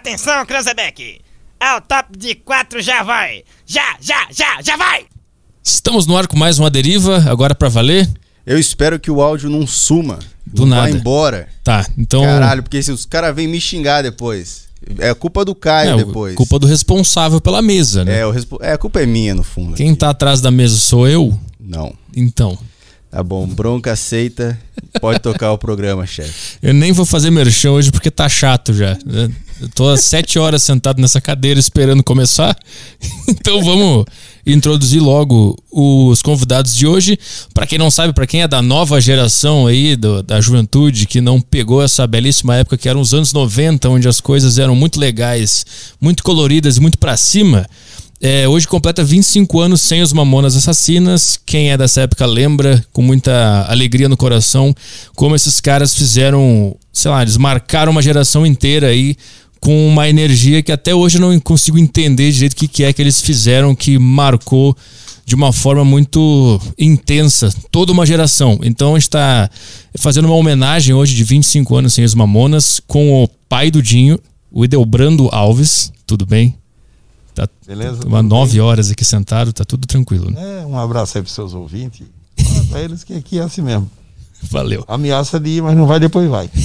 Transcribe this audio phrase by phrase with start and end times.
[0.00, 1.20] Atenção, Cranzebeck!
[1.60, 3.44] Ao top de quatro já vai!
[3.66, 5.04] Já, já, já, já vai!
[5.62, 8.08] Estamos no ar com mais uma deriva, agora pra valer.
[8.46, 10.18] Eu espero que o áudio não suma.
[10.46, 10.90] Do não nada.
[10.90, 11.48] Vá embora.
[11.62, 12.22] Tá, então.
[12.22, 14.70] Caralho, porque se os caras vêm me xingar depois.
[14.98, 16.34] É culpa do Caio é, depois.
[16.34, 18.20] culpa do responsável pela mesa, né?
[18.20, 18.58] É, o respo...
[18.62, 19.76] é, a culpa é minha, no fundo.
[19.76, 19.98] Quem aqui.
[19.98, 21.38] tá atrás da mesa sou eu?
[21.60, 21.92] Não.
[22.16, 22.58] Então.
[23.10, 24.58] Tá bom, bronca aceita.
[25.00, 26.58] Pode tocar o programa, chefe.
[26.62, 28.96] Eu nem vou fazer merchan hoje porque tá chato já.
[29.60, 32.56] Eu tô há sete horas sentado nessa cadeira esperando começar.
[33.28, 34.04] Então vamos
[34.44, 37.16] introduzir logo os convidados de hoje.
[37.54, 41.20] Para quem não sabe, para quem é da nova geração aí, do- da juventude, que
[41.20, 44.98] não pegou essa belíssima época que eram os anos 90, onde as coisas eram muito
[44.98, 45.64] legais,
[46.00, 47.66] muito coloridas e muito pra cima.
[48.22, 51.40] É, hoje completa 25 anos sem os Mamonas Assassinas.
[51.46, 54.74] Quem é dessa época lembra com muita alegria no coração
[55.16, 59.16] como esses caras fizeram, sei lá, eles marcaram uma geração inteira aí
[59.58, 63.00] com uma energia que até hoje eu não consigo entender direito o que, é que
[63.00, 64.76] eles fizeram que marcou
[65.24, 68.60] de uma forma muito intensa toda uma geração.
[68.62, 69.48] Então a gente está
[69.96, 74.18] fazendo uma homenagem hoje de 25 anos sem os Mamonas com o pai do Dinho,
[74.50, 75.90] o Edelbrando Alves.
[76.06, 76.59] Tudo bem?
[77.34, 78.02] Tá Beleza?
[78.22, 80.30] nove horas aqui sentado, tá tudo tranquilo.
[80.30, 80.62] Né?
[80.62, 82.06] É, um abraço aí pros seus ouvintes.
[82.38, 83.90] Fala pra eles que aqui é assim mesmo.
[84.50, 84.84] Valeu.
[84.88, 86.50] Ameaça de ir, mas não vai, depois vai.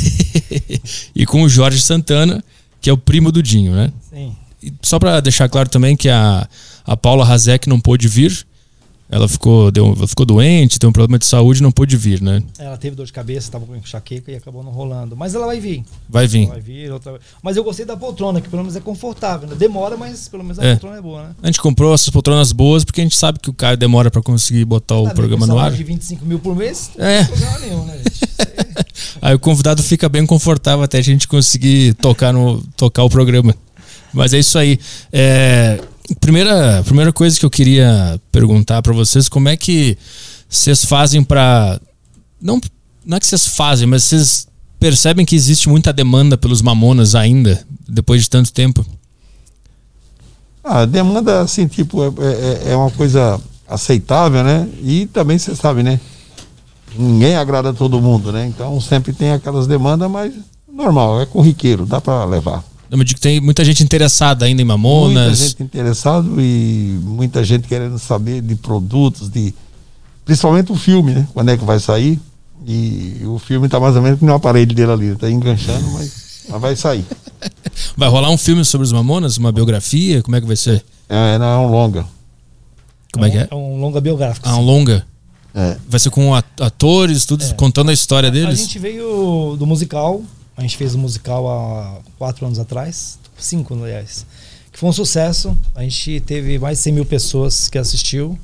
[1.16, 2.43] E com o Jorge Santana,
[2.81, 3.91] que é o primo do Dinho, né?
[4.09, 4.36] Sim.
[4.61, 6.47] E só pra deixar claro também que a,
[6.86, 8.45] a Paula Razek não pôde vir.
[9.08, 12.42] Ela ficou, deu, ficou doente, tem um problema de saúde não pôde vir, né?
[12.58, 15.16] Ela teve dor de cabeça, tava com enxaqueca e acabou não rolando.
[15.16, 15.84] Mas ela vai vir.
[16.09, 16.45] Vai vir.
[16.45, 19.48] Ela vai vir outra Mas eu gostei da poltrona, que pelo menos é confortável.
[19.48, 19.56] Né?
[19.56, 20.72] Demora, mas pelo menos a É.
[20.72, 21.36] poltrona é boa, né?
[21.44, 24.23] A gente comprou essas poltronas boas porque a gente sabe que o Caio demora pra
[24.23, 25.72] conseguir botar o Ah, programa no ar.
[25.72, 27.23] de 25 mil por mês, não É.
[27.23, 28.26] tem problema nenhum, né, gente?
[29.22, 33.56] Aí o convidado fica bem confortável até a gente conseguir tocar, no, tocar o programa.
[34.11, 34.80] Mas é isso aí.
[35.11, 35.80] É,
[36.20, 39.98] primeira, primeira coisa que eu queria perguntar pra vocês, como é que
[40.48, 41.80] vocês fazem pra
[42.42, 42.60] não
[43.05, 44.48] não é que vocês fazem, mas vocês
[44.80, 48.86] percebem que existe muita demanda pelos mamonas ainda depois de tanto tempo?
[50.64, 54.67] Ah, a demanda, assim, tipo, é, é, é uma coisa aceitável, né?
[54.82, 55.99] E também você sabe, né?
[56.98, 58.48] Ninguém agrada todo mundo, né?
[58.48, 60.33] Então sempre tem aquelas demandas, mas
[60.71, 62.64] normal, é corriqueiro, dá pra levar.
[62.89, 65.39] Eu me digo que tem muita gente interessada ainda em Muita mamonas.
[65.39, 69.53] gente interessada e muita gente querendo saber de produtos, de
[70.23, 71.27] principalmente o filme, né?
[71.33, 72.19] Quando é que vai sair?
[72.67, 76.43] E o filme tá mais ou menos com o aparelho dele ali, tá enganchando, mas,
[76.49, 77.05] mas vai sair.
[77.97, 80.83] Vai rolar um filme sobre os mamonas, uma biografia, como é que vai ser?
[81.09, 82.05] É, não, é um longa.
[83.13, 83.47] Como é que é?
[83.52, 84.47] É um longa biográfico.
[84.47, 85.05] Ah, um longa.
[85.53, 85.77] É.
[85.87, 88.59] Vai ser com at- atores, tudo contando a história A deles?
[88.59, 90.23] gente veio do musical,
[90.58, 94.26] a gente fez um musical há quatro anos atrás, cinco, aliás,
[94.71, 95.55] que foi um sucesso.
[95.73, 98.38] A gente teve mais de 100 mil pessoas que assistiu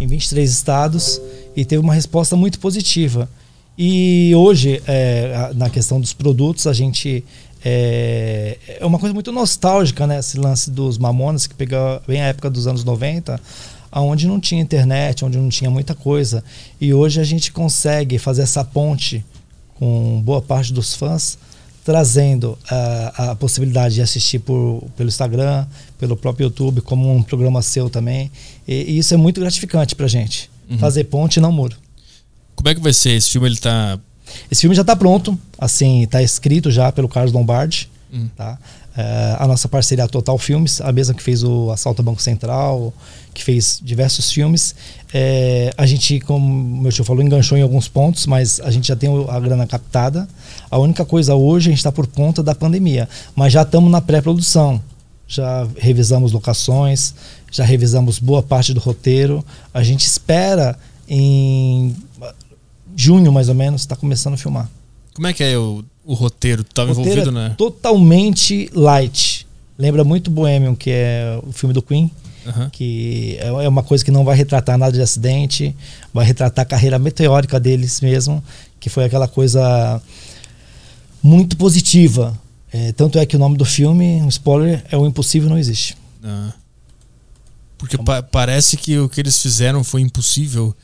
[0.00, 1.20] em 23 estados
[1.56, 3.28] e teve uma resposta muito positiva.
[3.76, 7.24] E hoje, é, na questão dos produtos, a gente.
[7.66, 10.18] É, é uma coisa muito nostálgica, né?
[10.18, 13.40] Esse lance dos Mamonas, que pegou bem a época dos anos 90,
[13.90, 16.44] onde não tinha internet, onde não tinha muita coisa.
[16.78, 19.24] E hoje a gente consegue fazer essa ponte
[19.76, 21.38] com boa parte dos fãs,
[21.84, 25.66] trazendo ah, a possibilidade de assistir por, pelo Instagram,
[25.98, 28.30] pelo próprio YouTube, como um programa seu também.
[28.66, 30.50] E, e isso é muito gratificante pra gente.
[30.78, 31.76] Fazer ponte e não muro.
[32.56, 33.10] Como é que vai ser?
[33.10, 33.98] Esse filme ele tá.
[34.50, 38.28] Esse filme já está pronto, assim, está escrito já pelo Carlos Lombardi, Hum.
[38.36, 38.58] tá?
[38.96, 42.94] É, a nossa parceria Total Filmes, a mesma que fez o Assalto ao Banco Central,
[43.32, 44.74] que fez diversos filmes.
[45.12, 48.94] É, a gente, como meu tio falou, enganchou em alguns pontos, mas a gente já
[48.94, 50.28] tem a grana captada.
[50.70, 54.00] A única coisa hoje a gente está por conta da pandemia, mas já estamos na
[54.00, 54.80] pré-produção.
[55.26, 57.14] Já revisamos locações,
[57.50, 59.44] já revisamos boa parte do roteiro.
[59.72, 60.78] A gente espera
[61.08, 61.96] em
[62.94, 64.68] junho, mais ou menos, está começando a filmar.
[65.14, 66.62] Como é que é o, o roteiro?
[66.64, 67.54] Tu tava O roteiro envolvido, é né?
[67.56, 69.46] Totalmente light.
[69.78, 72.10] Lembra muito Bohemian, que é o filme do Queen,
[72.46, 72.70] Aham.
[72.70, 75.74] que é é uma coisa que não vai retratar nada de acidente,
[76.12, 78.42] vai retratar a carreira meteórica deles mesmo,
[78.78, 80.00] que foi aquela coisa
[81.22, 82.38] muito positiva.
[82.72, 85.96] É, tanto é que o nome do filme, um spoiler, é O Impossível Não Existe.
[86.24, 86.52] Ah.
[87.78, 90.74] Porque pa- parece que o que eles fizeram foi impossível.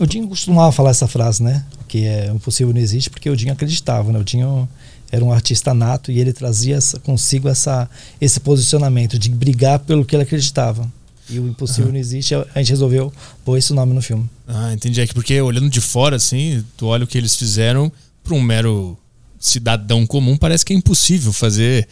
[0.00, 1.64] O Dinho costumava falar essa frase, né?
[1.86, 4.18] Que é impossível não existe, porque o Dinho acreditava, né?
[4.18, 4.68] O Dinho
[5.10, 7.88] era um artista nato e ele trazia essa- consigo essa,
[8.20, 10.90] esse posicionamento de brigar pelo que ele acreditava.
[11.28, 13.12] E o impossível não existe, a gente resolveu
[13.44, 14.28] pôr esse nome no filme.
[14.48, 15.00] Ah, entendi.
[15.00, 17.92] É que porque olhando de fora, assim, tu olha o que eles fizeram
[18.24, 18.98] para um mero
[19.38, 21.86] cidadão comum, parece que é impossível fazer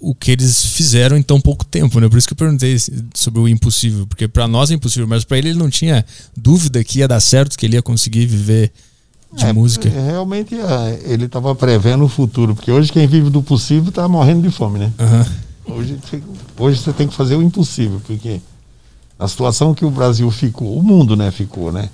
[0.00, 2.08] o que eles fizeram em tão pouco tempo, né?
[2.08, 2.76] Por isso que eu perguntei
[3.14, 6.04] sobre o impossível, porque para nós é impossível, mas para ele ele não tinha
[6.36, 8.72] dúvida que ia dar certo, que ele ia conseguir viver
[9.34, 9.88] de É, música.
[9.88, 14.42] Realmente é, ele estava prevendo o futuro, porque hoje quem vive do possível está morrendo
[14.42, 14.92] de fome, né?
[14.98, 15.26] Aham.
[15.66, 16.22] Hoje, você-
[16.58, 18.40] hoje você tem que fazer o impossível, porque
[19.18, 21.90] a situação que o Brasil ficou, o mundo, né, ficou, né?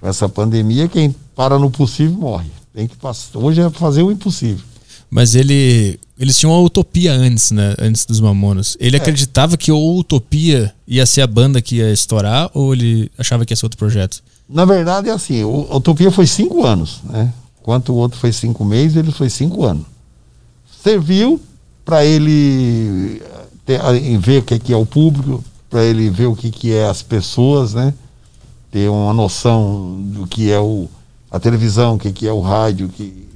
[0.00, 2.48] Com essa pandemia, quem para no possível morre.
[2.72, 3.38] Tem que passar.
[3.40, 4.64] Hoje é fazer o impossível.
[5.10, 5.98] Mas ele.
[6.18, 7.74] Eles tinham a Utopia antes, né?
[7.78, 8.76] Antes dos Mamonas.
[8.80, 9.00] Ele É.
[9.00, 13.52] acreditava que o Utopia ia ser a banda que ia estourar ou ele achava que
[13.52, 14.20] ia ser outro projeto?
[14.48, 17.32] Na verdade, é assim, o a Utopia foi cinco anos, né?
[17.60, 19.84] Enquanto o outro foi cinco meses, ele foi cinco anos.
[20.82, 21.40] Serviu
[21.84, 23.22] para ele
[23.64, 26.50] ter, a- em ver o que, que é o público, para ele ver o que,
[26.50, 27.94] que é as pessoas, né?
[28.70, 30.88] Ter uma noção do que é o,
[31.30, 33.27] a televisão, o que, que é o rádio, que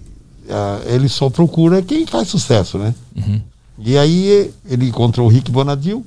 [0.87, 2.95] ele só procura quem faz sucesso, né?
[3.17, 3.41] Uhum.
[3.79, 6.05] E aí ele encontrou o Rick Bonadil,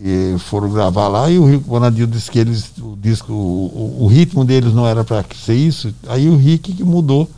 [0.00, 4.06] e foram gravar lá e o Rick Bonadil disse que eles, o disco, o, o-
[4.06, 5.94] ritmo deles não era para ser isso.
[6.08, 7.30] Aí o Rick que mudou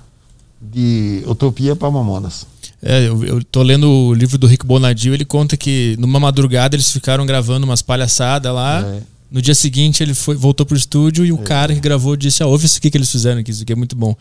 [0.60, 2.46] de Utopia para Mamonas.
[2.80, 6.74] É, eu, eu tô lendo o livro do Rick Bonadil, ele conta que numa madrugada
[6.76, 8.80] eles ficaram gravando umas palhaçadas lá.
[8.82, 9.02] É.
[9.30, 12.46] No dia seguinte ele foi, voltou pro estúdio e o cara que gravou disse: ah,
[12.46, 14.16] ouve isso aqui que eles fizeram, que isso aqui é muito bom.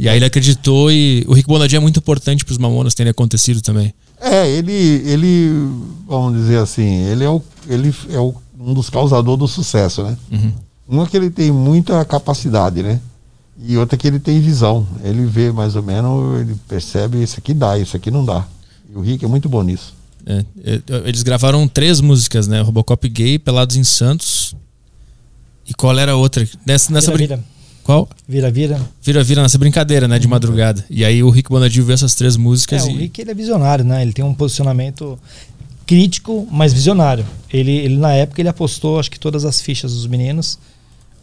[0.00, 3.60] E aí ele acreditou e o Rick Bonadil é muito importante pros Mamonas terem acontecido
[3.60, 3.92] também.
[4.18, 5.50] É, ele, ele,
[6.08, 10.16] vamos dizer assim, ele é, o, ele é o, um dos causadores do sucesso, né?
[10.32, 10.52] Uhum.
[10.88, 12.98] Uma que ele tem muita capacidade, né?
[13.62, 14.86] E outra que ele tem visão.
[15.04, 18.46] Ele vê mais ou menos, ele percebe isso aqui dá, isso aqui não dá.
[18.90, 19.94] E o Rick é muito bom nisso.
[20.24, 22.62] É, é, eles gravaram três músicas, né?
[22.62, 24.54] Robocop Gay, Pelados em Santos.
[25.68, 26.48] E qual era a outra?
[26.66, 27.44] Nessa, nessa brin- vira.
[27.90, 28.08] Qual?
[28.28, 28.80] Vira, vira.
[29.02, 30.16] Vira, vira nessa brincadeira, né?
[30.16, 30.84] De madrugada.
[30.88, 32.98] E aí o Rick Bonadil viu essas três É, músicas o e.
[32.98, 34.00] Rick ele é visionário, né?
[34.00, 35.18] Ele tem um posicionamento
[35.84, 37.26] crítico, mas visionário.
[37.52, 40.56] Ele, ele na época ele apostou, acho que todas as fichas dos meninos.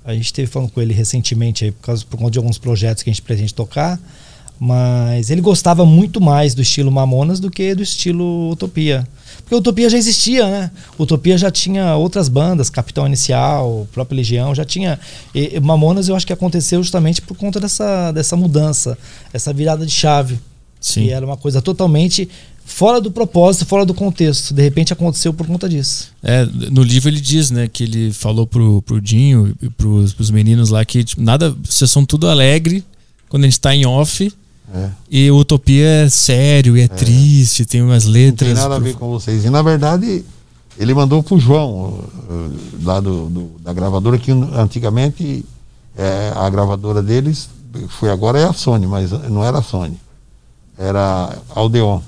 [0.04, 3.02] A gente esteve falando com ele recentemente aí por causa por conta de alguns projetos
[3.02, 3.98] que a gente pretende tocar,
[4.60, 9.08] mas ele gostava muito mais do estilo Mamonas do que do estilo Utopia.
[9.40, 10.72] Porque Utopia já existia, né?
[11.00, 15.00] Utopia já tinha outras bandas, Capitão Inicial, própria Legião, já tinha.
[15.34, 18.98] E, Mamonas eu acho que aconteceu justamente por conta dessa, dessa mudança,
[19.32, 20.40] essa virada de chave.
[20.82, 21.06] Sim.
[21.06, 22.28] E era uma coisa totalmente
[22.66, 24.54] fora do propósito, fora do contexto.
[24.54, 26.12] De repente aconteceu por conta disso.
[26.22, 30.30] É, no livro ele diz, né, que ele falou pro, pro Dinho e pros, pros
[30.30, 32.84] meninos lá que tipo, nada, vocês são tudo alegre
[33.30, 34.32] quando a gente tá em off
[34.74, 34.90] É.
[35.10, 38.54] e Utopia é sério e é, triste, tem umas Não letras.
[38.54, 39.46] tem nada a ver com vocês.
[39.46, 40.26] E na verdade,
[40.78, 42.52] ele mandou pro João, uh,
[42.84, 45.46] lá do, do- da gravadora, que antigamente
[45.98, 47.50] é, a gravadora deles
[47.90, 49.98] foi agora é a Sony, mas não era a Sony.
[50.78, 52.02] Era Aldeon.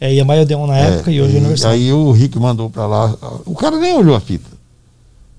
[0.00, 1.70] É, e a Maiodeon na época É, e hoje é Universal.
[1.70, 3.14] Aí o Rick mandou pra lá.
[3.46, 4.50] O cara nem olhou a fita.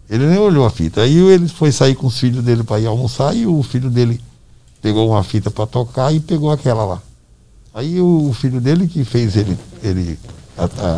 [0.10, 1.02] Ele nem olhou a fita.
[1.02, 4.20] Aí ele foi sair com os filhos dele para ir almoçar e o filho dele
[4.84, 7.02] pegou uma fita para tocar e pegou aquela lá.
[7.74, 10.20] Aí o filho dele que fez ele, ele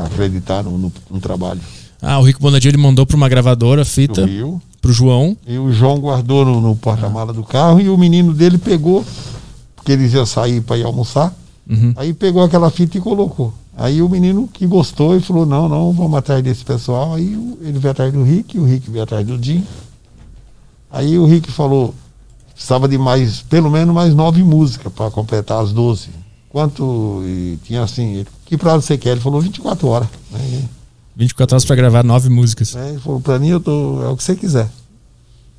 [0.06, 1.62] acreditar no, no- no trabalho
[2.02, 4.62] Ah, o Rick Bonadil ele mandou pra uma gravadora a fita Rio.
[4.82, 5.38] pro João.
[5.48, 9.06] E o João guardou no, no porta-mala do carro e o menino dele pegou,
[9.76, 11.34] porque eles iam sair para ir almoçar.
[11.70, 11.94] Uhum.
[11.96, 13.54] Aí pegou aquela fita e colocou.
[13.78, 17.14] Aí o menino que gostou e falou: Não, não, vamos atrás desse pessoal.
[17.16, 19.64] Aí o- ele veio atrás do Rick, o Rick veio atrás do Jim.
[20.92, 21.96] Aí o Rick falou:
[22.56, 26.08] Precisava de mais, pelo menos mais nove músicas para completar as 12.
[26.50, 27.22] Quanto.
[27.26, 29.12] E tinha assim: ele, Que prazo você quer?
[29.12, 30.08] Ele falou: 24 horas.
[30.32, 30.64] Né?
[31.18, 32.74] 24 horas pra gravar nove músicas.
[32.74, 32.92] Né?
[32.92, 34.70] Ele falou: Para mim, eu tô, é o que você quiser.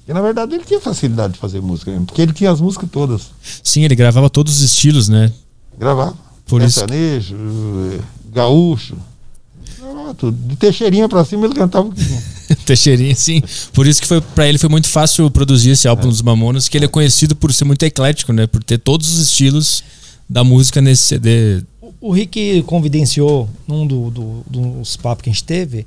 [0.09, 2.89] E na verdade ele tinha facilidade de fazer música mesmo, porque ele tinha as músicas
[2.91, 3.31] todas.
[3.63, 5.33] Sim, ele gravava todos os estilos, né?
[5.79, 6.15] Gravava.
[6.47, 7.37] Por isso- Sertanejo,
[7.93, 8.01] eh,
[8.33, 8.97] gaúcho.
[9.81, 10.39] Gravava tudo.
[10.49, 12.23] De Teixeirinha pra cima ele cantava o que tinha.
[12.67, 13.43] Teixeirinha, sim.
[13.73, 15.91] Por isso que foi para ele foi muito fácil produzir esse É.
[15.91, 18.47] álbum dos Mamonas, que ele é conhecido por ser muito eclético, né?
[18.47, 19.83] Por ter todos os estilos
[20.29, 21.63] da música nesse CD.
[21.81, 25.87] O- O Rick convidenciou num do- do- dos papos que a gente teve.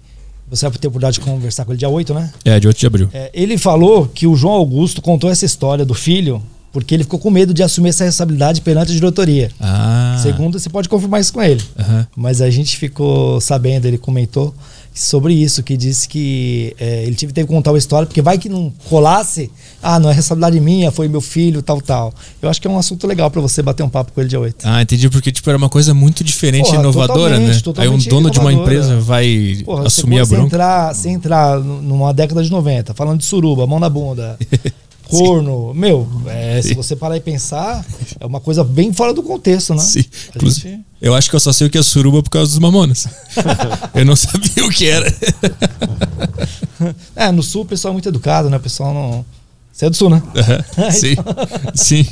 [0.50, 2.32] Você vai ter a oportunidade de conversar com ele dia 8, né?
[2.44, 3.10] É, de 8 de abril.
[3.14, 7.20] É, ele falou que o João Augusto contou essa história do filho porque ele ficou
[7.20, 9.52] com medo de assumir essa responsabilidade perante a diretoria.
[9.60, 10.20] Ah.
[10.24, 11.62] Segundo, você pode confirmar isso com ele.
[11.78, 12.08] Aham.
[12.16, 14.54] Mas a gente ficou sabendo, ele comentou
[14.94, 18.38] sobre isso, que disse que é, ele tive, teve que contar uma história, porque vai
[18.38, 19.50] que não colasse,
[19.82, 22.14] ah, não é responsabilidade minha, foi meu filho, tal, tal.
[22.42, 24.40] Eu acho que é um assunto legal pra você bater um papo com ele dia
[24.40, 24.58] 8.
[24.64, 27.62] Ah, entendi, porque tipo, era uma coisa muito diferente e Porra, inovadora, totalmente, né?
[27.62, 28.78] totalmente Aí um dono de uma inovadora.
[28.78, 30.46] empresa vai Porra, assumir a bronca.
[30.48, 34.38] entrar, você entrar nu- numa década de 90, falando de suruba, mão na bunda,
[35.10, 35.74] corno.
[35.74, 37.86] Meu, é, se você parar e pensar,
[38.20, 39.82] é uma coisa bem fora do contexto, né?
[39.82, 40.04] Sim.
[40.36, 42.60] Inclusive, gente- Eu acho que eu só sei o que é suruba por causa dos
[42.60, 43.08] mamonas.
[43.96, 45.14] eu não sabia o que era.
[47.16, 48.58] É, no sul o pessoal é muito educado, né?
[48.58, 49.26] O pessoal não.
[49.72, 50.22] Você é do sul, né?
[50.36, 51.16] Aham, Sim.
[51.76, 52.06] Sim.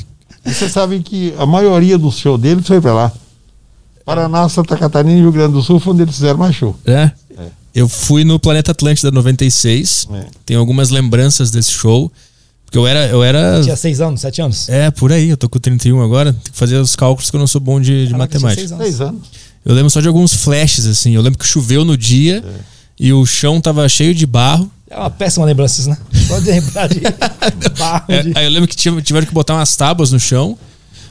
[0.44, 3.12] E você sabe que a maioria dos shows deles foi pra lá.
[4.04, 6.74] Paraná, Santa Catarina e Rio Grande do Sul foi onde eles fizeram mais show.
[6.86, 7.10] É.
[7.74, 10.08] Eu fui no Planeta Atlântida 96.
[10.12, 10.26] É.
[10.46, 12.10] Tenho algumas lembranças desse show.
[12.68, 13.06] Porque eu era.
[13.06, 14.68] Eu era Tinha seis anos, sete anos?
[14.68, 15.30] é, por aí.
[15.30, 16.34] Eu tô com 31 agora.
[16.34, 18.60] Tem que fazer os cálculos que eu não sou bom de, de Caraca, matemática.
[18.60, 18.84] seis anos.
[18.84, 19.22] Seis anos.
[19.64, 21.14] Eu lembro só de alguns flashes, assim.
[21.14, 22.44] Eu lembro que choveu no dia
[23.00, 24.70] e o chão tava cheio de barro.
[24.90, 25.96] É uma péssima lembrança isso, né?
[26.28, 27.00] Só de lembrar de
[27.78, 28.04] barro.
[28.08, 30.58] É, de- aí eu lembro que tive- tiveram que botar umas tábuas no chão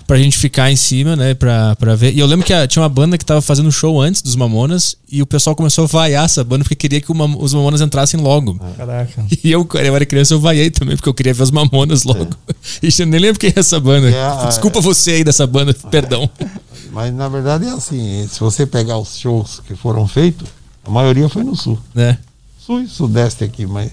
[0.08, 1.34] pra gente ficar em cima, né?
[1.34, 2.14] Pra, pra ver.
[2.16, 4.96] E eu lembro que a- tinha uma banda que tava fazendo show antes dos Mamonas
[5.12, 8.20] e o pessoal começou a vaiar essa banda porque queria que Mam- os Mamonas entrassem
[8.20, 8.58] logo.
[8.78, 9.26] Caraca.
[9.44, 12.04] E eu, quando eu era criança, eu vaiei também, porque eu queria ver os Mamonas
[12.04, 12.30] logo.
[12.82, 14.10] E eu nem lembro quem é essa banda.
[14.10, 16.30] É, a- Desculpa você aí dessa banda, perdão.
[16.92, 20.48] Mas na verdade é assim, se você pegar os shows que foram feitos,
[20.86, 21.78] a maioria foi no sul.
[21.94, 22.18] Né?
[22.58, 23.92] Sul e sudeste aqui, mas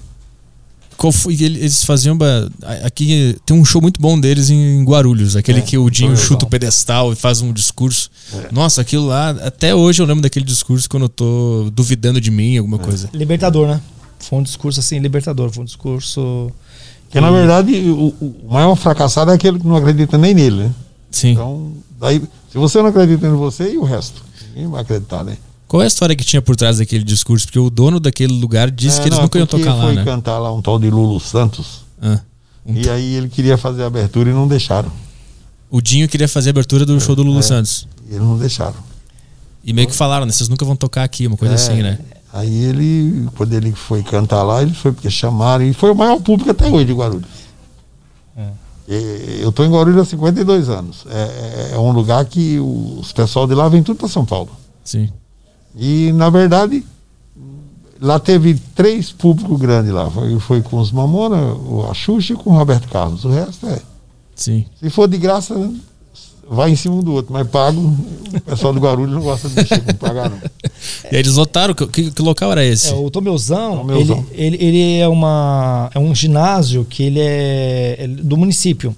[0.97, 1.35] Qual foi?
[1.35, 2.17] ele- Eles faziam.
[2.85, 6.45] Aqui tem um show muito bom deles em Guarulhos, aquele É, que o Dinho chuta
[6.45, 8.11] o pedestal e faz um discurso.
[8.33, 8.49] É.
[8.53, 12.57] Nossa, aquilo lá, até hoje eu lembro daquele discurso quando eu tô duvidando de mim,
[12.59, 13.09] alguma coisa.
[13.13, 13.81] Libertador, né?
[14.19, 15.51] Foi um discurso assim, libertador.
[15.51, 16.51] Foi um discurso.
[17.11, 20.71] que na verdade o, o maior fracassado é aquele que não acredita nem nele, né?
[21.11, 21.33] Sim.
[21.33, 22.21] Então, daí,
[22.51, 24.21] se você não acredita em você e o resto,
[24.55, 25.37] ninguém vai acreditar, né?
[25.75, 27.47] Qual é a história que tinha por trás daquele discurso?
[27.47, 29.95] Porque o dono daquele lugar disse É, que eles não, nunca iam tocar lá, foi
[29.97, 30.05] né?
[30.05, 31.81] cantar lá um tal de Lulu Santos.
[32.01, 32.21] Ah.
[32.65, 34.89] Um- E aí ele queria fazer a abertura e não deixaram.
[35.69, 37.43] O Dinho queria fazer a abertura do show do Lulu é.
[37.43, 37.89] Santos.
[38.09, 38.77] E eles não deixaram.
[39.65, 40.31] E meio que falaram, né?
[40.31, 41.99] Vocês nunca vão tocar aqui, uma coisa É, assim, né?
[42.33, 45.65] Aí ele, quando ele foi cantar lá, ele foi porque chamaram.
[45.65, 47.27] E foi o maior público até hoje de Guarulhos.
[48.37, 48.47] É.
[49.41, 51.05] Eu estou em Guarulhos há 52 anos.
[51.11, 54.51] É, é um lugar que os pessoal de lá vem tudo para São Paulo.
[54.85, 55.11] Sim.
[55.77, 56.85] E, na verdade,
[58.01, 60.11] lá teve três públicos grandes lá.
[60.11, 63.25] Foi, foi com os Mamona, o a Xuxa e com o Roberto Carlos.
[63.25, 63.81] O resto é.
[64.35, 64.65] Sim.
[64.81, 65.55] Se for de graça,
[66.49, 67.33] vai em cima um do outro.
[67.33, 70.39] Mas pago, o pessoal do Guarulhos não gosta de mexer com pagar, não.
[71.11, 71.73] E aí eles lotaram.
[71.75, 72.91] Que, que- que local era esse?
[72.91, 74.27] É, o Tomeuzão, Tomeuzão.
[74.33, 78.95] Ele, ele, ele é, uma, é um ginásio que ele é, é do município.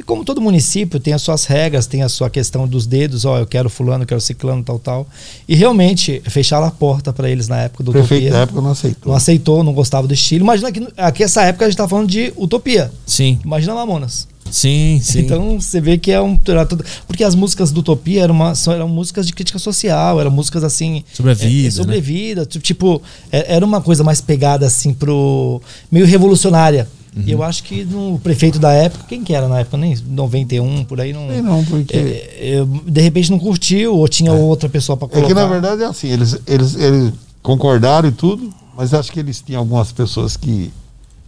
[0.00, 3.38] E como todo município tem as suas regras, tem a sua questão dos dedos, ó,
[3.38, 5.06] eu quero fulano, eu quero ciclano, tal, tal.
[5.46, 8.32] E realmente fecharam a porta para eles na época do prefeito Utopia.
[8.32, 9.10] da época não aceitou.
[9.10, 10.42] Não aceitou, não gostava do estilo.
[10.42, 12.90] Imagina que aqui essa época a gente tá falando de Utopia.
[13.04, 13.38] Sim.
[13.44, 14.26] Imagina Mamonas.
[14.50, 15.20] Sim, sim.
[15.20, 16.40] Então você vê que é um.
[16.48, 20.18] era tudo- Porque as músicas do Utopia eram, uma, são- eram músicas de crítica social,
[20.18, 21.04] eram músicas assim.
[21.12, 21.98] Sobre a é, vida, é, sobre né?
[21.98, 22.46] a vida.
[22.46, 25.60] Tipo, é- era uma coisa mais pegada assim pro.
[25.92, 26.88] meio revolucionária.
[27.16, 27.24] Uhum.
[27.26, 29.76] E eu acho que no prefeito da época, quem que era na época?
[29.76, 31.28] Nem 91, por aí não.
[31.28, 31.96] Sei não, porque.
[31.96, 35.28] É, eu, de repente não curtiu, ou tinha outra pessoa para É colocar.
[35.28, 37.12] que na verdade é assim, eles, eles, eles
[37.42, 40.70] concordaram e tudo, mas acho que eles tinham algumas pessoas que.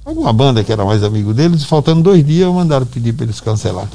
[0.04, 3.40] Alguma banda que era mais amigo deles, e faltando dois dias mandaram pedir para eles
[3.40, 3.88] cancelar.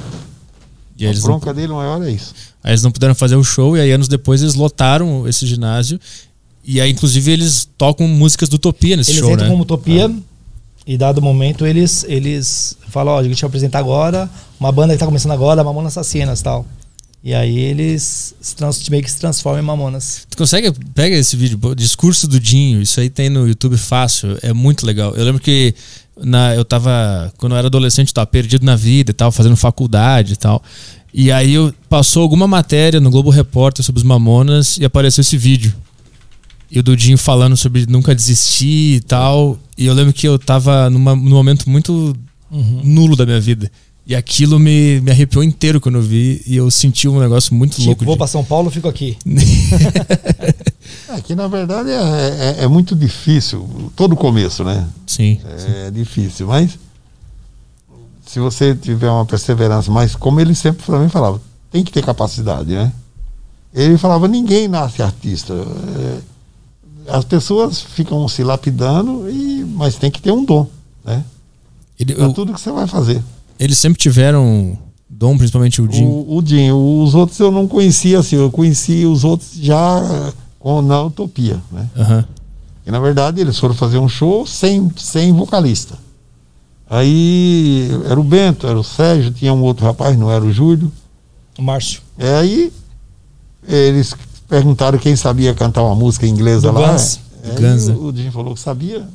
[0.97, 2.33] E a eles, não, bronca dele maior é isso.
[2.63, 5.99] aí eles não puderam fazer o show, e aí anos depois eles lotaram esse ginásio.
[6.65, 9.51] E aí, inclusive, eles tocam músicas do Utopia nesse Eles show, entram né?
[9.51, 10.13] como Utopia
[10.87, 14.99] e dado momento eles eles falam, ó, a gente vai apresentar agora uma banda que
[14.99, 16.65] tá começando agora, Mamonas Assassinas tal.
[17.23, 20.25] E aí eles se trans, meio que se transformam em Mamonas.
[20.29, 20.71] Tu consegue?
[20.95, 25.13] Pega esse vídeo, discurso do Dinho, isso aí tem no YouTube fácil, é muito legal.
[25.13, 25.75] Eu lembro que
[26.15, 30.33] na, eu tava, quando eu era adolescente, tava perdido na vida e tal, fazendo faculdade
[30.33, 30.63] e tal.
[31.13, 35.35] E aí eu, passou alguma matéria no Globo Repórter sobre os Mamonas e apareceu esse
[35.35, 35.73] vídeo.
[36.69, 39.57] E o Dudinho falando sobre nunca desistir e tal.
[39.77, 42.15] E eu lembro que eu tava numa, num momento muito
[42.83, 43.71] nulo da minha vida.
[44.05, 46.41] E aquilo me, me arrepiou inteiro quando eu vi.
[46.47, 48.05] E eu senti um negócio muito Tipo, louco.
[48.05, 49.17] vou de- pra São Paulo, fico aqui.
[51.09, 54.87] É que na verdade é, é, é muito difícil, todo começo, né?
[55.05, 55.39] Sim.
[55.85, 56.77] É difícil, mas
[58.25, 62.69] se você tiver uma perseverança, mas como ele sempre também falava, tem que ter capacidade,
[62.73, 62.91] né?
[63.73, 65.53] Ele falava, ninguém nasce artista.
[65.53, 66.17] É,
[67.07, 70.67] as pessoas ficam se lapidando, e, mas tem que ter um dom,
[71.05, 71.23] né?
[71.99, 73.23] Ele- Pra eu- tudo que você vai fazer.
[73.59, 74.77] Eles sempre tiveram
[75.09, 76.07] dom, principalmente o Dinho.
[76.07, 80.81] O, o Dinho, os outros eu não conhecia assim, eu conheci os outros já com,
[80.81, 81.89] na Utopia, né?
[81.97, 82.25] Aham.
[82.85, 85.97] E na verdade eles foram fazer um show sem, sem vocalista.
[86.89, 90.91] Aí era o Bento, era o Sérgio, tinha um outro rapaz, não era o Júlio.
[91.57, 92.01] O Márcio.
[92.17, 92.71] É, aí
[93.67, 94.13] eles
[94.47, 96.91] perguntaram quem sabia cantar uma música inglesa Do lá.
[96.91, 97.19] Guns.
[97.43, 97.95] É, Guns, e né?
[97.97, 99.07] o, o Dinho falou que sabia.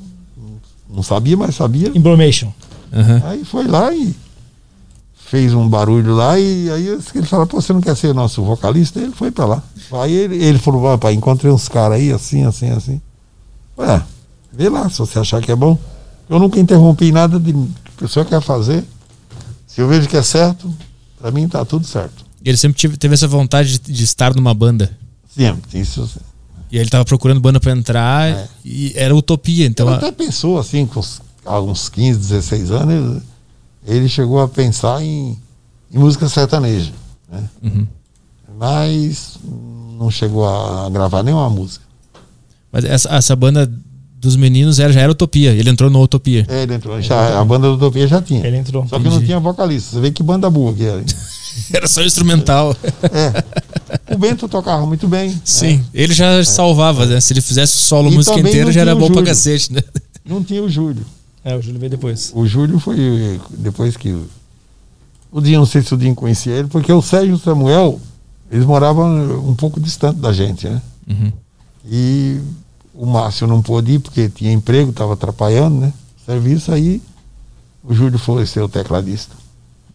[0.89, 1.91] Não sabia, mas sabia.
[1.95, 2.53] Embromation.
[2.93, 3.23] Aham.
[3.25, 4.15] Aí foi lá e
[5.15, 9.01] fez um barulho lá e aí ele falou, pô, você não quer ser nosso vocalista?
[9.01, 9.63] Ele foi pra lá.
[9.93, 13.01] Aí ele, ele falou, rapaz, encontrei uns caras aí, assim, assim, assim.
[13.79, 14.03] Ué,
[14.53, 15.79] vê lá, se você achar que é bom.
[16.29, 17.59] Eu nunca interrompi nada de que
[17.97, 18.85] a pessoa quer fazer.
[19.67, 20.71] Se eu vejo que é certo,
[21.19, 22.25] pra mim tá tudo certo.
[22.45, 24.91] Ele sempre tive- teve essa vontade de, de estar numa banda.
[25.35, 26.09] Sempre, isso.
[26.71, 28.49] E aí ele tava procurando banda pra entrar É.
[28.65, 29.67] e era utopia.
[29.67, 33.23] Então, Ele até pensou assim, com uns, há uns 15, 16 anos,
[33.87, 35.39] ele, chegou a pensar em,
[35.93, 36.93] em música sertaneja.
[37.31, 37.45] Né?
[37.63, 37.87] Uhum.
[38.59, 39.39] Mas
[39.99, 41.85] não chegou a gravar nenhuma música.
[42.71, 43.71] Mas essa, essa banda
[44.19, 45.51] dos meninos era, já era utopia.
[45.53, 46.47] Ele entrou no utopia.
[46.49, 48.47] É, ele entrou, já, a banda do Utopia já tinha.
[48.47, 48.87] Ele entrou.
[48.87, 49.27] Só que não Entendi.
[49.27, 49.91] tinha vocalista.
[49.97, 51.05] Você vê que banda boa que era.
[51.71, 52.75] Era só instrumental.
[53.03, 53.45] É.
[54.15, 55.41] O Bento tocava muito bem.
[55.45, 57.21] Sim, ele já salvava, né?
[57.21, 58.13] Se ele fizesse solo É.
[58.13, 59.27] E música inteira, já era bom pra Júlio.
[59.27, 59.81] cacete, né?
[60.25, 61.05] Não tinha o Júlio.
[61.45, 62.31] É, o Júlio veio depois.
[62.35, 64.11] O Júlio foi depois que.
[64.11, 64.27] o-
[65.33, 67.99] O Dinho, não sei se o Dinho conhecia ele, porque o Sérgio e o Samuel,
[68.51, 70.81] eles moravam um pouco distante da gente, né?
[71.09, 71.33] Uhum.
[71.91, 72.39] E
[72.95, 75.93] o Márcio não pôde ir porque tinha emprego, estava atrapalhando, né?
[76.27, 77.01] Serviço aí,
[77.83, 79.35] o Júlio foi ser o tecladista.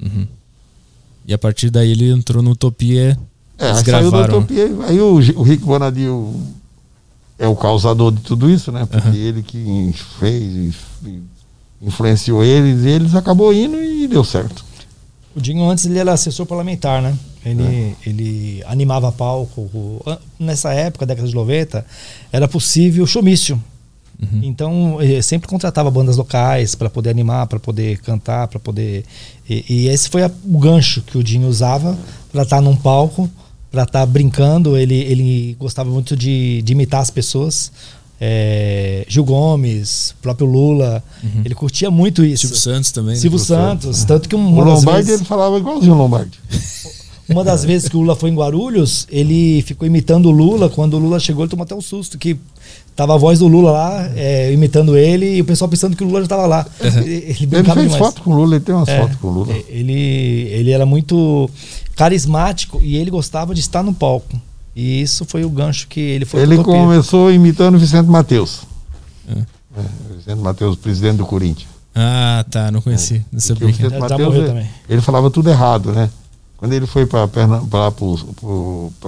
[0.04, 0.28] Uhum.
[1.26, 3.18] E a partir daí ele entrou no Utopia.
[3.58, 4.22] É, aí saiu da.
[4.26, 4.70] Utopia.
[4.88, 6.40] Aí o, o Rick Bonadil
[7.40, 8.86] é o causador de tudo isso, né?
[8.86, 9.16] Porque Aham.
[9.18, 10.76] ele que fez,
[11.82, 14.66] influenciou eles, e eles acabou indo e deu certo.
[15.36, 17.16] O Dinho antes ele era assessor parlamentar, né?
[17.46, 17.94] Ele, É.
[18.10, 19.70] ele animava palco.
[20.40, 21.86] Nessa época, década de 90,
[22.32, 23.62] era possível showmício.
[24.20, 24.40] Uhum.
[24.42, 29.06] Então, eh, sempre contratava bandas locais para poder animar, para poder cantar, para poder.
[29.48, 31.96] E, e esse foi a- o gancho que o Dinho usava
[32.32, 33.30] para estar num palco,
[33.78, 34.76] para estar brincando.
[34.76, 37.72] Ele, ele gostava muito de, de imitar as pessoas.
[38.20, 41.04] Eh, Gil Gomes, próprio Lula.
[41.46, 42.48] Ele curtia muito isso.
[42.48, 43.14] Silvio Santos também.
[43.14, 43.20] né?
[43.22, 46.40] Silvio Santos, tanto que O uma das, Lombardi, vezes, ele falava igualzinho o Lombardi.
[47.30, 50.70] uma das vezes que o Lula foi em Guarulhos, ele ficou imitando o Lula.
[50.70, 52.36] Quando o Lula chegou, ele tomou até um susto, que
[52.96, 56.08] tava a voz do Lula lá, é, imitando ele, e o pessoal pensando que o
[56.08, 56.66] Lula já estava lá.
[56.82, 57.98] Ele, ele Ele brincava fez demais.
[57.98, 59.54] foto com o Lula, ele tem umas É, fotos com o Lula.
[59.70, 61.48] Ele, ele era muito
[61.98, 64.40] carismático e ele gostava de estar no palco.
[64.76, 68.62] E isso foi o gancho que ele foi Ele começou imitando o Vicente Matheus.
[69.28, 69.40] É.
[69.80, 71.68] É, Vicente Matheus, presidente do Corinthians.
[71.96, 72.70] Ah, tá.
[72.72, 73.16] Não conheci.
[73.32, 73.68] Não Porque sabia.
[73.68, 76.10] Vicente Já Matheus, morreu ele- ele falava tudo errado, né?
[76.58, 77.28] Quando ele foi para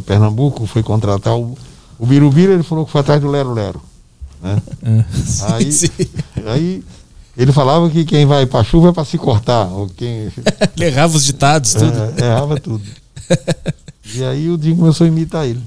[0.05, 1.57] Pernambuco, foi contratar o,
[1.97, 3.81] o Birubiru, ele falou que foi atrás do Lero Lero.
[4.41, 4.61] Né?
[5.43, 5.89] Ah, Aí, sim.
[6.47, 6.83] aí
[7.39, 9.65] ele falava que quem vai para chuva é para se cortar.
[9.67, 10.27] Ou quem,
[10.75, 11.93] Ele errava os ditados, tudo.
[12.21, 12.83] É, errava tudo.
[14.11, 15.61] E aí o Dinho começou a imitar ele.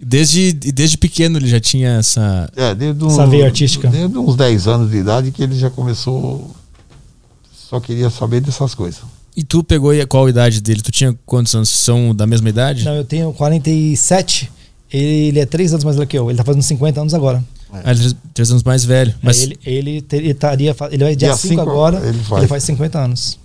[0.00, 2.50] Desde, e desde pequeno ele já tinha essa.
[2.56, 3.88] É, desde Essa veia artística.
[3.88, 6.50] Desde uns 10 anos de idade que ele já começou.
[7.52, 9.02] Só queria saber dessas coisas.
[9.36, 10.80] E tu pegou e qual a idade dele?
[10.80, 11.68] Tu tinha quantos anos?
[11.68, 12.86] São da mesma idade?
[12.86, 14.50] Não, eu tenho 47.
[14.90, 16.30] Ele, ele é 3 anos mais velho que eu.
[16.30, 17.44] Ele tá fazendo 50 anos agora.
[17.84, 19.14] Ah, ele é três, anos mais velho.
[19.22, 20.74] Mas, Ele, ele, ter- ele estaria.
[20.74, 21.98] fa- Ele vai dia Dia 5 cinco agora.
[21.98, 22.46] ele Ele faz.
[22.48, 22.62] faz.
[22.64, 23.38] 50 anos.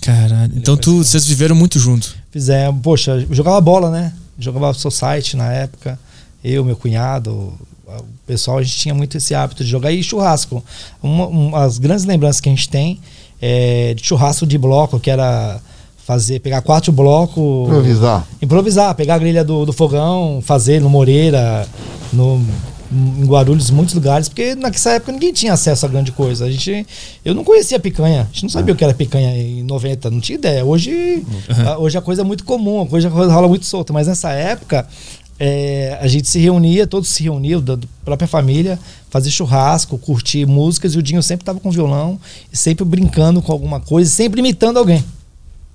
[0.00, 0.52] caralho.
[0.56, 2.14] Então faz tu, vocês viveram muito junto.
[2.30, 4.12] Fizemos, poxa, jogava bola, né?
[4.38, 5.98] Jogava society na época.
[6.42, 7.52] Eu, meu cunhado,
[7.86, 9.92] o pessoal, a gente tinha muito esse hábito de jogar.
[9.92, 10.64] E churrasco.
[11.02, 12.98] Uma, um- as grandes lembranças que a gente tem
[13.42, 15.60] é de churrasco de bloco, que era
[16.06, 17.68] fazer, pegar quatro blocos.
[17.68, 18.26] Improvisar.
[18.40, 21.66] Improvisar, pegar a grelha do, do fogão, fazer no Moreira,
[22.12, 22.44] no,
[22.92, 26.44] em Guarulhos, muitos lugares, porque naquela época ninguém tinha acesso a grande coisa.
[26.44, 26.86] A gente,
[27.24, 30.20] eu não conhecia picanha, a gente não sabia o que era picanha em 90, não
[30.20, 30.64] tinha ideia.
[30.64, 31.24] Hoje,
[31.66, 34.86] a, hoje a coisa é muito comum, a coisa rola muito solta, mas nessa época
[35.38, 40.94] é, a gente se reunia, todos se reuniam, da própria família, fazer churrasco, curtir músicas,
[40.94, 42.20] e o Dinho sempre estava com violão,
[42.52, 45.02] sempre brincando com alguma coisa, sempre imitando alguém.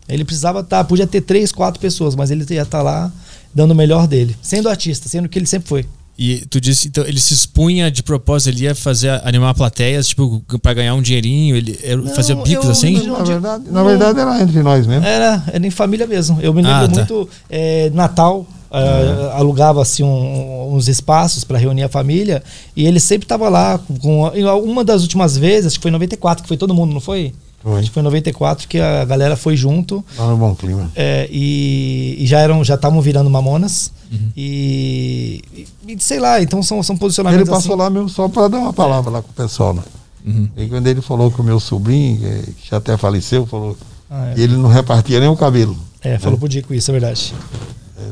[0.08, 3.12] Ele precisava estar, podia ter três, quatro pessoas, mas ele ia estar lá
[3.54, 5.86] dando o melhor dele, sendo artista, sendo o que ele sempre foi.
[6.18, 10.42] E tu disse, então, ele se expunha de propósito, ele ia fazer, animar plateias, tipo,
[10.62, 12.96] pra ganhar um dinheirinho, ele Não, fazia bicos eu- assim?
[13.06, 15.06] eu- Na verdade, na verdade era entre nós mesmo.
[15.06, 16.40] Era, era em família mesmo.
[16.42, 16.96] Eu me lembro Ah, tá.
[16.96, 18.46] muito é, Natal.
[18.72, 22.44] ah, alugava assim um- uns espaços para reunir a família
[22.76, 24.30] e ele sempre estava lá com, com
[24.64, 27.34] uma das últimas vezes acho que foi em 94 que foi todo mundo não foi
[27.66, 27.80] Foi.
[27.80, 30.92] acho que foi em 94 que a galera foi junto Lá no Bom Clima.
[30.96, 34.30] É, e, e já eram já estavam virando mamonas Uhum.
[34.38, 35.44] e,
[35.88, 37.82] e- sei lá então são, são Ele posicionamentos passou assim.
[37.82, 39.74] lá mesmo só para dar uma palavra lá com o pessoal.
[39.74, 39.82] Né?
[40.26, 40.48] Uhum.
[40.56, 43.76] E quando ele falou com o meu sobrinho, que já até faleceu, falou
[44.10, 44.44] Ah, que é.
[44.44, 45.76] ele não repartia nem o cabelo.
[46.02, 47.34] É, falou pro Dico isso é verdade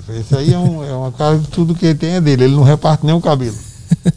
[0.09, 2.45] É, Esse aí é, um, é uma cara de tudo que ele tem é dele,
[2.45, 3.55] ele não reparte nem o cabelo.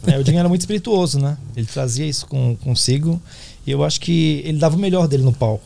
[0.07, 1.37] É, o Dinho era muito espirituoso, né?
[1.55, 3.21] Ele trazia isso com, consigo
[3.67, 5.65] E eu acho que ele dava o melhor dele no palco.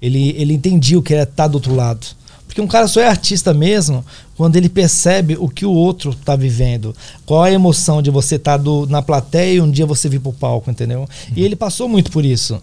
[0.00, 2.06] Ele, ele entendia o que era estar do outro lado.
[2.46, 4.04] Porque um cara só é artista mesmo
[4.36, 6.94] quando ele percebe o que o outro está vivendo.
[7.26, 10.32] Qual a emoção de você estar do- na plateia e um dia você vir pro
[10.32, 11.08] palco, entendeu?
[11.34, 12.60] E ele passou muito por isso.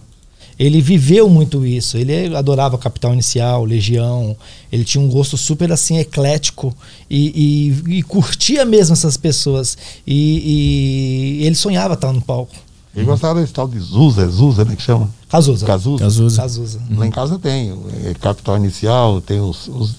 [0.58, 1.98] Ele viveu muito isso.
[1.98, 4.38] Ele adorava Capital Inicial, Legião.
[4.72, 6.74] Ele tinha um gosto super assim eclético
[7.10, 9.78] e, e- e curtia mesmo essas pessoas.
[10.08, 12.56] E, e ele sonhava estar no palco.
[12.96, 14.76] Ele gostava desse tal de Zuza, é Zuza, né?
[14.76, 15.10] Que chama?
[15.30, 15.66] Cazuza.
[15.66, 16.04] Cazuza.
[16.04, 16.42] Cazuza.
[16.42, 16.82] Cazuza.
[16.92, 17.72] Lá em casa tem.
[18.04, 19.96] é, Capital Inicial, tem os, os,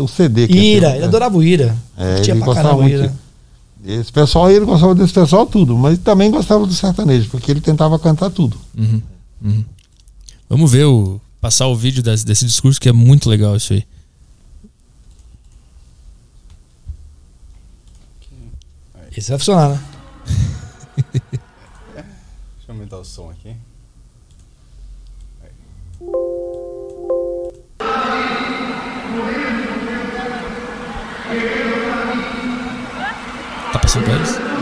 [0.00, 0.46] o CD.
[0.46, 1.76] que Ira, tem, ele adorava o Ira.
[1.96, 2.94] É, Tinha ele pra gostava muito.
[2.94, 3.14] Ira.
[3.84, 7.98] Esse pessoal, ele gostava desse pessoal tudo, mas também gostava do sertanejo, porque ele tentava
[7.98, 8.56] cantar tudo.
[10.48, 11.20] Vamos ver o.
[11.40, 13.84] Passar o vídeo desse, desse discurso que é muito legal isso aí.
[19.16, 19.80] Esse vai funcionar, né?
[22.76, 23.56] Aumentar o som aqui.
[33.72, 34.55] Tá passando eles?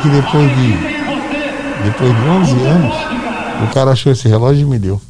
[0.00, 0.72] Que depois de,
[1.84, 2.94] depois de 11 anos,
[3.68, 5.00] o cara achou esse relógio e me deu.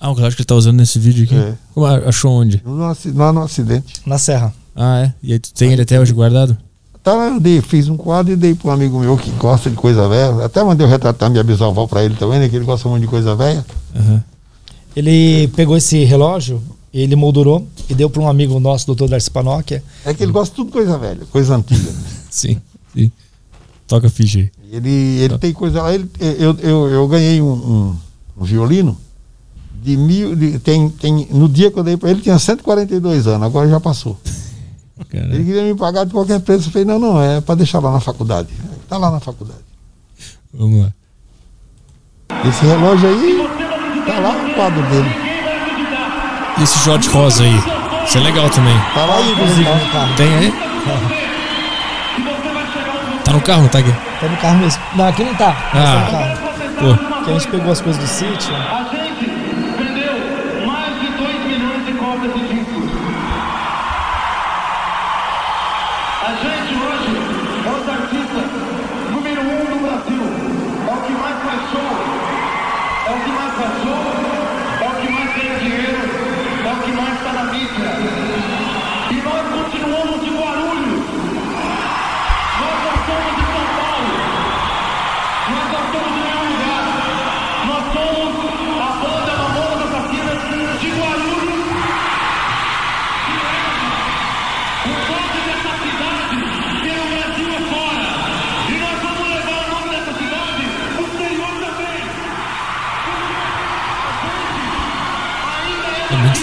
[0.00, 1.34] Ah, o relógio que ele tá usando nesse vídeo aqui.
[1.34, 1.54] É.
[1.74, 2.62] Como achou onde?
[2.64, 2.76] No,
[3.14, 3.94] lá no acidente.
[4.04, 4.52] Na Serra.
[4.74, 5.14] Ah, é?
[5.22, 6.56] E aí tu tem ele até hoje guardado?
[7.02, 9.68] Tá lá, eu dei, fiz um quadro e dei para um amigo meu que gosta
[9.68, 10.44] de coisa velha.
[10.44, 12.48] Até mandei o retratar minha bisavó para ele também, né?
[12.48, 13.64] Que ele gosta muito de coisa velha.
[13.94, 14.22] Aham.
[14.94, 19.82] Ele pegou esse relógio, ele moldurou e deu para um amigo nosso, doutor Darcy Panóquia.
[20.04, 21.90] É que ele gosta de tudo coisa velha, coisa antiga.
[22.30, 22.58] Sim,
[22.94, 23.12] sim.
[23.92, 24.50] Toca ficha aí.
[24.70, 24.88] Ele,
[25.20, 25.92] ele tem coisa lá.
[25.92, 27.96] Ele, eu, eu, eu ganhei um, um,
[28.38, 28.96] um violino
[29.82, 30.34] de mil.
[30.34, 33.78] de- tem, tem, no dia que eu dei para ele, tinha 142 anos, agora já
[33.78, 34.18] passou.
[35.12, 36.68] Ele Cara, queria me pagar de qualquer preço.
[36.68, 38.48] Eu falei, não, não, é para deixar lá na faculdade.
[38.88, 39.60] Tá lá na faculdade.
[40.54, 40.92] vamos lá.
[42.48, 43.46] Esse relógio aí,
[44.06, 45.10] tá lá no quadro dele.
[46.58, 47.58] E esse Jorge Rosa aí?
[48.06, 48.74] Isso é legal também.
[48.94, 50.14] Tá lá aí, Inclusive tá?
[50.16, 51.31] Tem aí?
[53.32, 53.94] Tá no carro, não tá aqui?
[54.20, 54.82] Tá no carro mesmo.
[54.94, 55.56] Não, aqui não tá.
[55.72, 55.72] Ah.
[55.72, 56.98] Tá no carro.
[56.98, 58.52] Pô, Que a gente pegou as coisas do sítio.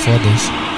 [0.07, 0.68] É muito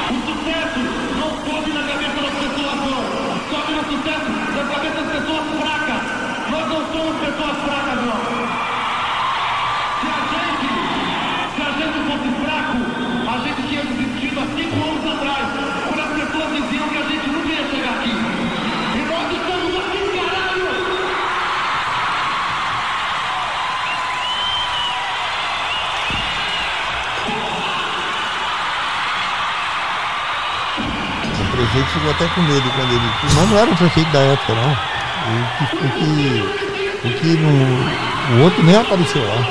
[31.71, 33.11] prefeito ficou até com medo quando ele.
[33.35, 34.71] Mas não era o prefeito da época, não.
[34.71, 39.47] O que, o que, o que no, o outro nem apareceu lá.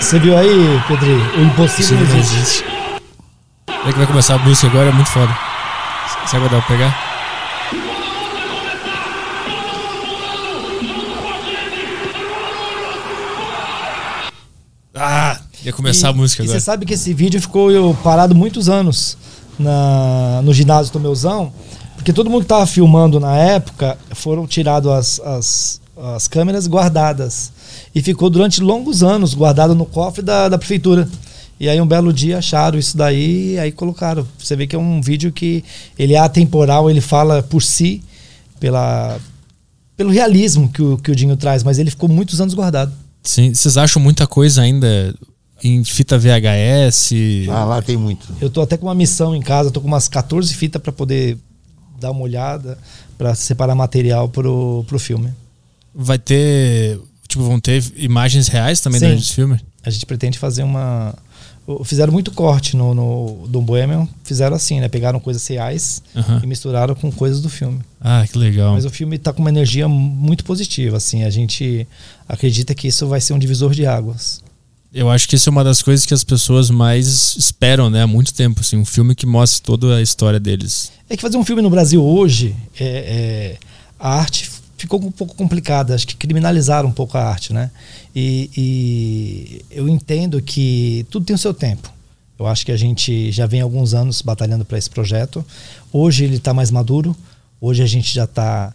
[0.00, 1.38] Você viu aí, Pedrinho?
[1.38, 2.64] O impossível não existe.
[3.86, 5.36] É que vai começar a música agora, é muito foda.
[6.26, 6.94] Será que vai dar pra pegar?
[14.94, 16.58] Ah, ia começar E- a música e agora.
[16.58, 19.16] você sabe que esse vídeo ficou eu, parado muitos anos
[19.58, 21.52] na, no ginásio do Meuzão,
[21.96, 25.80] porque todo mundo que tava filmando na época foram tiradas as, as,
[26.14, 27.52] as câmeras guardadas.
[27.94, 31.08] E ficou durante longos anos guardado no cofre da, da prefeitura.
[31.58, 34.26] E aí um belo dia acharam isso daí e aí colocaram.
[34.38, 35.64] Você vê que é um vídeo que
[35.98, 38.02] ele é atemporal, ele fala por si,
[38.60, 39.18] pela,
[39.96, 42.92] pelo realismo que o, que o Dinho traz, mas ele ficou muitos anos guardado.
[43.22, 45.14] Sim, vocês acham muita coisa ainda
[45.62, 47.12] em fita VHS?
[47.50, 48.26] Ah, lá tem muito.
[48.40, 51.38] Eu tô até com uma missão em casa, tô com umas 14 fitas para poder
[52.00, 52.78] dar uma olhada
[53.16, 55.32] para separar material pro, pro filme.
[55.94, 57.00] Vai ter.
[57.26, 59.06] Tipo, vão ter imagens reais também Sim.
[59.06, 59.60] durante esse filme?
[59.82, 61.14] A gente pretende fazer uma.
[61.84, 64.88] Fizeram muito corte no, no do Bohemian, fizeram assim, né?
[64.88, 66.40] Pegaram coisas reais Aham.
[66.44, 67.80] e misturaram com coisas do filme.
[68.00, 68.74] Ah, que legal.
[68.74, 71.24] Mas o filme tá com uma energia muito positiva, assim.
[71.24, 71.88] A gente
[72.28, 74.40] acredita que isso vai ser um divisor de águas.
[74.96, 78.02] Eu acho que isso é uma das coisas que as pessoas mais esperam, né?
[78.02, 78.78] Há muito tempo, assim.
[78.78, 80.90] Um filme que mostre toda a história deles.
[81.06, 83.58] É que fazer um filme no Brasil hoje, é, é,
[84.00, 85.94] a arte ficou um pouco complicada.
[85.94, 87.70] Acho que criminalizaram um pouco a arte, né?
[88.14, 91.92] E, e eu entendo que tudo tem o seu tempo.
[92.38, 95.44] Eu acho que a gente já vem alguns anos batalhando para esse projeto.
[95.92, 97.14] Hoje ele está mais maduro.
[97.60, 98.72] Hoje a gente já está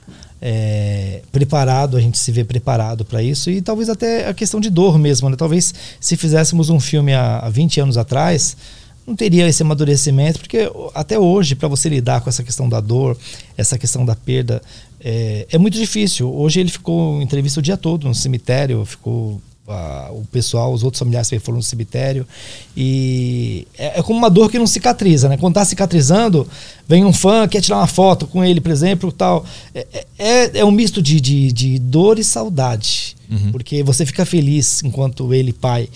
[1.31, 3.49] preparado, a gente se vê preparado para isso.
[3.49, 5.29] E talvez até a questão de dor mesmo.
[5.29, 5.35] Né?
[5.35, 8.57] Talvez se fizéssemos um filme há, há 20 anos atrás,
[9.05, 13.17] não teria esse amadurecimento, porque até hoje, para você lidar com essa questão da dor,
[13.57, 14.61] essa questão da perda,
[14.99, 16.33] é, é muito difícil.
[16.33, 20.99] Hoje ele ficou em entrevista o dia todo no cemitério, ficou o pessoal, os outros
[20.99, 22.27] familiares também foram no cemitério.
[22.75, 25.37] E é, é como uma dor que não cicatriza, né?
[25.37, 26.47] Quando tá cicatrizando,
[26.87, 29.45] vem um fã, quer tirar uma foto com ele, por exemplo, tal.
[29.73, 33.15] É, é, é um misto de, de, de dor e saudade.
[33.51, 35.87] Porque você fica feliz enquanto ele, pai,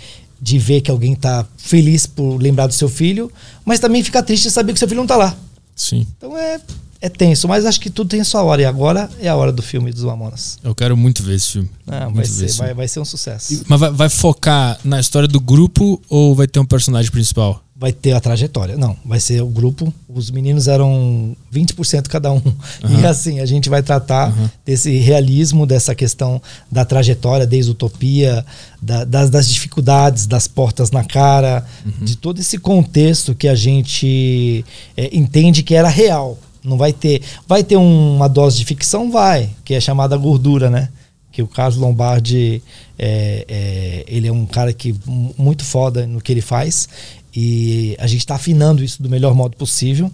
[0.41, 3.29] de ver que alguém tá feliz por lembrar do seu filho,
[3.65, 5.35] mas também fica triste de saber que seu filho não tá lá.
[5.75, 6.07] Sim.
[6.17, 6.61] Então é,
[7.01, 8.61] é tenso, mas acho que tudo tem a sua hora.
[8.61, 10.57] E agora é a hora do filme dos Mamonas.
[10.63, 11.69] Eu quero muito ver esse filme.
[11.85, 13.63] Não, vai, ser, vai, vai ser um sucesso.
[13.67, 17.61] Mas vai, vai focar na história do grupo ou vai ter um personagem principal?
[17.77, 18.77] Vai ter a trajetória.
[18.77, 19.93] Não, vai ser o grupo.
[20.07, 22.41] Os meninos eram 20% cada um.
[22.89, 24.33] E assim, a gente vai tratar
[24.65, 28.45] desse realismo, dessa questão da trajetória, desde utopia,
[28.81, 31.65] da- das, das dificuldades, das portas na cara,
[32.01, 34.63] de todo esse contexto que a gente
[34.95, 36.39] é, entende que era real.
[36.65, 37.21] Não vai ter.
[37.47, 39.11] Vai ter uma dose de ficção?
[39.11, 40.89] Vai, que é chamada gordura, né?
[41.31, 42.63] que o Carlos Lombardi
[42.97, 46.87] é, é, ele é um cara que mu- muito foda no que ele faz
[47.35, 50.09] e a gente está afinando isso do melhor modo possível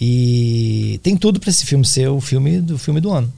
[0.00, 3.30] e tem tudo para esse filme ser o filme do filme do ano.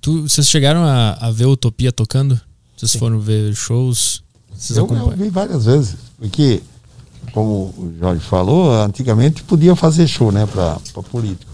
[0.00, 2.40] Tu, vocês chegaram a, a ver Utopia tocando?
[2.74, 4.22] Vocês foram ver shows?
[4.56, 6.62] Vocês Eu, eu vi várias vezes, porque,
[7.32, 10.78] como o Jorge falou, antigamente podia fazer show, né, para
[11.10, 11.51] político.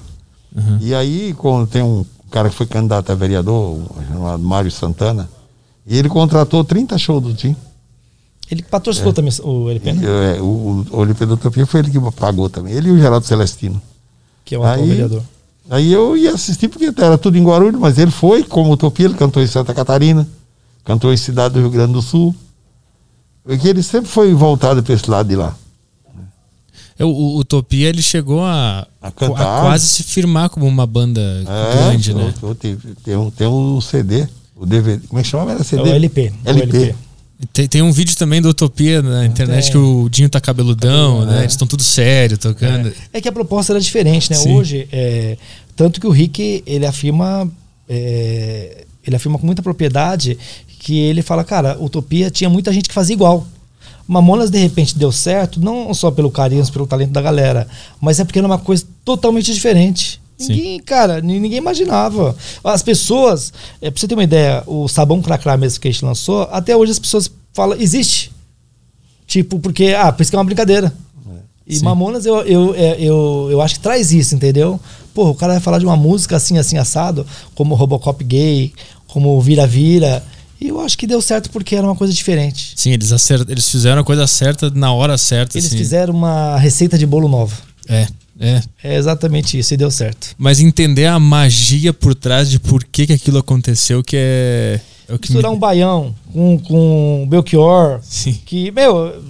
[0.59, 0.79] Uhum.
[0.81, 5.29] E aí, quando tem um cara que foi candidato a vereador, um chamado Mário Santana,
[5.87, 7.57] e ele contratou 30 shows do Tim.
[8.51, 10.37] Ele patrocinou também o LP, né?
[10.37, 13.27] É, o, o Olimpíada da Utopia foi ele que pagou também, ele e o Geraldo
[13.27, 13.81] Celestino.
[14.45, 15.23] que é o atual Aí- vereador.
[15.71, 19.15] Aí eu ia assistir porque era tudo em Guarulhos, mas ele foi como Utopia, ele
[19.15, 20.27] cantou em Santa Catarina,
[20.83, 22.35] cantou em cidade do Rio Grande do Sul.
[23.45, 25.55] Porque ele sempre foi voltado para esse lado de lá.
[26.99, 29.63] É, O, o Utopia ele chegou a, A a cantar.
[29.63, 32.35] quase se firmar como uma banda É, grande, né?
[32.43, 35.07] eu- eu tenho- tem, um, tem um CD, o DVD.
[35.07, 35.53] Como é que chama?
[35.53, 35.83] Era É CD?
[35.83, 36.33] o LP.
[36.45, 36.95] o LP.
[37.53, 39.73] Tem, tem um vídeo também do Utopia na internet tem.
[39.73, 41.37] que o Dinho tá cabeludão, né?
[41.37, 41.41] é.
[41.43, 42.93] Eles estão tudo sério tocando.
[43.13, 44.37] É que a proposta era diferente, né?
[44.37, 44.55] Sim.
[44.57, 45.37] Hoje, é,
[45.77, 47.49] tanto que o Rick, ele afirma,
[47.89, 50.37] é, ele afirma com muita propriedade
[50.81, 53.47] que ele fala, cara, Utopia tinha muita gente que fazia igual.
[54.09, 57.69] Mamonas, de repente, deu certo, não só pelo carinho, pelo talento da galera,
[58.01, 60.19] mas é porque era uma coisa totalmente diferente.
[60.39, 60.55] Sim.
[60.55, 62.35] Ninguém, cara, ni- ninguém imaginava.
[62.65, 66.05] As pessoas, é, pra você ter uma ideia, o sabão cracrá mesmo que a gente
[66.05, 68.33] lançou, até hoje as pessoas falam, existe.
[69.27, 70.93] Tipo, porque, ah, por isso que é uma brincadeira.
[71.67, 71.85] E Sim.
[71.85, 74.81] Mamonas, eu, eu, é, eu, eu acho que traz isso, entendeu?
[75.13, 78.73] Pô, o cara vai falar de uma música assim, assim, assado, como Robocop gay,
[79.07, 80.25] como Vira-Vira.
[80.61, 82.73] E eu acho que deu certo porque era uma coisa diferente.
[82.75, 83.49] Sim, eles, acert...
[83.49, 85.57] eles fizeram a coisa certa na hora certa.
[85.57, 85.77] Eles assim.
[85.79, 87.57] fizeram uma receita de bolo nova.
[87.89, 88.07] É,
[88.41, 88.63] é.
[88.83, 90.35] É exatamente isso, e deu certo.
[90.37, 94.81] Mas entender a magia por trás de por que, que aquilo aconteceu que é.
[95.09, 98.39] é o que Misturar me- um baião com, com Belchior, Sim.
[98.45, 99.23] que, meu,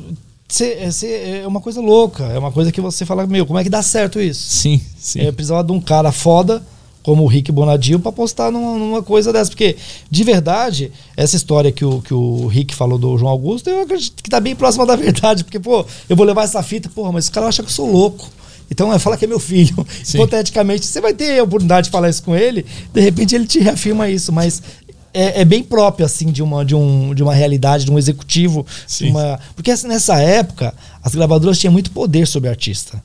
[0.48, 2.24] cê- cê- é uma coisa louca.
[2.24, 4.48] É uma coisa que você fala, meu, como é que dá certo isso?
[4.48, 5.20] Sim, sim.
[5.20, 6.62] É, precisava de um cara foda,
[7.02, 9.50] como o Rick Bonadio, pra postar numa, numa coisa dessa.
[9.50, 9.76] Porque,
[10.11, 14.22] de verdade, essa história que o, que o Rick falou do João Augusto, eu acredito
[14.22, 15.44] que tá bem próxima da verdade.
[15.44, 17.90] Porque, pô, eu vou levar essa fita, porra, mas o cara acha que eu sou
[17.90, 18.28] louco.
[18.70, 19.87] Então, é, fala que é meu filho.
[20.04, 20.18] Sim.
[20.18, 23.58] Hipoteticamente, você vai ter a oportunidade de falar isso com ele, de repente ele te
[23.61, 24.62] reafirma isso, mas.
[25.14, 28.64] É, é bem próprio, assim, de uma, de, um, de uma realidade, de um executivo.
[29.06, 33.02] de uma- porque essa- nessa época, as gravadoras tinham muito poder sobre o artista.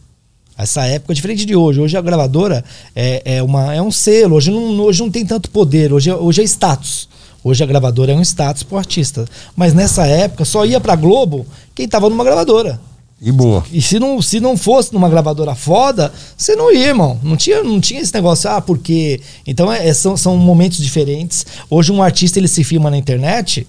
[0.58, 1.80] Essa época é diferente de hoje.
[1.80, 2.64] Hoje a gravadora
[2.96, 4.36] é, é, uma, é um selo.
[4.36, 5.92] Hoje não, hoje não tem tanto poder.
[5.92, 7.10] Hoje é, hoje é status.
[7.44, 9.26] Hoje a gravadora é um status pro artista.
[9.56, 12.80] Mas nessa época só ia pra Globo quem tava numa gravadora.
[13.20, 13.64] E boa.
[13.72, 17.20] E se não, se não fosse numa gravadora foda, você não ia, irmão.
[17.24, 19.22] Não tinha, não tinha esse negócio, ah, porque.
[19.48, 21.46] Então é, são, são momentos diferentes.
[21.70, 23.66] Hoje um artista ele se filma na internet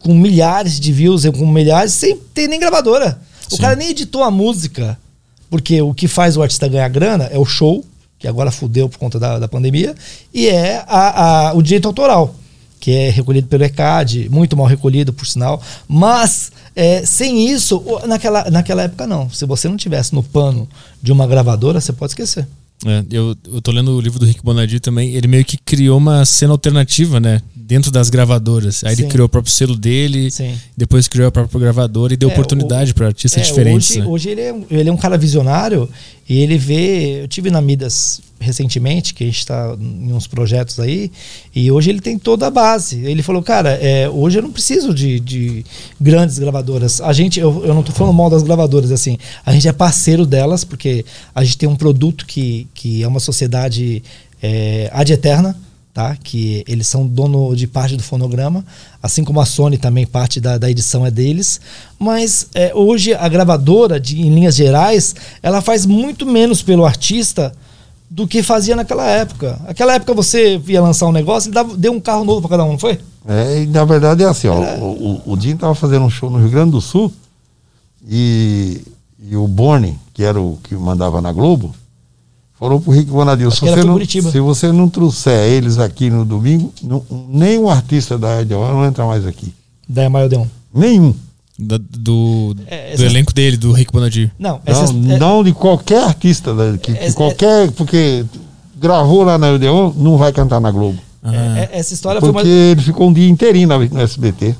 [0.00, 3.20] com milhares de views, com milhares, sem ter nem gravadora.
[3.50, 3.62] O Sim.
[3.62, 4.98] cara nem editou a música.
[5.52, 7.84] Porque o que faz o artista ganhar grana é o show,
[8.18, 9.94] que agora fudeu por conta da, da pandemia,
[10.32, 12.34] e é a, a- o direito autoral,
[12.80, 15.60] que é recolhido pelo ECAD, muito mal recolhido, por sinal.
[15.86, 19.28] Mas, é, sem isso, naquela, naquela época não.
[19.28, 20.66] Se você não tivesse no pano
[21.02, 22.48] de uma gravadora, você pode esquecer.
[22.84, 25.14] É, eu, eu tô lendo o livro do Rick Bonadio também.
[25.14, 27.40] Ele meio que criou uma cena alternativa, né?
[27.54, 28.82] Dentro das gravadoras.
[28.84, 29.02] Aí Sim.
[29.02, 30.54] ele criou o próprio selo dele, Sim.
[30.76, 33.90] depois criou a própria gravadora e deu É, oportunidade para artistas É, diferentes.
[33.90, 34.06] Hoje, né?
[34.06, 35.88] hoje ele, é, ele é um cara visionário
[36.28, 37.22] e ele vê.
[37.22, 41.10] Eu tive na Midas recentemente, que a gente está em uns projetos aí,
[41.54, 43.04] e hoje ele tem toda a base.
[43.04, 45.64] Ele falou, cara, é, hoje eu não preciso de, de
[46.00, 47.00] grandes gravadoras.
[47.00, 50.26] A gente, eu, eu não tô falando mal das gravadoras, assim, a gente é parceiro
[50.26, 51.04] delas, porque
[51.34, 54.02] a gente tem um produto que, que é uma sociedade
[54.42, 55.56] é, ad eterna
[55.92, 56.16] tá?
[56.16, 58.64] Que eles são dono de parte do fonograma,
[59.02, 61.60] assim como a Sony também parte da, da edição é deles.
[61.98, 67.52] Mas é, hoje a gravadora, de, em linhas gerais, ela faz muito menos pelo artista
[68.08, 69.58] do que fazia naquela época.
[69.66, 72.64] Aquela época você ia lançar um negócio e dava, deu um carro novo para cada
[72.64, 72.98] um, não foi?
[73.26, 76.28] É, e na verdade é assim, ó, o, o, o Dinho tava fazendo um show
[76.28, 77.12] no Rio Grande do Sul
[78.08, 78.82] e,
[79.18, 81.74] e o Borne, que era o que mandava na Globo,
[82.62, 84.30] falou pro Rick Bonadil, se você, não, Curitiba.
[84.30, 89.04] se você não trouxer eles aqui no domingo, não, nenhum artista da Ed não entra
[89.04, 89.52] mais aqui.
[89.88, 90.46] Da Emael Deon.
[90.72, 91.12] Nenhum.
[91.58, 94.30] Da- do, É, do elenco dele, do Rick Bonadio.
[94.38, 98.24] Não, essa, Não, é- não de qualquer artista, da, que, qualquer, porque
[98.80, 100.98] gravou lá na Odeon, não vai cantar na Globo.
[101.22, 104.00] Ah, é- é- essa história foi Porque mais, ele ficou um dia inteirinho na- no
[104.00, 104.54] SBT.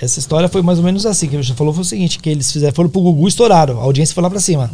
[0.00, 2.28] essa história foi mais ou menos assim, que ele já falou foi o seguinte, que
[2.28, 4.70] eles fizeram, foram pro Gugu e estouraram, a audiência foi lá pra cima.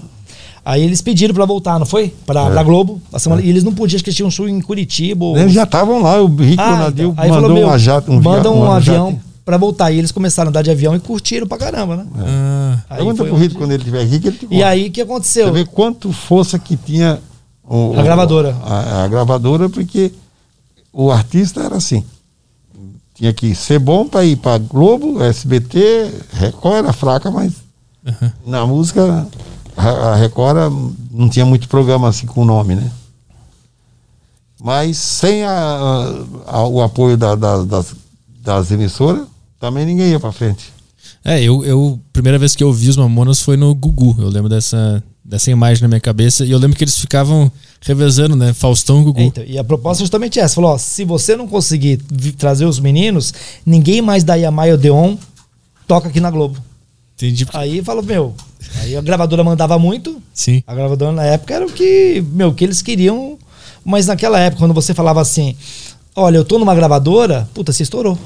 [0.64, 2.14] Aí eles pediram pra voltar, não foi?
[2.26, 2.50] Pra, É.
[2.50, 3.00] pra Globo.
[3.18, 5.24] semana- E eles não podiam, acho que eles tinham um show em Curitiba.
[5.24, 7.14] ou- Eles já estavam lá, o Rick Ah, então.
[7.14, 9.90] Mandou falou, uma jato, um manda um uma avião pra voltar.
[9.90, 12.06] E eles começaram a andar de avião e curtiram pra caramba, né?
[12.18, 14.66] ah, Aí Pergunta pro Rito quando ele estiver aqui que ele te E conta.
[14.66, 15.46] aí o que aconteceu?
[15.46, 17.18] Você vê quanto força que tinha
[17.64, 18.54] o- A o- gravadora.
[18.62, 20.12] A, a gravadora, porque
[20.92, 22.04] o artista era assim.
[23.14, 27.52] Tinha que ser bom para ir para Globo, SBT, Record era fraca, mas
[28.06, 28.32] aham.
[28.46, 29.26] na música
[29.88, 30.70] a Record era-
[31.10, 32.90] não tinha muito programa assim com nome, né?
[34.62, 36.14] Mas sem a-
[36.46, 37.94] a- o apoio da- da- das,
[38.42, 39.26] das emissoras,
[39.58, 40.72] também ninguém ia para frente.
[41.24, 41.98] É, eu, eu.
[42.12, 44.16] Primeira vez que eu vi os Mamonas foi no Gugu.
[44.18, 46.44] Eu lembro dessa, dessa imagem na minha cabeça.
[46.44, 47.50] E eu lembro que eles ficavam
[47.82, 48.52] revezando, né?
[48.54, 49.20] Faustão e Gugu.
[49.20, 50.54] É, então, e a proposta é justamente essa.
[50.54, 51.98] Falou, ó, se você não conseguir
[52.38, 53.32] trazer os meninos,
[53.64, 55.16] ninguém mais da Yamai Odeon
[55.86, 56.58] toca aqui na Globo.
[57.20, 57.46] Entendi.
[57.52, 58.34] Aí falou, meu,
[58.80, 60.62] aí a gravadora mandava muito, Sim.
[60.66, 63.38] A gravadora na época era o que, meu, que eles queriam.
[63.84, 65.54] Mas naquela época, quando você falava assim,
[66.16, 68.18] olha, eu tô numa gravadora, puta, você estourou.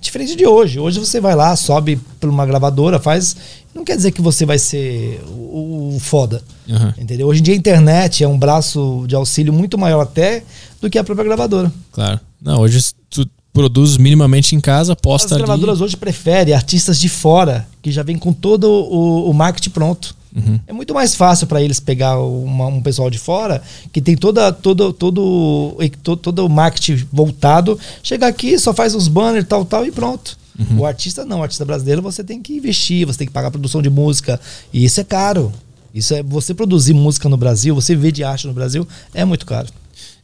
[0.00, 0.78] Diferente de hoje.
[0.78, 3.36] Hoje você vai lá, sobe por uma gravadora, faz.
[3.74, 6.42] Não quer dizer que você vai ser o, o foda.
[6.70, 6.94] Aham.
[6.96, 7.26] Entendeu?
[7.26, 10.42] Hoje em dia a internet é um braço de auxílio muito maior até
[10.80, 11.70] do que a própria gravadora.
[11.92, 12.18] Claro.
[12.40, 15.42] Não, hoje tu produz minimamente em casa, As posta ali.
[15.44, 20.14] gravadoras hoje preferem artistas de fora, que já vem com todo o, o marketing pronto.
[20.36, 20.60] Uhum.
[20.66, 24.52] É muito mais fácil para eles pegar uma- um pessoal de fora que tem toda,
[24.52, 29.86] todo, todo, todo, todo o marketing voltado, chegar aqui, só faz uns banners, tal, tal
[29.86, 30.36] e pronto.
[30.58, 30.80] Uhum.
[30.80, 33.50] O artista não, o artista brasileiro você tem que investir, você tem que pagar a
[33.50, 34.38] produção de música.
[34.72, 35.50] E isso é caro.
[35.94, 39.46] Isso é você produzir música no Brasil, você ver de arte no Brasil, é muito
[39.46, 39.68] caro.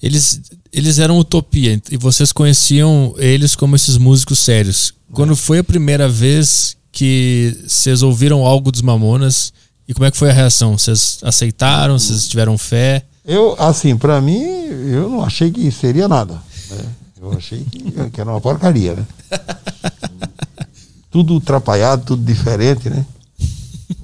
[0.03, 0.41] Eles,
[0.73, 4.93] eles eram utopia e vocês conheciam eles como esses músicos sérios.
[5.13, 9.53] Quando foi a primeira vez que vocês ouviram algo dos Mamonas
[9.87, 10.77] e como é que foi a reação?
[10.77, 11.99] Vocês aceitaram?
[11.99, 13.05] Vocês tiveram fé?
[13.25, 16.35] Eu, assim, para mim, eu não achei que seria nada.
[16.71, 16.85] né?
[17.21, 19.07] Eu achei que, que era uma porcaria, né?
[21.11, 23.07] tudo atrapalhado, tudo diferente, né?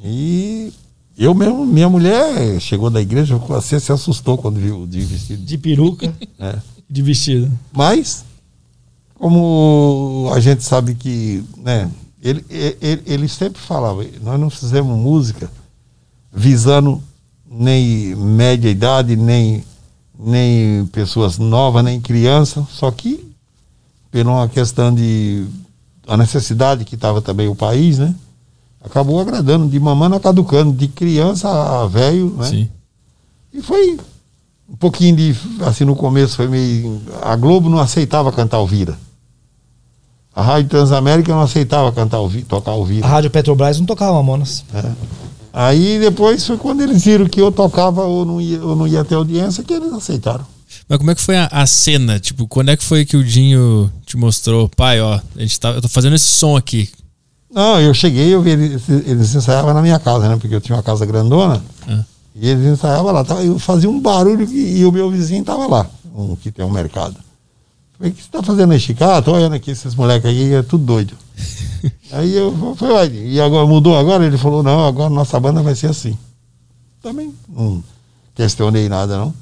[0.04, 0.72] E
[1.18, 5.44] eu mesmo, minha mulher chegou da igreja, você se assustou quando viu de vestido.
[5.44, 6.62] De peruca, né?
[6.88, 7.50] de vestido.
[7.72, 8.24] Mas,
[9.14, 11.90] como a gente sabe que, né,
[12.22, 15.50] ele, ele, ele sempre falava, nós não fizemos música
[16.32, 17.02] visando
[17.50, 19.64] nem média idade, nem,
[20.18, 23.28] nem pessoas novas, nem crianças, só que
[24.10, 25.46] por uma questão de
[26.06, 28.14] a necessidade que estava também o país, né?
[28.82, 32.46] Acabou agradando, de mamãe a caducando, de criança a velho, né?
[32.46, 32.68] Sim.
[33.52, 33.98] E foi
[34.68, 35.36] um pouquinho de.
[35.66, 37.00] Assim, no começo foi meio.
[37.22, 38.98] A Globo não aceitava cantar Alvira.
[40.34, 43.06] A Rádio Transamérica não aceitava cantar o vi, tocar o A.
[43.06, 44.64] Rádio Petrobras não tocava Mamonas.
[45.52, 49.04] Aí depois foi quando eles viram que eu tocava ou não ia, ou não ia
[49.04, 50.46] ter audiência que eles aceitaram.
[50.88, 52.20] Mas como é que foi a, a cena?
[52.20, 54.68] Tipo, quando é que foi que o Dinho te mostrou?
[54.68, 56.88] Pai, ó, a gente tá, eu tô fazendo esse som aqui.
[57.50, 60.36] Não, eu cheguei, eu vi eles, eles ensaiavam na minha casa, né?
[60.36, 61.62] Porque eu tinha uma casa grandona.
[61.88, 62.04] Ah.
[62.34, 63.24] E eles ensaiavam lá.
[63.24, 66.64] Tava, eu fazia um barulho que- e o meu vizinho tava lá, um que tem
[66.64, 67.16] um mercado.
[67.96, 69.02] Falei, o que você tá fazendo aí, Chico?
[69.02, 71.14] Ah, tô olhando aqui esses moleques aí, é tudo doido.
[72.12, 74.24] aí eu falei, "Uai, e agora mudou agora?
[74.24, 76.16] Ele falou, não, agora nossa banda vai ser assim.
[77.02, 77.82] Também não
[78.34, 79.34] questionei nada, não.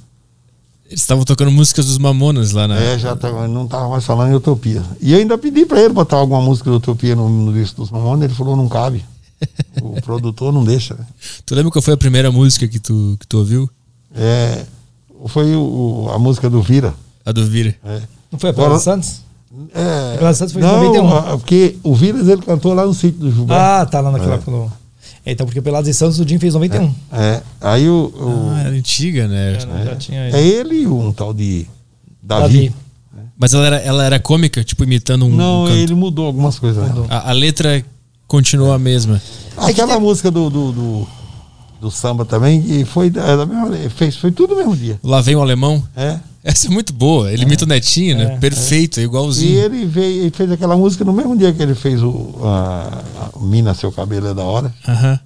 [0.89, 2.77] Eles estavam tocando músicas dos Mamonas lá na.
[2.79, 4.83] É, já tava, não tava mais falando em Utopia.
[5.01, 7.91] E eu ainda pedi pra ele botar alguma música de Utopia no, no disco dos
[7.91, 9.05] Mamonas, ele falou, não cabe.
[9.83, 11.05] O produtor não deixa, né?
[11.45, 13.69] Tu lembra qual foi a primeira música que tu, que tu ouviu?
[14.15, 14.65] É,
[15.27, 16.95] foi o, a música do Vira.
[17.25, 17.75] A do Vira.
[17.85, 18.01] É,
[18.33, 19.21] Não foi a Agora- Santos?
[19.75, 21.17] é, Pelada Santos foi em não, 91.
[21.17, 23.81] a- porque o Viras ele cantou lá no sítio do Jubá.
[23.83, 24.39] Ah, tá lá naquela É.
[25.27, 26.95] Então, porque Pelados e Santos o Jim fez 91.
[27.13, 29.59] É, aí o, o- Ah, era antiga, né?
[29.59, 31.67] Já, já tinha é ele e um tal de
[32.23, 32.71] Davi.
[32.71, 32.75] Davi.
[33.39, 35.31] Mas ela era, ela era cômica, tipo, imitando um.
[35.31, 35.77] Não, um canto.
[35.79, 36.83] ele mudou algumas coisas.
[36.89, 37.07] né?
[37.11, 37.85] A, a letra
[38.27, 39.21] continuou a mesma.
[39.57, 41.07] Aquela música do, do, do,
[41.81, 44.99] do samba também, e foi da, da mesma, fez, foi tudo no mesmo dia.
[45.03, 45.83] Lá vem o alemão.
[45.97, 46.19] É.
[46.47, 47.33] Essa é muito boa.
[47.33, 48.35] Ele imita o Netinho, né?
[48.35, 49.59] É, Perfeito, E igualzinho.
[49.59, 53.03] ele veio e fez aquela música no mesmo dia que ele fez o a,
[53.35, 54.73] a Mina Seu Cabelo é da Hora.
[54.87, 55.19] Aham.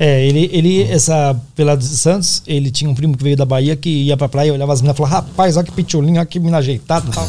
[0.00, 3.74] É, ele, ele, essa Pelados e Santos, ele tinha um primo que veio da Bahia
[3.76, 6.38] que ia pra praia, olhava as meninas e falava, rapaz, olha que pitulinho, olha que
[6.40, 7.28] mina ajeitada e tal.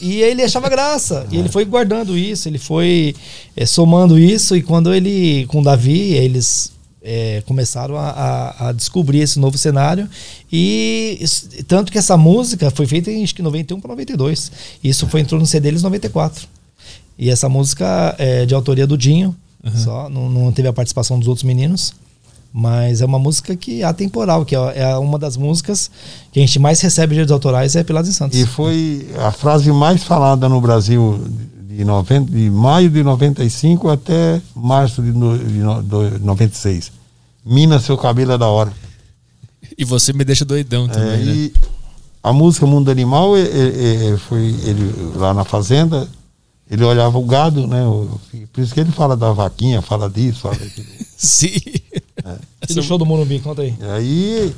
[0.00, 1.26] E ele achava graça.
[1.30, 3.14] E ele foi guardando isso, ele foi
[3.56, 6.72] é, somando isso, e quando ele, com o Davi, eles
[7.04, 10.08] é, começaram a, a- a descobrir esse novo cenário.
[10.50, 14.50] E isso- tanto que essa música foi feita em acho que 91 para 92.
[14.82, 16.48] Isso foi entrou no CD deles em 94.
[17.18, 19.36] E essa música é de autoria do Dinho,
[19.76, 21.92] só, não, não teve a participação dos outros meninos.
[22.56, 25.90] Mas é uma música que é atemporal, que é, é uma das músicas
[26.30, 28.38] que a gente mais recebe direitos autorais é Pilados e Santos.
[28.38, 31.20] E foi a frase mais falada no Brasil
[31.74, 36.92] de, 90, de maio de 95 até março de, no, de no- do- 96.
[37.44, 38.72] Mina Seu Cabelo é da Hora.
[39.76, 41.32] E você me deixa doidão É, também, né?
[41.34, 41.52] e
[42.22, 46.08] a música Mundo Animal é, é, é, foi ele lá na fazenda,
[46.70, 47.84] ele olhava o gado, né?
[47.86, 48.18] o-
[48.52, 50.86] por isso que ele fala da vaquinha, fala disso, fala daquilo.
[51.16, 51.60] Sim.
[52.68, 53.74] E do show do Morumbi, conta aí.
[53.80, 54.54] E aí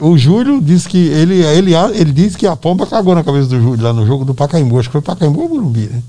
[0.00, 3.60] o Júlio disse que ele, ele, ele disse que a pomba cagou na cabeça do
[3.60, 4.78] Júlio lá no jogo do Pacaembu.
[4.78, 6.02] Acho que foi Pacaembu ou Burumbi, né?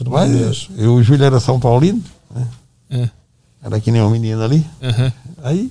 [0.00, 0.70] Mundo Mas deixa.
[0.76, 2.02] eu, o Júlio era São Paulino,
[2.34, 2.48] né?
[2.90, 3.08] É.
[3.62, 4.64] Era que nem um menino ali.
[4.82, 5.12] Aham.
[5.42, 5.70] Aí,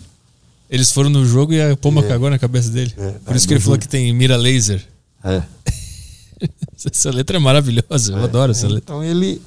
[0.70, 2.08] Eles foram no jogo e a pomba É.
[2.08, 2.94] cagou na cabeça dele.
[2.98, 4.84] É, Por isso que ele falou que tem mira laser.
[5.24, 5.44] é.
[6.86, 8.84] Essa letra é maravilhosa, eu adoro essa letra.
[8.84, 9.42] Então ele,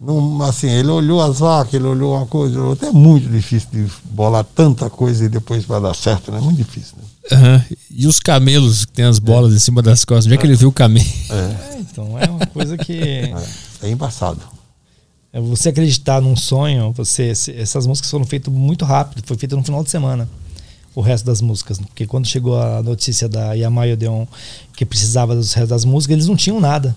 [0.00, 3.68] não, assim, ele olhou as vacas, ele olhou uma coisa, olhou- até é muito difícil
[3.72, 6.40] de bolar tanta coisa e depois vai dar certo, né?
[6.40, 7.04] Muito difícil, né?
[7.36, 7.64] Aham.
[7.90, 10.26] E os camelos que tem as bolas em cima das costas.
[10.26, 11.04] Onde é que ele viu o camelo?
[11.30, 11.34] É,
[11.74, 12.92] É, então, é uma coisa que.
[13.02, 13.34] é,
[13.82, 14.40] é embaçado.
[15.32, 19.62] É você acreditar num sonho, você essas músicas foram feitas muito rápido, foi feita no
[19.62, 20.26] final de semana.
[20.94, 24.26] O resto das músicas, porque quando chegou a notícia da Yamaha Odeon
[24.74, 26.96] que precisava dos restos das músicas, eles não tinham nada.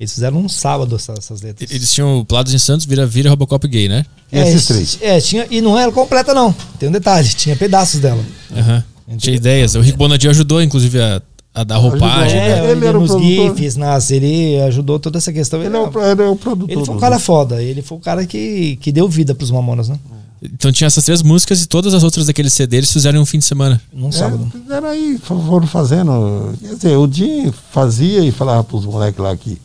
[0.00, 1.70] Eles fizeram um sábado essas, essas letras.
[1.70, 4.06] Eles tinham Plados em Santos, Vira Vira e Robocop Gay, né?
[4.32, 4.98] Esses é, três.
[5.02, 6.54] É, tinha, e não era completa, não.
[6.78, 8.24] Tem um detalhe, tinha pedaços dela.
[8.56, 8.82] Aham.
[9.18, 9.74] Tinha ideias.
[9.74, 11.20] O Rick Bonadio ajudou, inclusive, a,
[11.52, 12.40] a dar roupagem.
[12.40, 12.40] Ajudou.
[12.40, 12.50] né?
[12.50, 13.22] É, Ele ele era o nos.
[13.22, 15.62] GIFs, nas, ele ajudou toda essa questão.
[15.62, 16.70] Ele é o, ele é o produtor.
[16.76, 19.88] ele foi um cara foda, ele foi o cara que, que deu vida pros Mamonas,
[19.90, 19.98] né?
[20.42, 23.26] Então tinha essas três músicas e todas as outras daquele CD eles fizeram em um
[23.26, 23.78] fim de semana.
[23.92, 24.50] Num sábado.
[24.54, 26.54] É, fizeram aí, fo- foram fazendo.
[26.62, 29.58] Quer dizer, o Dinho fazia e falava pros moleques lá que.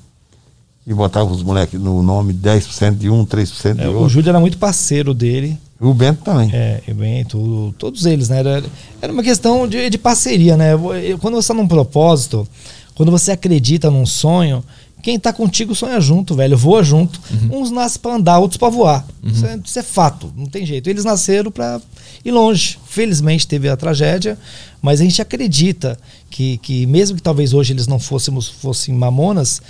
[0.87, 4.09] E botava os moleques no nome 10% de um, 3% de É, o outro.
[4.09, 5.57] Júlio era muito parceiro dele.
[5.79, 6.49] O Bento também.
[6.53, 8.39] É, bem, tudo, todos eles, né?
[8.39, 8.63] Era,
[9.01, 10.71] era uma questão de, de parceria, né?
[11.19, 12.47] Quando você tá num propósito,
[12.93, 14.63] quando você acredita num sonho,
[15.05, 17.19] quem tá contigo sonha junto, velho, voa junto.
[17.51, 19.05] Uns nascem pra andar, outros pra voar.
[19.23, 20.89] Isso, é, isso é fato, não tem jeito.
[20.89, 21.79] Eles nasceram pra
[22.23, 22.79] ir longe.
[22.87, 24.35] Felizmente teve a tragédia,
[24.81, 25.95] mas a gente acredita
[26.29, 29.61] que, que mesmo que talvez hoje eles não fôssemos fossem mamonas,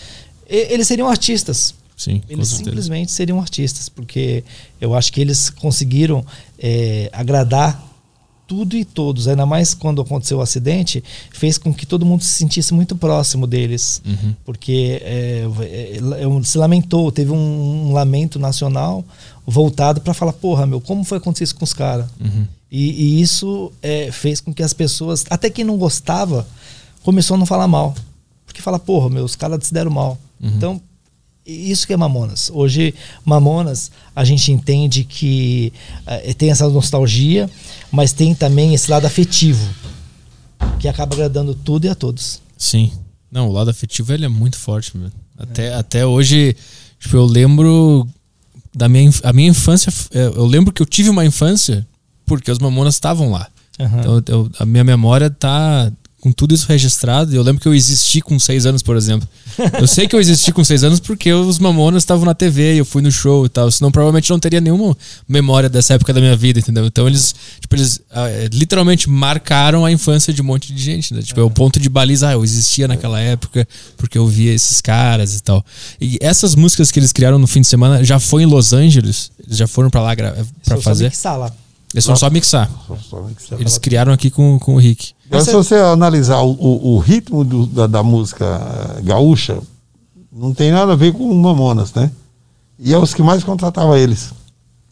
[0.48, 1.74] eles seriam artistas.
[1.98, 4.44] Sim, Eles simplesmente seriam artistas, porque
[4.82, 6.26] eu acho que eles conseguiram
[6.60, 7.82] é, agradar
[8.46, 12.30] tudo e todos, ainda mais quando aconteceu o acidente, fez com que todo mundo se
[12.38, 14.36] sentisse muito próximo deles, Uhum.
[14.44, 19.04] porque é, é, é, se lamentou, teve um, um lamento nacional
[19.48, 22.08] voltado para falar, porra, meu, como foi acontecer isso com os caras?
[22.20, 22.46] Uhum.
[22.72, 26.46] E, e isso é, fez com que as pessoas, até quem não gostava,
[27.04, 27.96] começou a não falar mal,
[28.46, 30.20] porque fala, porra, meu, os caras se deram mal.
[30.46, 30.56] Uhum.
[30.56, 30.82] Então
[31.46, 32.50] Isso que é Mamonas.
[32.52, 32.94] Hoje,
[33.24, 35.72] Mamonas, a gente entende que
[36.08, 37.48] eh, tem essa nostalgia,
[37.92, 39.64] mas tem também esse lado afetivo,
[40.80, 42.42] que acaba agradando tudo e a todos.
[42.58, 42.92] Sim.
[43.32, 45.12] Não, o lado afetivo ele é muito forte, mano.
[45.38, 46.56] Até, até hoje,
[47.00, 48.08] tipo, eu lembro
[48.74, 49.94] da minha, a minha infância.
[50.14, 51.86] é, Eu lembro que eu tive uma infância
[52.26, 53.48] porque os mamonas estavam lá.
[53.80, 54.00] Aham.
[54.00, 55.92] Então, eu- a minha memória tá
[56.26, 57.32] com tudo isso registrado.
[57.32, 59.30] E eu lembro que eu existi com seis anos, por exemplo.
[59.80, 62.78] Eu sei que eu existi com seis anos porque os mamonas estavam na TV e
[62.80, 63.70] eu fui no show e tal.
[63.70, 64.98] Senão, provavelmente não teria nenhuma
[65.30, 66.84] memória dessa época da minha vida, entendeu?
[66.84, 71.14] Então, eles, tipo, eles ah, eh, literalmente marcaram a infância de um monte de gente,
[71.14, 71.22] né?
[71.22, 72.30] Tipo, é o ponto de baliza.
[72.30, 75.64] Ah, eu existia naquela época porque eu via esses caras e tal.
[76.02, 79.30] E essas músicas que eles criaram no fim de semana já foi em Los Angeles?
[79.46, 80.16] Eles já foram pra lá
[80.64, 81.04] Só fazer?
[81.04, 81.56] sabe que sala.
[81.94, 82.70] Eles foram só mixar.
[82.88, 85.15] Só- só você Eles criaram aqui com, com o Rick.
[85.28, 88.46] Então, se você analisar o, o- o ritmo do- da, da música
[88.98, 89.60] eh, gaúcha,
[90.32, 92.12] não tem nada a ver com o Mamonas, né?
[92.78, 94.34] E é os que mais contratavam eles.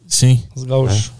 [0.07, 0.41] Sim.
[0.55, 1.11] Os gaúchos.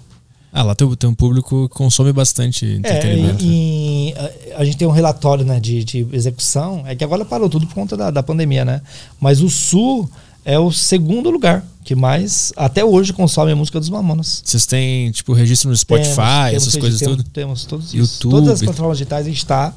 [0.52, 3.44] Ah, lá tem, tem um público que consome bastante É, entretenimento.
[3.44, 4.14] e, e
[4.56, 7.66] a, a gente tem um relatório né, de, de execução, é que agora parou tudo
[7.68, 8.82] por conta da, da pandemia, né?
[9.20, 10.10] Mas o Sul
[10.46, 14.42] é o segundo lugar que mais, até hoje, consome a música dos Mamonas.
[14.44, 17.30] Vocês têm, tipo, registro no Spotify, Temos, essas coisas temos, tudo?
[17.30, 17.98] Temos todos isso.
[17.98, 18.32] YouTube.
[18.32, 19.74] Todas as plataformas digitais a gente está.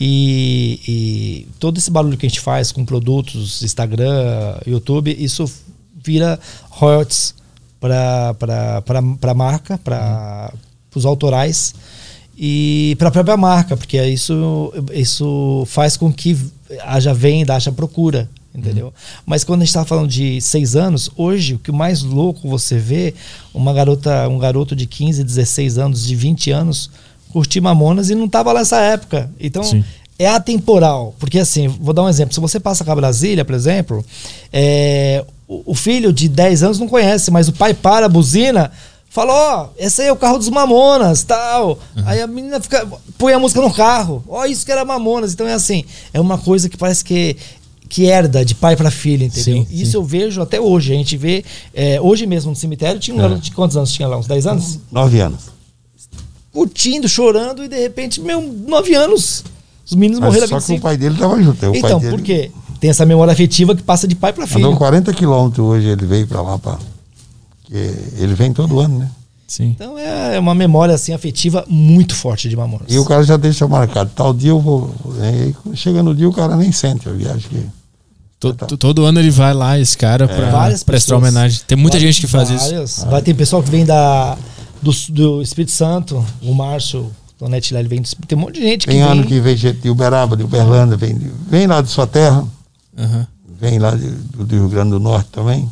[0.00, 5.50] E, e todo esse barulho que a gente faz com produtos, Instagram, YouTube, isso
[6.04, 6.38] vira
[6.70, 7.34] royalties
[7.80, 8.34] para
[9.22, 10.52] a marca, para
[10.94, 11.74] os autorais
[12.36, 16.38] e para a própria marca, porque isso, isso faz com que
[16.82, 18.28] haja venda, haja procura.
[18.54, 18.92] Entendeu?
[19.24, 22.76] Mas quando a gente está falando de seis anos, hoje o que mais louco você
[22.76, 23.14] vê,
[23.54, 26.90] uma garota, um garoto de 15, 16 anos, de 20 anos,
[27.30, 29.30] curtir Mamonas e não estava lá nessa época.
[29.38, 29.84] Então, Sim.
[30.18, 31.14] é atemporal.
[31.20, 32.34] Porque assim, vou dar um exemplo.
[32.34, 34.04] Se você passa com a Brasília, por exemplo,
[34.52, 38.72] é, o, o filho de 10 anos não conhece, mas o pai para a buzina,
[39.10, 41.78] fala, ó, esse aí é o carro dos Mamonas, tal.
[42.04, 42.86] Aí a menina fica,
[43.16, 44.22] põe a música no carro.
[44.28, 45.32] Ó, isso que era Mamonas.
[45.32, 47.36] Então é assim, é uma coisa que parece que
[47.88, 49.64] que herda de pai para filho, entendeu?
[49.64, 49.96] Sim, Isso sim.
[49.96, 50.92] eu vejo até hoje.
[50.92, 51.42] A gente vê,
[51.72, 54.18] é, hoje mesmo no cemitério, tinha um garoto de quantos anos tinha lá?
[54.18, 54.78] Uns 10 anos?
[54.92, 55.44] Nove anos.
[56.52, 59.42] Curtindo, chorando, e de repente, meu, 9 anos.
[59.86, 60.82] Os meninos Mas morreram a só que o 25.
[60.82, 61.66] pai dele estava junto.
[61.66, 62.50] O Então, pai dele por quê?
[62.78, 64.66] Tem essa memória afetiva que passa de pai para filho.
[64.66, 66.58] Andou 40 quilômetros hoje, ele veio para lá.
[66.58, 66.78] Pra,
[67.68, 67.74] que
[68.18, 69.10] ele vem todo ano, né?
[69.46, 69.68] Sim.
[69.74, 72.86] Então é uma memória assim afetiva muito forte de Mamonas.
[72.90, 74.10] E o cara já deixa marcado.
[74.14, 74.94] Tal dia eu vou.
[75.22, 77.06] Aí, quando chega no dia, o cara nem sente.
[77.06, 77.62] Eu acho que.
[78.40, 78.66] To- Tá.
[78.66, 81.60] to- Todo ano ele vai lá, esse cara, pra Várias prestar homenagem.
[81.66, 82.64] Tem muita Várias- gente que faz isso.
[82.70, 83.04] várias.
[83.10, 84.36] Vai ter pessoal que vem da,
[84.82, 88.56] do, do Espírito Santo, o Márcio Tonetti lá, ele vem do Espírito- Tem um monte
[88.60, 89.10] de gente que Tem vem.
[89.10, 91.18] ano que vem gente de Uberaba, de Uberlândia, vem,
[91.50, 92.44] vem lá de sua terra,
[92.96, 93.26] Aham.
[93.60, 95.68] vem lá de- do Rio Grande do Norte também.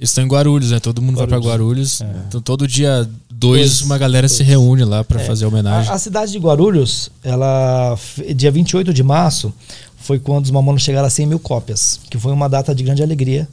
[0.00, 0.80] Eles estão em Guarulhos, né?
[0.80, 2.00] Todo mundo vai pra Guarulhos.
[2.00, 2.24] Guarulhos.
[2.26, 5.24] Então todo dia dois, uma galera se reúne lá pra É.
[5.24, 5.90] fazer homenagem.
[5.92, 7.98] A, a cidade de Guarulhos, ela,
[8.34, 9.52] dia 28 de março,
[9.98, 13.02] foi quando os Mamonas chegaram a 100 mil cópias, que foi uma data de grande
[13.02, 13.46] alegria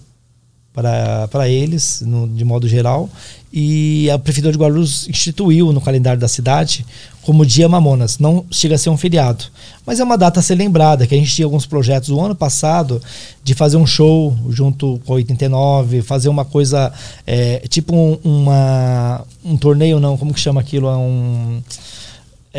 [0.73, 3.09] para para eles, no- de modo geral.
[3.51, 6.85] E a Prefeitura de Guarulhos instituiu no calendário da cidade
[7.21, 8.19] como Dia Mamonas.
[8.19, 9.45] Não chega a ser um feriado,
[9.85, 12.35] mas é uma data a ser lembrada, que a gente tinha alguns projetos o ano
[12.35, 13.01] passado
[13.43, 16.91] de fazer um show junto com a 89, fazer uma coisa,
[17.25, 20.87] é, tipo um, uma, um torneio, não, como que chama aquilo?
[20.87, 21.61] É um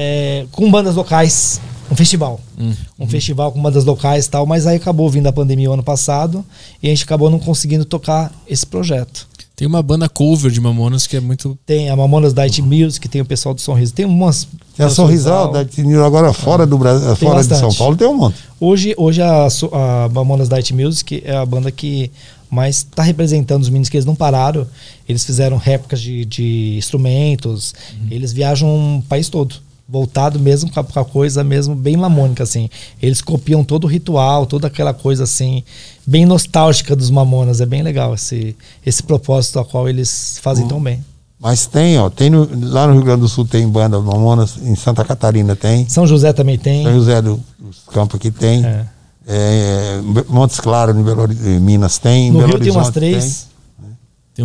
[0.00, 1.60] é, com bandas locais,
[1.90, 2.40] um festival.
[2.56, 2.72] Hum.
[2.96, 5.82] Um festival com bandas locais e tal, mas aí acabou vindo a pandemia o ano
[5.82, 6.44] passado
[6.80, 9.26] e a gente acabou não conseguindo tocar esse projeto.
[9.58, 11.58] Tem uma banda cover de Mamonas que é muito.
[11.66, 14.46] Tem a Mamonas Diet Music, tem o pessoal do Sorriso, tem umas.
[14.76, 17.74] Tem a do Sorrisal, da Tinil agora fora, do Brasil, fora de São.
[17.74, 18.36] Paulo, tem um monte.
[18.60, 22.08] Hoje, hoje a, a Mamonas Diet Music é a banda que
[22.48, 24.64] mais está representando os meninos que eles não pararam.
[25.08, 27.74] Eles fizeram réplicas de, de instrumentos,
[28.12, 29.56] eles viajam o país todo.
[29.88, 32.70] Voltado mesmo com a, com a coisa mesmo bem mamônica, assim.
[33.02, 35.64] Eles copiam todo o ritual, toda aquela coisa assim,
[36.08, 37.60] bem nostálgica dos Mamonas.
[37.60, 41.04] É bem legal esse, esse propósito a qual eles fazem tão bem.
[41.40, 44.74] Mas tem, ó, tem no- lá no Rio Grande do Sul tem banda Mamonas, em
[44.74, 46.82] Santa Catarina tem, São José também tem.
[46.82, 48.84] São José do- dos Campos aqui tem, É.
[49.26, 51.28] é, Montes Claros, em, Belo,
[51.60, 53.24] Minas tem, em No Belo Rio tem umas Horizonte três.
[53.42, 53.47] Tem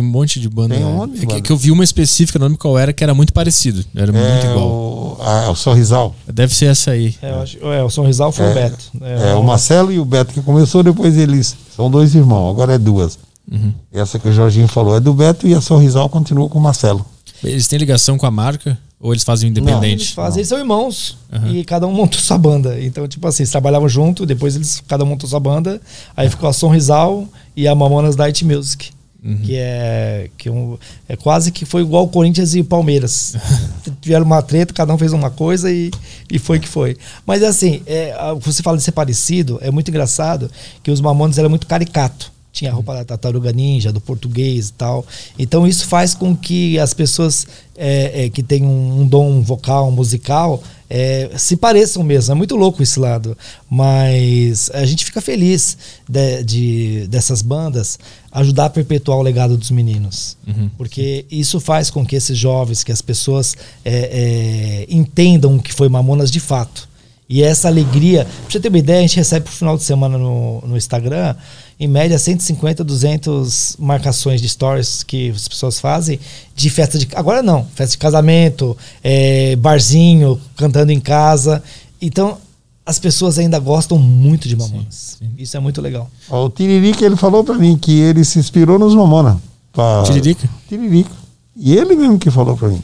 [0.00, 0.74] um monte de banda.
[0.74, 1.40] Tem um monte de é que, banda.
[1.42, 3.84] que eu vi uma específica, não lembro qual era, que era muito parecido.
[3.94, 4.20] Era tem.
[4.20, 4.68] muito É, igual.
[4.68, 6.14] o, a- o Sorrisal.
[6.32, 7.14] Deve ser essa aí.
[7.22, 8.84] É, eu acho- é, o São Rizal foi o É, Beto.
[9.02, 12.78] É, o Marcelo e o Beto que começou, depois eles são dois irmãos, agora é
[12.78, 13.18] duas.
[13.50, 13.72] Uhum.
[13.92, 17.04] Essa que o Jorginho falou é do Beto e a Sorrisal continua com o Marcelo.
[17.42, 18.78] Eles têm ligação com a marca?
[18.98, 20.14] Ou eles fazem Eles independente?
[20.14, 21.48] fazem, eles são irmãos Aham.
[21.52, 22.80] e cada um montou sua banda.
[22.80, 25.78] Então, tipo assim, eles trabalhavam junto, depois eles cada um montou sua banda.
[26.16, 28.92] Aí ficou a Sonrisal e a Mamonas Night Music.
[29.24, 29.38] Uhum.
[29.38, 30.76] Que é que um,
[31.08, 33.34] é quase que foi igual o Corinthians e o Palmeiras.
[34.02, 35.90] Tiveram uma treta, cada um fez uma coisa e,
[36.30, 36.96] e foi que foi.
[37.26, 40.50] Mas assim, é, você fala de ser parecido, é muito engraçado
[40.82, 42.34] que os Mamonas era muito caricato.
[42.52, 45.04] Tinha a roupa da tartaruga ninja, do português e tal.
[45.36, 47.46] Então isso faz com que as pessoas
[47.76, 52.30] é, é, que têm um, um dom vocal, musical, é, se pareçam mesmo.
[52.30, 53.36] É muito louco esse lado.
[53.68, 55.76] Mas a gente fica feliz
[56.08, 57.98] de, de- dessas bandas
[58.34, 60.36] ajudar a perpetuar o legado dos meninos.
[60.76, 65.72] Porque isso faz com que esses jovens, que as pessoas é, é, entendam o que
[65.72, 66.88] foi Mamonas de fato.
[67.28, 70.18] E essa alegria, pra você ter uma ideia, a gente recebe pro final de semana
[70.18, 71.34] no, no Instagram,
[71.80, 76.20] em média 150, 200 marcações de stories que as pessoas fazem
[76.54, 77.08] de festa de.
[77.14, 81.62] Agora não, festa de casamento, é, barzinho, cantando em casa.
[82.00, 82.38] Então,
[82.86, 85.18] as pessoas ainda gostam muito de Mamonas.
[85.38, 86.10] Isso é muito legal.
[86.28, 89.40] Ó, O Tiririca, ele falou pra mim que ele se inspirou nos Mamona.
[89.72, 90.48] pra- Tiririca?
[90.68, 91.10] Tiririca.
[91.56, 92.82] E ele mesmo que falou pra mim.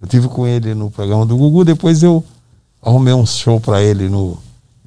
[0.00, 2.24] Eu tive com ele no programa do Gugu, depois eu
[2.82, 4.38] arrumei um show pra ele no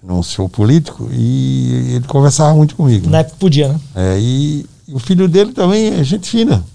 [0.04, 3.08] num show político e ele conversava muito comigo.
[3.08, 3.80] Na época podia, né?
[3.94, 6.66] É, e, e o filho dele também é gente fina.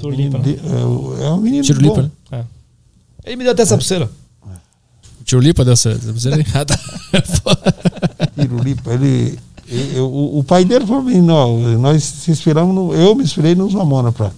[0.00, 0.44] Tulipa, né?
[0.44, 2.02] De- é, o- é um menino Tirulipa, bom.
[2.02, 2.10] né?
[2.32, 2.44] É.
[3.24, 4.10] Ele me deu até essa pulseira.
[5.24, 5.98] Tirulipa dessa.
[8.38, 9.38] Tirulipa, ele,
[9.94, 10.06] eu-
[10.38, 14.12] o, pai dele falou mim, não, nós se inspiramos, no, eu me inspirei nos Mamona
[14.12, 14.30] pra.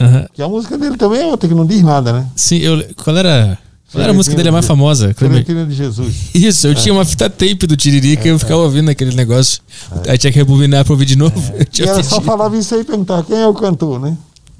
[0.00, 0.26] Aham.
[0.34, 2.26] Que a música dele também é outra que não diz nada, né?
[2.36, 3.58] Sim, eu, qual era.
[3.90, 5.14] Qual era a música dele mais famosa?
[5.14, 6.14] Florentina de Jesus.
[6.34, 9.62] Isso, eu tinha uma fita tape do Tiririca e eu ficava ouvindo aquele negócio.
[10.06, 11.40] Aí tinha que rebobinar pra ouvir de novo.
[11.78, 12.26] E ela só pedido.
[12.26, 14.16] falava isso aí e perguntava quem é o cantor, né?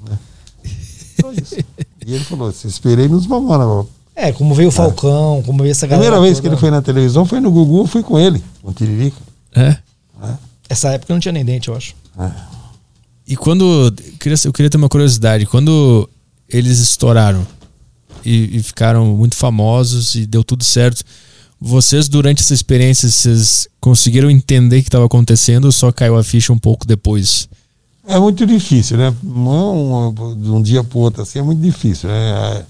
[0.09, 1.21] É.
[1.21, 1.55] Só isso.
[2.05, 3.85] E ele falou, se inspirei nos Mamona.
[4.19, 6.09] É, como veio o Falcão, como veio essa A galera.
[6.09, 6.55] primeira vez que toda.
[6.55, 9.17] ele foi na televisão foi no Gugu, eu fui com ele, com o Tiririca.
[9.55, 9.77] É.
[10.67, 11.93] Essa época não tinha nem dente, eu acho.
[13.27, 13.63] E quando.
[13.95, 15.45] Eu queria, eu queria ter uma curiosidade.
[15.45, 16.09] Quando
[16.49, 17.45] eles estouraram
[18.25, 21.03] e, e ficaram muito famosos e deu tudo certo,
[21.61, 26.23] vocês, durante essa experiência, vocês conseguiram entender o que estava acontecendo ou só caiu a
[26.23, 27.47] ficha um pouco depois?
[28.07, 29.13] É muito difícil, né?
[29.21, 32.09] Não, de um dia para outro assim é muito difícil.
[32.09, 32.65] Né?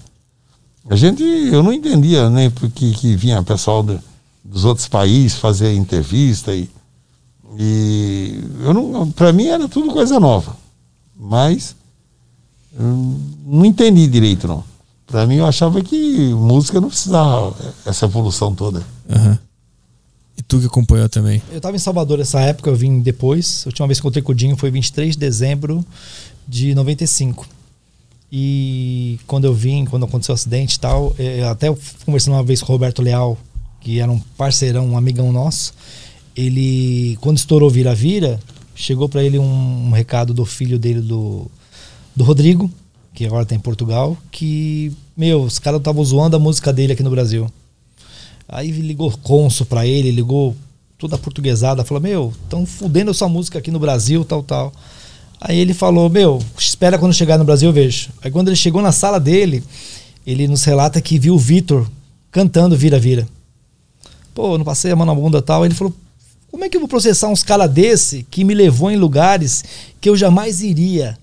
[0.90, 2.50] A gente, eu não entendia, né?
[2.50, 4.00] Porque que vinha pessoal do-
[4.44, 6.68] dos outros países fazer entrevista e,
[7.58, 10.56] e eu não, para mim era tudo coisa nova,
[11.16, 11.76] mas
[12.78, 13.16] eu
[13.46, 14.64] não entendi direito não.
[15.06, 18.82] Para mim eu achava que música não precisava essa evolução toda.
[19.10, 19.38] Aham.
[20.36, 21.42] E tu que acompanhou também.
[21.50, 23.62] Eu tava em Salvador essa época, eu vim depois.
[23.64, 25.84] A última vez que eu encontrei com o Dinho foi 23 de dezembro
[26.46, 27.46] de 95.
[28.30, 32.42] E quando eu vim, quando aconteceu o acidente e tal, eh, até eu conversando uma
[32.42, 33.38] vez com o Roberto Leal,
[33.80, 35.72] que era um parceirão, um amigão nosso,
[36.36, 38.38] ele, quando estourou Vira-Vira,
[38.74, 41.50] chegou para ele um, um recado do filho dele, do,
[42.14, 42.70] do Rodrigo,
[43.14, 47.02] que agora tá em Portugal, que, meu, os caras estavam zoando a música dele aqui
[47.02, 47.50] no Brasil.
[48.48, 50.54] Aí ligou Conso pra ele, ligou
[50.96, 54.72] toda portuguesada, falou: Meu, estão fudendo a sua música aqui no Brasil, tal, tal.
[55.40, 58.10] Aí ele falou: Meu, espera quando chegar no Brasil eu vejo.
[58.22, 59.62] Aí quando ele chegou na sala dele,
[60.26, 61.88] ele nos relata que viu o Vitor
[62.30, 63.28] cantando Vira Vira.
[64.34, 65.64] Pô, não passei a mão na bunda tal.
[65.64, 65.94] Ele falou:
[66.50, 69.64] Como é que eu vou processar uns cara desse que me levou em lugares
[70.00, 71.18] que eu jamais iria?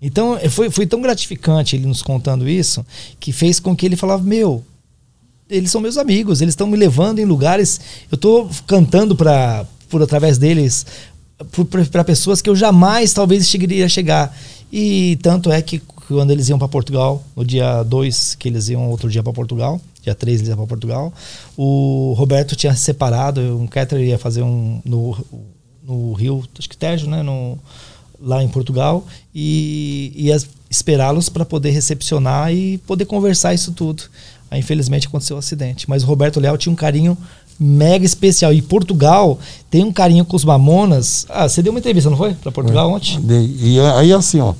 [0.00, 2.84] Então eh, foi, foi tão gratificante ele nos contando isso
[3.20, 4.64] que fez com que ele falava: Meu,
[5.48, 7.80] eles são meus amigos, eles estão me levando em lugares.
[8.10, 10.86] Eu estou cantando para por através deles
[11.90, 14.36] para pessoas que eu jamais talvez chegaria a chegar.
[14.72, 15.78] E tanto é que
[16.08, 19.80] quando eles iam para Portugal, no dia 2, que eles iam outro dia para Portugal,
[20.02, 21.12] dia 3 eles iam para Portugal,
[21.56, 25.16] o Roberto tinha se separado, um Ketter ia fazer um no,
[25.82, 27.58] no Rio, acho que Tejo, né, no,
[28.20, 30.36] lá em Portugal, e ia
[30.70, 34.04] esperá-los para poder recepcionar e poder conversar isso tudo.
[34.50, 35.88] Aí, infelizmente, aconteceu o acidente.
[35.88, 37.16] Mas o Roberto Leal tinha um carinho
[37.62, 38.52] mega especial.
[38.52, 39.38] E Portugal
[39.70, 41.24] tem um carinho com os Mamonas.
[41.28, 42.34] Ah, você deu uma entrevista, não foi?
[42.34, 43.20] Para Portugal ontem?
[43.20, 44.54] De- E aí assim, ó.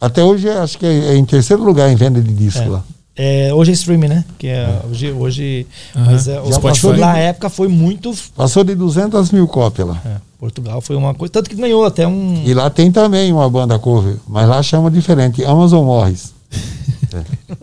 [0.00, 2.68] Até hoje acho que é em terceiro lugar em venda de disco É.
[2.68, 2.84] lá.
[3.16, 4.24] É, hoje é streaming, né?
[4.36, 6.04] Que é, hoje, hoje Aham.
[6.10, 8.12] mas é, Spotify na época foi muito.
[8.36, 10.02] Passou de 200 mil cópias lá.
[10.04, 11.32] é, Portugal foi uma coisa.
[11.32, 12.42] Tanto que ganhou até um.
[12.44, 16.34] E lá tem também uma banda cover, mas lá chama diferente, Amazon Morris.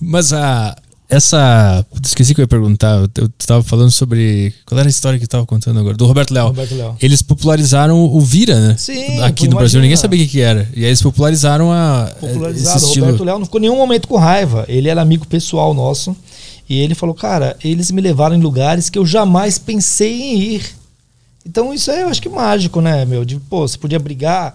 [0.00, 0.76] Mas a,
[1.08, 2.96] essa esqueci que eu ia perguntar.
[2.96, 4.52] Eu, eu tava falando sobre.
[4.66, 5.96] Qual era a história que eu tava contando agora?
[5.96, 6.54] Do Roberto Leal.
[7.00, 8.76] Eles popularizaram o Vira, né?
[8.76, 10.68] Sim, Aqui no Brasil ninguém sabia o que, que era.
[10.74, 12.12] E aí eles popularizaram a.
[12.20, 12.76] popularizado.
[12.76, 13.06] Esse O estilo.
[13.06, 14.64] Roberto Léo não ficou nenhum momento com raiva.
[14.68, 16.14] Ele era amigo pessoal nosso.
[16.68, 20.78] E ele falou, cara, eles me levaram em lugares que eu jamais pensei em ir.
[21.46, 23.24] Então isso é, eu acho que mágico, né, meu?
[23.24, 24.54] De, pô, você podia brigar,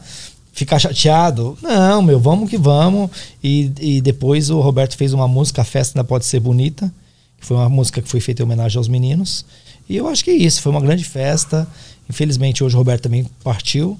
[0.53, 1.57] ficar chateado.
[1.61, 3.09] Não, meu, vamos que vamos.
[3.43, 6.93] E, e depois o Roberto fez uma música, A Festa Ainda Pode Ser Bonita,
[7.39, 9.43] que foi uma música que foi feita em homenagem aos meninos.
[9.89, 11.67] E eu acho que é isso, foi uma grande festa.
[12.09, 13.99] Infelizmente hoje o Roberto também partiu.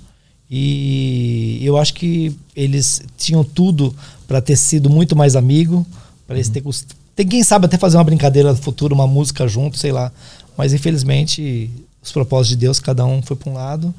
[0.49, 3.93] E eu acho que eles tinham tudo
[4.28, 5.86] para ter sido muito mais amigo,
[6.28, 6.88] para eles ter cust...
[7.16, 10.12] Tem quem sabe até fazer uma brincadeira no futuro, uma música junto, sei lá.
[10.56, 11.72] Mas infelizmente
[12.04, 13.93] os propósitos de Deus, cada um foi para um lado.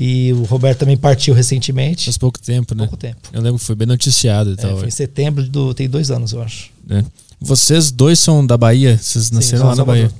[0.00, 2.04] E o Roberto também partiu recentemente.
[2.04, 2.84] Faz pouco tempo, né?
[2.84, 3.16] Pouco tempo.
[3.32, 4.76] Eu lembro que foi bem noticiado e É, tal.
[4.78, 5.74] foi em setembro do.
[5.74, 6.70] Tem dois anos, eu acho.
[6.86, 7.04] né?
[7.40, 8.96] Vocês dois são da Bahia?
[8.96, 10.10] Vocês nasceram lá na Bahia?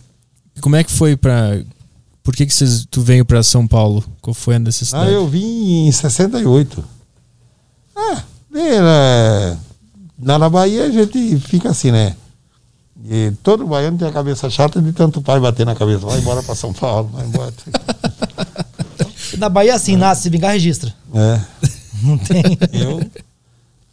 [0.61, 1.61] Como é que foi pra.
[2.25, 4.05] Por que, que vocês, tu veio pra São Paulo?
[4.21, 5.11] Qual foi a necessidade?
[5.11, 6.85] Ah, eu vim em 68.
[7.97, 8.23] Ah,
[8.53, 9.59] bem, né,
[10.23, 12.17] lá na Bahia a gente fica assim, né?
[13.09, 16.01] E todo baiano tem a cabeça chata de tanto pai bater na cabeça.
[16.05, 17.55] Vai embora pra São Paulo, vai embora.
[19.39, 20.93] Na Bahia, assim, nasce, se vingar, registra.
[21.15, 21.41] É.
[22.03, 22.43] Não tem.
[22.73, 23.01] Eu.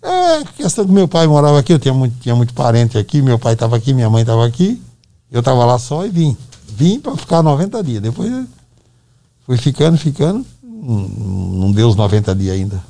[0.06, 3.40] É, questão que meu pai morava aqui, eu tinha muito, tinha muito parente aqui, meu
[3.40, 4.80] pai estava aqui, minha mãe estava aqui,
[5.32, 6.38] eu estava lá só e vim.
[6.68, 8.02] Vim para ficar 90 dias.
[8.04, 8.46] Depois
[9.46, 12.84] fui ficando, ficando, não, deu os 90 dias ainda.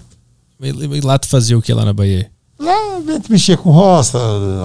[0.61, 2.29] E lá tu fazia o que lá na Bahia?
[2.59, 4.17] Lá a gente mexia com roça,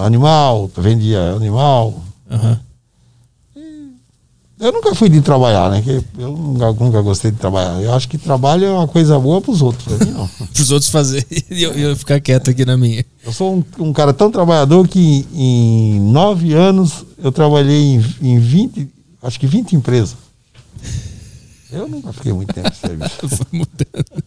[0.03, 2.01] animal, vendia animal.
[2.29, 2.59] Aham.
[4.61, 5.83] Eu nunca fui de trabalhar, né?
[6.19, 7.81] Eu nunca, nunca gostei de trabalhar.
[7.81, 9.87] Eu acho que trabalho é uma coisa boa para os outros.
[10.07, 10.27] Não.
[10.53, 13.03] Pros outros fazer e eu, eu ficar quieto aqui na minha.
[13.25, 18.39] Eu sou um, um cara tão trabalhador que em nove anos eu trabalhei em, em
[18.39, 18.87] 20,
[19.23, 20.15] acho que 20 empresas.
[21.71, 23.17] Eu nunca fiquei muito tempo de serviço.
[23.29, 24.23] Foi mudando.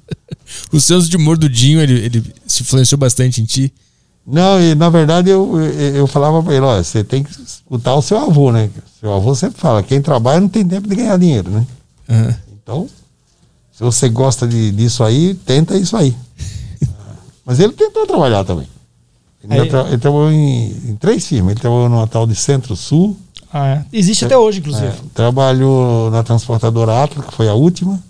[0.72, 3.72] O senso de humor do Dinho, ele, ele se influenciou bastante em ti.
[4.26, 7.94] Não, e na verdade eu, eu, eu falava para ele, olha, você tem que escutar
[7.94, 8.70] o seu avô, né?
[8.98, 11.66] Seu avô sempre fala, quem trabalha não tem tempo de ganhar dinheiro, né?
[12.08, 12.36] Aham.
[12.62, 12.88] Então,
[13.72, 16.16] se você gosta de, disso aí, tenta isso aí.
[17.44, 18.66] Mas ele tentou trabalhar também.
[19.42, 21.52] Ele, tra- ele trabalhou em, em três firmas.
[21.52, 23.14] Ele trabalhou numa tal de Centro-Sul,
[23.52, 23.84] Ah, é.
[23.92, 24.86] Existe até hoje, inclusive.
[24.86, 28.02] É, trabalhou na transportadora Atlas, que foi a última.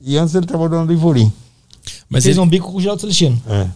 [0.00, 1.32] E antes ele trabalhou na Livorim.
[2.08, 3.42] Mas Fez ele, um bico com o Geraldo Celestino.
[3.48, 3.66] É.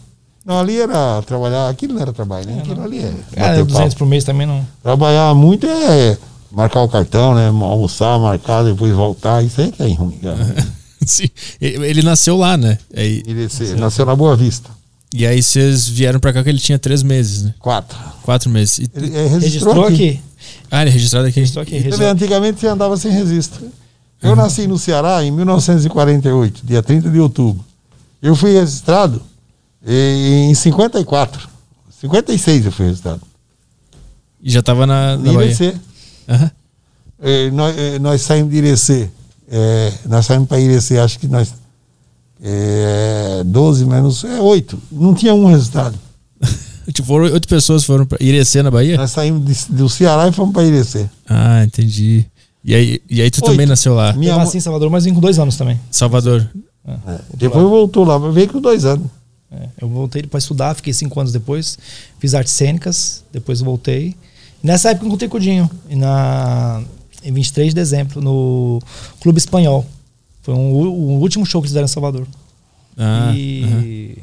[0.45, 2.59] Não, ali era trabalhar, aquilo não era trabalho, né?
[2.59, 3.13] Aquilo ali é.
[3.33, 3.95] Cara, bater 200 papo.
[3.97, 4.65] por mês também não.
[4.81, 6.17] Trabalhar muito é
[6.51, 7.47] marcar o cartão, né?
[7.47, 9.41] Almoçar, marcar, depois voltar.
[9.43, 10.55] Isso aí que é ruim, cara.
[11.05, 11.29] sim,
[11.61, 12.77] ele nasceu lá, né?
[12.95, 14.69] Aí- Ele se- nasceu na Boa Vista.
[15.13, 17.53] e aí vocês vieram pra cá que ele tinha três meses, né?
[17.59, 17.97] Quatro.
[18.23, 18.79] Quatro meses.
[18.79, 19.39] E- Ele é, registrou,
[19.73, 20.09] Registrou aqui.
[20.09, 20.21] aqui.
[20.69, 21.39] ah, ele é registrado aqui.
[21.39, 21.75] Registrou aqui.
[21.75, 22.09] Ele, registrou.
[22.09, 23.65] antigamente você andava sem registro.
[24.21, 27.63] Eu nasci no Ceará em 1948, dia 30 de outubro.
[28.21, 29.21] Eu fui registrado
[29.85, 31.49] eh, em 54.
[32.01, 33.21] 56 eu fui registrado.
[34.41, 35.31] E já tava na, na.
[35.43, 35.73] Irecê.
[36.27, 36.51] Aham.
[37.21, 39.09] Eh, nós, eh, nós saímos de Irecê.
[39.49, 41.53] Eh, nós saímos para Irecê, acho que nós.
[42.45, 44.23] É, 12 menos.
[44.25, 44.77] É 8.
[44.91, 45.97] Não tinha um registrado.
[46.91, 48.97] Tipo, foram oito pessoas foram pra Irecê na Bahia?
[48.97, 51.09] Nós saímos de- do Ceará e fomos para Irecê.
[51.29, 52.25] Ah, entendi.
[52.61, 53.45] E aí, e aí tu Oito.
[53.51, 55.79] também nasceu lá, Minha Eu mãe- nasci em Salvador, mas vim com dois anos também.
[55.89, 56.45] Salvador.
[56.85, 59.07] É, depois voltou lá, veio com dois anos.
[59.55, 61.77] É, eu voltei para estudar, fiquei cinco anos depois,
[62.19, 64.15] fiz artes cênicas, depois voltei.
[64.61, 66.81] Nessa época eu encontrei com o Dinho, na,
[67.23, 68.79] em 23 de dezembro, no
[69.21, 69.85] Clube Espanhol.
[70.41, 72.25] Foi um, o último show que eles fizeram em Salvador.
[72.97, 74.17] Ah, e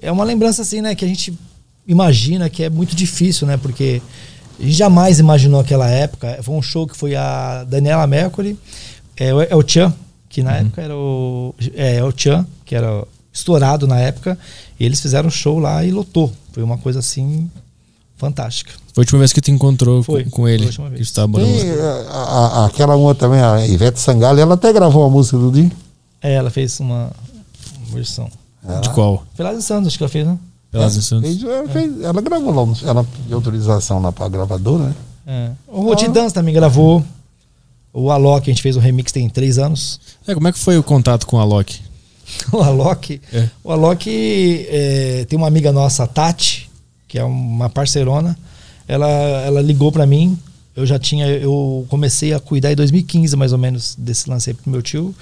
[0.00, 1.36] é uma lembrança assim, né, que a gente
[1.86, 4.00] imagina que é muito difícil, né, porque
[4.58, 6.38] a gente jamais imaginou aquela época.
[6.42, 8.58] Foi um show que foi a Daniela Mercury,
[9.16, 9.94] é, o- é o Chan,
[10.28, 13.04] que na época era o é, é o Chan, que era
[13.36, 14.38] estourado na época,
[14.80, 16.32] e eles fizeram um show lá e lotou.
[16.52, 17.50] Foi uma coisa assim
[18.16, 18.72] fantástica.
[18.94, 20.66] Foi a última vez que tu encontrou Foi, com, com foi a ele.
[20.66, 21.10] última vez.
[21.10, 21.24] Tem,
[21.76, 22.06] lá.
[22.10, 25.70] a- a- aquela uma também, a Ivete Sangalo, ela até gravou a música do Dinho.
[26.22, 27.10] É, ela fez uma
[27.92, 28.28] versão.
[28.82, 29.22] De qual?
[29.38, 30.36] Em Santos, acho que ela fez, né?
[30.72, 31.30] Pelas Santos.
[31.30, 34.94] Fez- ela, fez- ela gravou lá, ela pediu autorização lá pra gravadora, né?
[35.26, 35.50] É.
[35.68, 37.04] O Roti Dance também gravou.
[37.92, 40.00] O Alok, a gente fez o remix tem três anos.
[40.26, 41.80] É, como é que foi o contato com a Loki?
[42.52, 43.48] O Alok, É.
[43.62, 44.08] o Alok
[44.68, 46.68] é, tem uma amiga nossa, a Tati,
[47.06, 48.36] que é uma parceirona.
[48.88, 49.08] Ela,
[49.44, 50.38] ela ligou pra mim.
[50.74, 54.54] Eu já tinha, eu comecei a cuidar em 2015 mais ou menos desse lance aí
[54.54, 55.14] pro meu tio.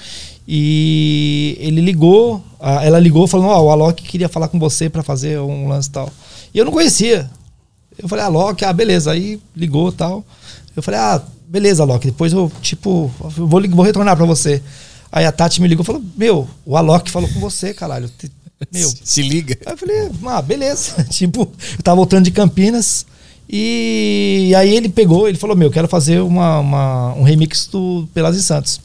[0.58, 5.02] E ele ligou, a- ela ligou falando: Ó, o Alok queria falar com você pra
[5.02, 6.10] fazer um lance e tal.
[6.52, 7.30] E eu não conhecia.
[7.96, 9.12] Eu falei, ah, Loki, ah, beleza.
[9.12, 10.24] Aí ligou e tal.
[10.74, 12.06] Eu falei, ah, beleza, Loki.
[12.06, 14.60] Depois eu, tipo, eu vou, vou retornar pra você.
[15.16, 18.10] Aí a Tati me ligou e falou, meu, o Alok falou com você, caralho.
[18.72, 18.92] Meu.
[19.04, 19.56] Se liga.
[19.64, 21.04] Aí eu falei, ah, beleza.
[21.08, 21.42] tipo,
[21.76, 23.06] eu tava voltando de Campinas.
[23.48, 28.36] E aí ele pegou, ele falou, meu, quero fazer uma, uma- um remix do Pelas
[28.36, 28.80] e Santos.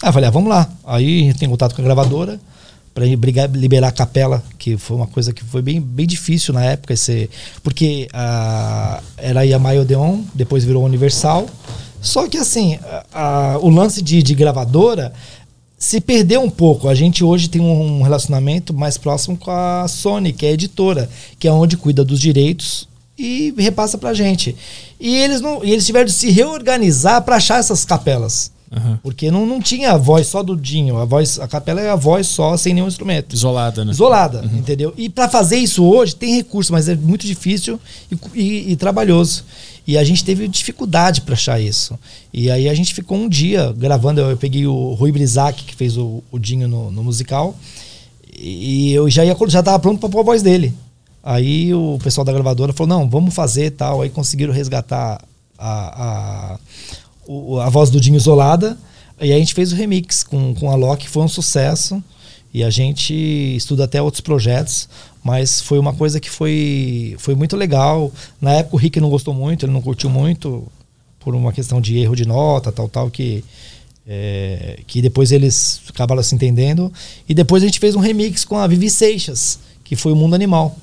[0.00, 0.70] Aí eu falei, ah, vamos lá.
[0.84, 2.38] Aí tem contato com a gravadora
[2.94, 6.94] para liberar a capela, que foi uma coisa que foi bem, bem difícil na época,
[6.94, 7.28] esse,
[7.62, 11.46] porque ah, era a Maio Odeon, depois virou Universal.
[12.00, 13.04] Só que assim, a-
[13.54, 15.12] a- o lance de, de gravadora
[15.78, 16.88] se perdeu um pouco.
[16.88, 21.10] A gente hoje tem um relacionamento mais próximo com a Sony, que é a editora,
[21.38, 24.54] que é onde cuida dos direitos e repassa pra gente.
[25.00, 28.50] E eles não, e eles tiveram de se reorganizar para achar essas capelas.
[28.72, 28.98] Aham.
[29.02, 31.94] Porque não, não tinha a voz só do Dinho, a voz, a capela é a
[31.96, 33.34] voz só sem nenhum instrumento.
[33.34, 33.92] Isolada, né?
[33.92, 34.92] Isolada, entendeu?
[34.96, 37.78] E para fazer isso hoje tem recurso, mas é muito difícil
[38.10, 39.44] e, e- e trabalhoso.
[39.86, 41.96] E a gente teve dificuldade para achar isso.
[42.32, 44.20] E aí a gente ficou um dia gravando.
[44.20, 47.54] Eu, eu peguei o Rui Brizac, que fez o, o Dinho no, no musical,
[48.36, 50.74] e eu já ia já tava pronto para pôr a voz dele.
[51.22, 54.02] Aí o pessoal da gravadora falou: não, vamos fazer tal.
[54.02, 55.20] Aí conseguiram resgatar
[55.56, 56.02] a,
[56.54, 56.58] a,
[57.26, 58.76] o- a voz do Dinho isolada.
[59.20, 62.02] E a gente fez o remix com, com a Loki, foi um sucesso.
[62.52, 63.12] E a gente
[63.56, 64.88] estuda até outros projetos,
[65.22, 68.10] mas foi uma coisa que foi, foi muito legal.
[68.40, 70.66] Na época o Rick não gostou muito, ele não curtiu muito,
[71.20, 73.44] por uma questão de erro de nota, tal, tal, que,
[74.06, 76.92] é, que depois eles acabaram se entendendo.
[77.28, 80.34] E depois a gente fez um remix com a Vivi Seixas, que foi o Mundo
[80.34, 80.76] Animal.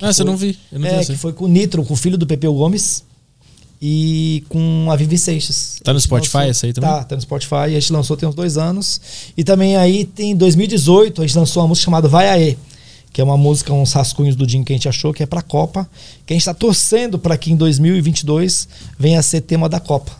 [0.00, 0.58] Ah, você não vi.
[0.72, 3.04] Eu não é, vi que foi com o Nitro, com o filho do Pepeu Gomes
[3.82, 5.80] e com a Vivi Seixas.
[5.82, 6.90] Tá no Spotify lançou- essa aí também?
[6.90, 7.54] Tá, tá no Spotify.
[7.54, 9.00] A gente lançou tem uns dois anos.
[9.36, 12.56] E também aí tem em 2018 a gente lançou uma música chamada Vai Aê,
[13.12, 15.40] que é uma música, uns rascunhos do Dinho que a gente achou que é pra
[15.42, 15.88] Copa,
[16.26, 18.68] que a gente tá torcendo para que em 2022
[18.98, 20.12] venha a ser tema da Copa.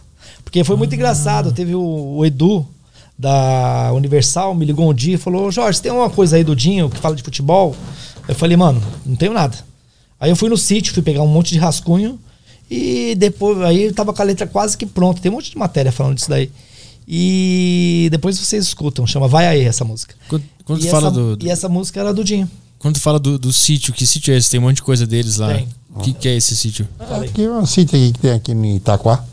[0.42, 0.78] Porque foi Ah.
[0.78, 2.66] muito engraçado, teve o, o Edu
[3.18, 6.88] da Universal me ligou um dia e falou: Jorge, tem alguma coisa aí do Dinho
[6.88, 7.76] que fala de futebol?
[8.26, 9.56] Eu falei, mano, não tenho nada.
[10.18, 12.18] Aí eu fui no sítio, fui pegar um monte de rascunho
[12.70, 15.20] e depois aí eu tava com a letra quase que pronta.
[15.20, 16.50] Tem um monte de matéria falando disso daí.
[17.12, 20.14] E depois vocês escutam, chama Vai Aí essa música.
[20.28, 22.48] Quando, quando e, fala essa, do, do- e essa música era do Dinho.
[22.78, 24.48] quando tu fala do, do sítio, que sítio é esse?
[24.48, 25.52] Tem um monte de coisa deles lá.
[25.54, 25.66] Tem.
[25.94, 26.86] O que, que é esse sítio?
[26.96, 27.28] Falei.
[27.28, 29.24] Aqui é um sítio aqui que tem aqui em Itaquá.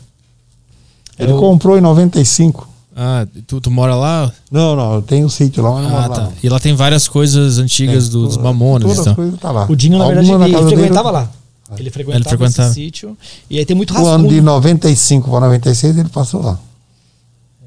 [1.16, 2.68] Ele Eu- comprou em 95.
[3.00, 4.32] Ah, tu, tu mora lá?
[4.50, 6.08] Não, não, eu tenho um sítio lá, Ah, lá.
[6.08, 6.20] tá.
[6.24, 6.32] não.
[6.42, 9.14] E lá tem várias coisas antigas Tem, dos toda- Mamonas Todas e as tal.
[9.14, 9.66] coisas tá lá.
[9.70, 11.30] O Dinho, na Alguma verdade, ele, casa dele- frequentava lá.
[11.76, 12.68] Ele frequentava, frequentava.
[12.70, 13.16] esse sítio.
[13.50, 14.42] E aí tem muito O ano de rascunho.
[14.42, 16.58] 95 para 96 ele passou lá.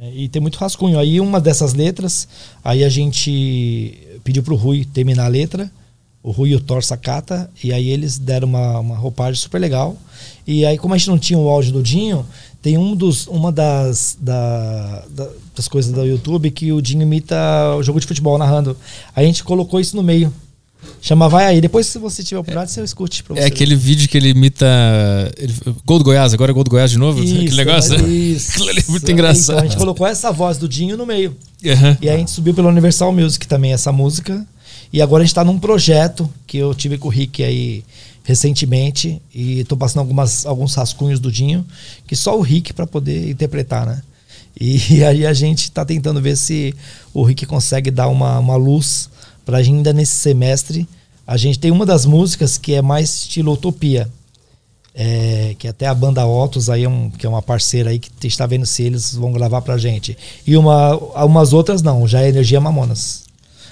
[0.01, 0.97] É, E tem muito rascunho.
[0.97, 2.27] Aí uma dessas letras,
[2.63, 5.71] aí a gente pediu pro Rui terminar a letra.
[6.23, 7.49] O Rui e o Thor sacata.
[7.63, 9.95] E aí eles deram uma, uma roupagem super legal.
[10.45, 12.25] E aí, como a gente não tinha o áudio do Dinho,
[12.61, 17.35] tem um dos, uma das, da- da- das coisas do YouTube que o Dinho imita
[17.75, 18.77] o jogo de futebol narrando.
[19.15, 20.31] Aí a gente colocou isso no meio.
[21.01, 21.61] Chama Vai Aí.
[21.61, 23.41] Depois, se você tiver oportunidade, você escute pra você.
[23.41, 24.65] É aquele vídeo que ele imita.
[25.37, 25.53] ele-
[25.85, 27.19] gol do Goiás, agora é gol do Goiás de novo?
[27.21, 27.97] aquele Isso, negócio?
[28.01, 28.07] né?
[28.09, 28.51] Isso.
[28.51, 29.59] Aquilo ali é muito Então, engraçado.
[29.59, 31.35] a gente colocou essa voz do Dinho no meio.
[31.65, 31.97] Aham.
[32.01, 34.45] E aí a gente subiu pela Universal Music também essa música.
[34.93, 37.83] E agora a gente tá num projeto que eu tive com o Rick aí
[38.23, 39.21] recentemente.
[39.33, 41.65] E tô passando algumas, alguns rascunhos do Dinho,
[42.07, 44.01] que só o Rick para poder interpretar, né?
[44.59, 46.75] E aí a gente tá tentando ver se
[47.13, 49.09] o Rick consegue dar uma, uma luz
[49.51, 50.87] pra ainda nesse semestre.
[51.27, 54.07] A gente tem uma das músicas que é mais estilo utopia.
[54.93, 58.27] É, que até a banda Otos aí é um, que é uma parceira aí que
[58.27, 60.17] está vendo se eles vão gravar pra gente.
[60.45, 60.95] E uma,
[61.25, 63.23] umas outras não, já é energia Mamonas.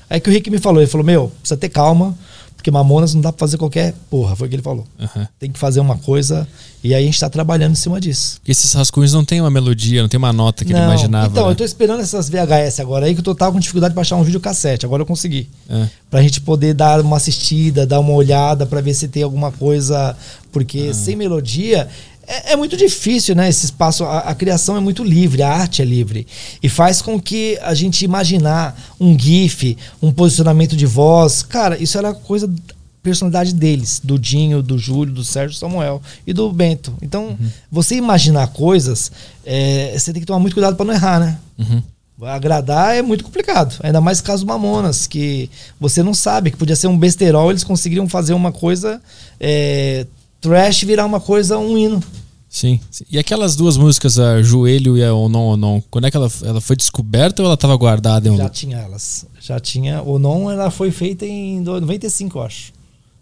[0.09, 2.17] Aí que o Rick me falou, ele falou: "Meu, precisa ter calma,
[2.59, 4.85] porque Mamonas não dá pra fazer qualquer porra", foi o que ele falou.
[4.99, 5.25] Aham.
[5.39, 6.45] Tem que fazer uma coisa
[6.83, 8.35] e aí a gente tá trabalhando em cima disso.
[8.39, 11.27] Porque esses rascunhos não tem uma melodia, não tem uma nota que ele Não, imaginava.
[11.27, 11.51] Então, né?
[11.51, 14.23] eu tô esperando essas VHS agora aí que eu tava com dificuldade de baixar um
[14.23, 15.49] videocassete, agora eu consegui.
[15.69, 15.87] É.
[16.09, 20.15] Pra gente poder dar uma assistida, dar uma olhada pra ver se tem alguma coisa.
[20.51, 20.93] Porque Ah.
[20.93, 21.87] sem melodia
[22.29, 23.49] é, é muito difícil, né?
[23.49, 26.25] Esse espaço, a, a criação é muito livre, a arte é livre.
[26.61, 31.43] E faz com que a gente imaginar um GIF, um posicionamento de voz.
[31.43, 32.47] Cara, isso era coisa.
[32.47, 36.93] da Personalidade deles, do Dinho, do Júlio, do Sérgio Samuel e do Bento.
[37.01, 37.49] Então, Uhum.
[37.71, 39.09] você imaginar coisas,
[39.45, 41.39] é, você tem que tomar muito cuidado pra não errar, né?
[41.57, 41.81] Uhum.
[42.27, 43.77] Agradar é muito complicado.
[43.81, 45.49] Ainda mais caso Mamonas, que
[45.79, 49.01] você não sabe, que podia ser um besterol, eles conseguiriam fazer uma coisa
[49.39, 50.05] é,
[50.41, 52.01] trash virar uma coisa, um hino.
[52.49, 52.79] Sim.
[53.11, 56.59] E aquelas duas músicas, a Joelho e a Onon Onon, quando é que ela, ela
[56.59, 59.25] foi descoberta ou ela estava guardada em um Já tinha elas.
[59.39, 60.01] Já tinha.
[60.01, 62.73] O não, ela foi feita em do- 95, eu acho.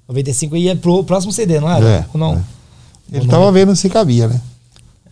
[0.07, 1.85] 95 ia pro próximo CD, não era?
[1.85, 2.35] É, o não.
[2.35, 3.17] é.
[3.17, 4.41] Ele tava vendo se cabia, né?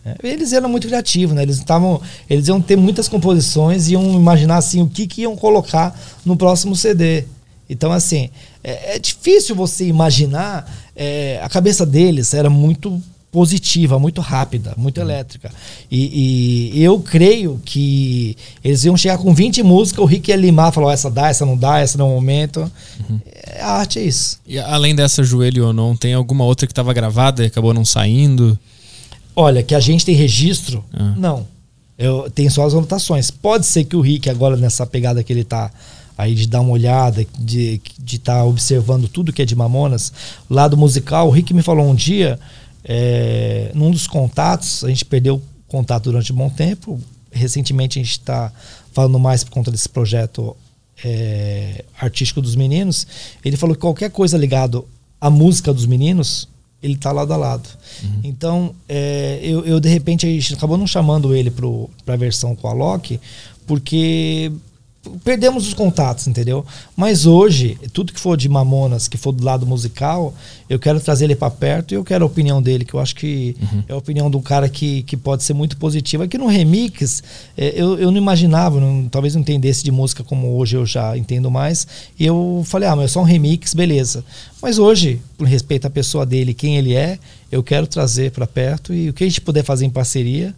[0.04, 1.42] É, Eles eram muito criativos, né?
[1.42, 2.00] Eles estavam,
[2.30, 6.36] eles iam ter muitas composições e iam imaginar assim o que, que iam colocar no
[6.36, 7.24] próximo CD.
[7.68, 8.30] Então assim,
[8.62, 10.70] é, é difícil você imaginar.
[10.94, 15.50] é, a cabeça deles era muito positiva, muito rápida, muito elétrica.
[15.90, 20.72] E, e eu creio que eles iam chegar com 20 músicas, o Rick ia limar,
[20.72, 22.72] falar, "Ó, essa dá, essa não dá, essa não é o momento.
[23.26, 24.38] É, a arte é isso.
[24.46, 27.84] E além dessa Joelho ou não, tem alguma outra que tava gravada e acabou não
[27.84, 28.58] saindo?
[29.34, 30.82] Olha, que a gente tem registro?
[30.94, 31.12] Ah.
[31.18, 31.46] Não.
[31.98, 33.30] Eu tenho só as anotações.
[33.30, 35.70] Pode ser que o Rick, agora nessa pegada que ele tá
[36.16, 40.12] aí de dar uma olhada, de estar observando tudo que é de Mamonas,
[40.48, 42.38] lado musical, o Rick me falou um dia,
[42.84, 47.00] é, num dos contatos, a gente perdeu contato durante um bom tempo.
[47.30, 48.52] Recentemente a gente está
[48.92, 50.56] falando mais por conta desse projeto
[51.04, 53.06] é, artístico dos meninos.
[53.44, 54.86] Ele falou que qualquer coisa ligado
[55.20, 56.48] à música dos meninos,
[56.82, 57.68] ele tá lado a lado.
[58.22, 61.50] Então, é, eu, eu, de repente a gente acabou não chamando ele
[62.04, 63.20] para a versão com a Loki,
[63.66, 64.52] porque
[65.24, 66.64] perdemos os contatos, entendeu?
[66.96, 70.34] Mas hoje, tudo que for de Mamonas, que for do lado musical,
[70.68, 73.14] eu quero trazer ele para perto e eu quero a opinião dele, que eu acho
[73.14, 73.56] que
[73.88, 76.24] é a opinião de um cara que, que pode ser muito positiva.
[76.24, 77.22] Aqui no remix,
[77.56, 81.16] é, eu, eu não imaginava, não- talvez não entendesse de música como hoje eu já
[81.16, 81.86] entendo mais.
[82.18, 84.24] E eu falei, ah, mas é só um remix, beleza.
[84.62, 87.18] Mas hoje, por respeito à pessoa dele, quem ele é,
[87.52, 90.54] eu quero trazer para perto e o que a gente puder fazer em parceria,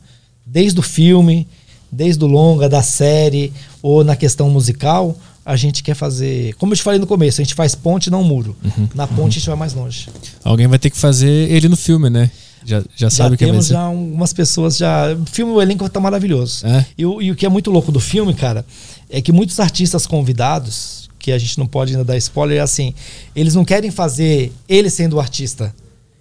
[0.47, 1.47] desde o filme,
[1.91, 6.55] desde o longa, da série ou na questão musical, a gente quer fazer.
[6.55, 8.55] Como eu te falei no começo, a gente faz ponte, não muro.
[8.95, 10.09] Na ponte a gente vai mais longe.
[10.45, 12.31] Alguém vai ter que fazer ele no filme, né?
[12.65, 15.15] Já, já sabe já o que temos já algumas pessoas já.
[15.15, 16.67] O filme, o elenco tá maravilhoso.
[16.67, 16.85] É?
[16.99, 18.65] E, o, e o que é muito louco do filme, cara,
[19.09, 22.93] é que muitos artistas convidados, que a gente não pode ainda dar spoiler, é assim,
[23.35, 25.75] eles não querem fazer ele sendo o artista.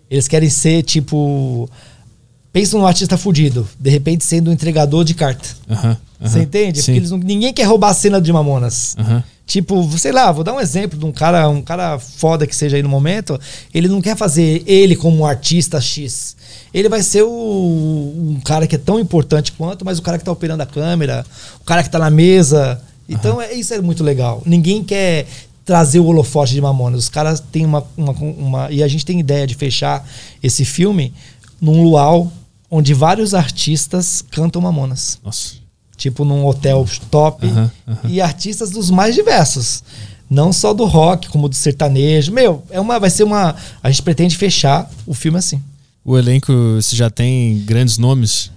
[0.10, 1.70] Eles querem ser tipo.
[2.54, 5.48] Pensa num artista fudido, de repente sendo um entregador de carta.
[6.20, 6.80] Você entende?
[6.80, 6.86] Sim.
[6.86, 8.96] Porque eles não- ninguém quer roubar a cena de Mamonas.
[9.46, 12.76] Tipo, sei lá, vou dar um exemplo de um cara, um cara foda que seja
[12.76, 13.40] aí no momento.
[13.74, 16.36] Ele não quer fazer ele como um artista X.
[16.74, 20.26] Ele vai ser o, um cara que é tão importante quanto, mas o cara que
[20.26, 21.26] tá operando a câmera,
[21.62, 22.82] o cara que tá na mesa.
[23.08, 24.42] Então, é, isso é muito legal.
[24.46, 25.26] Ninguém quer
[25.64, 27.04] trazer o holofote de Mamonas.
[27.04, 28.72] Os caras têm uma, uma, uma.
[28.72, 30.06] E a gente tem ideia de fechar
[30.44, 31.14] esse filme
[31.60, 32.32] num luau
[32.70, 35.56] onde vários artistas cantam Mamonas Nossa.
[35.96, 37.48] tipo num hotel top
[38.08, 39.84] e artistas dos mais diversos.
[40.30, 42.34] Não só do rock, como do sertanejo.
[42.34, 43.56] Meu, é uma, vai ser uma.
[43.82, 45.62] A gente pretende fechar o filme assim.
[46.04, 48.52] O elenco, você já tem grandes nomes?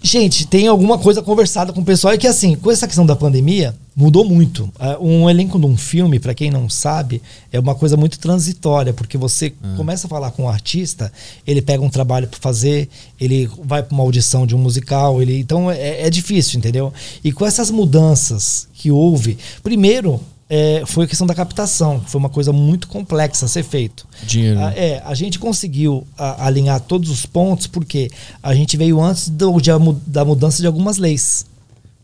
[0.00, 2.14] Gente, tem alguma coisa conversada com o pessoal.
[2.14, 4.70] É que assim, com essa questão da pandemia, mudou muito.
[4.78, 7.20] Ah, Um elenco de um filme, pra quem não sabe,
[7.52, 11.12] é uma coisa muito transitória, porque você começa a falar com o artista,
[11.46, 12.88] ele pega um trabalho pra fazer,
[13.20, 16.92] ele vai pra uma audição de um musical, ele então é, é difícil, entendeu?
[17.22, 20.20] E com essas mudanças que houve, primeiro
[20.54, 24.06] é, foi a questão da captação, que foi uma coisa muito complexa a ser feito.
[24.26, 24.60] Dinheiro.
[24.60, 28.10] Ah, é, a gente conseguiu a- alinhar todos os pontos porque
[28.42, 31.46] a gente veio antes do- de a da mudança de algumas leis.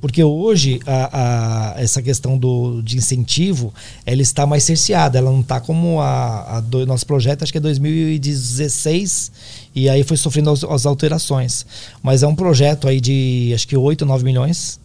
[0.00, 3.74] Porque hoje a, a- essa questão do, de incentivo
[4.06, 7.58] ela está mais cerceada, ela não está como a, a do nosso projeto, acho que
[7.58, 9.32] é 2016,
[9.74, 11.66] e aí foi sofrendo as, as alterações.
[12.02, 14.78] Mas é um projeto aí de acho que 8 ou 9 milhões,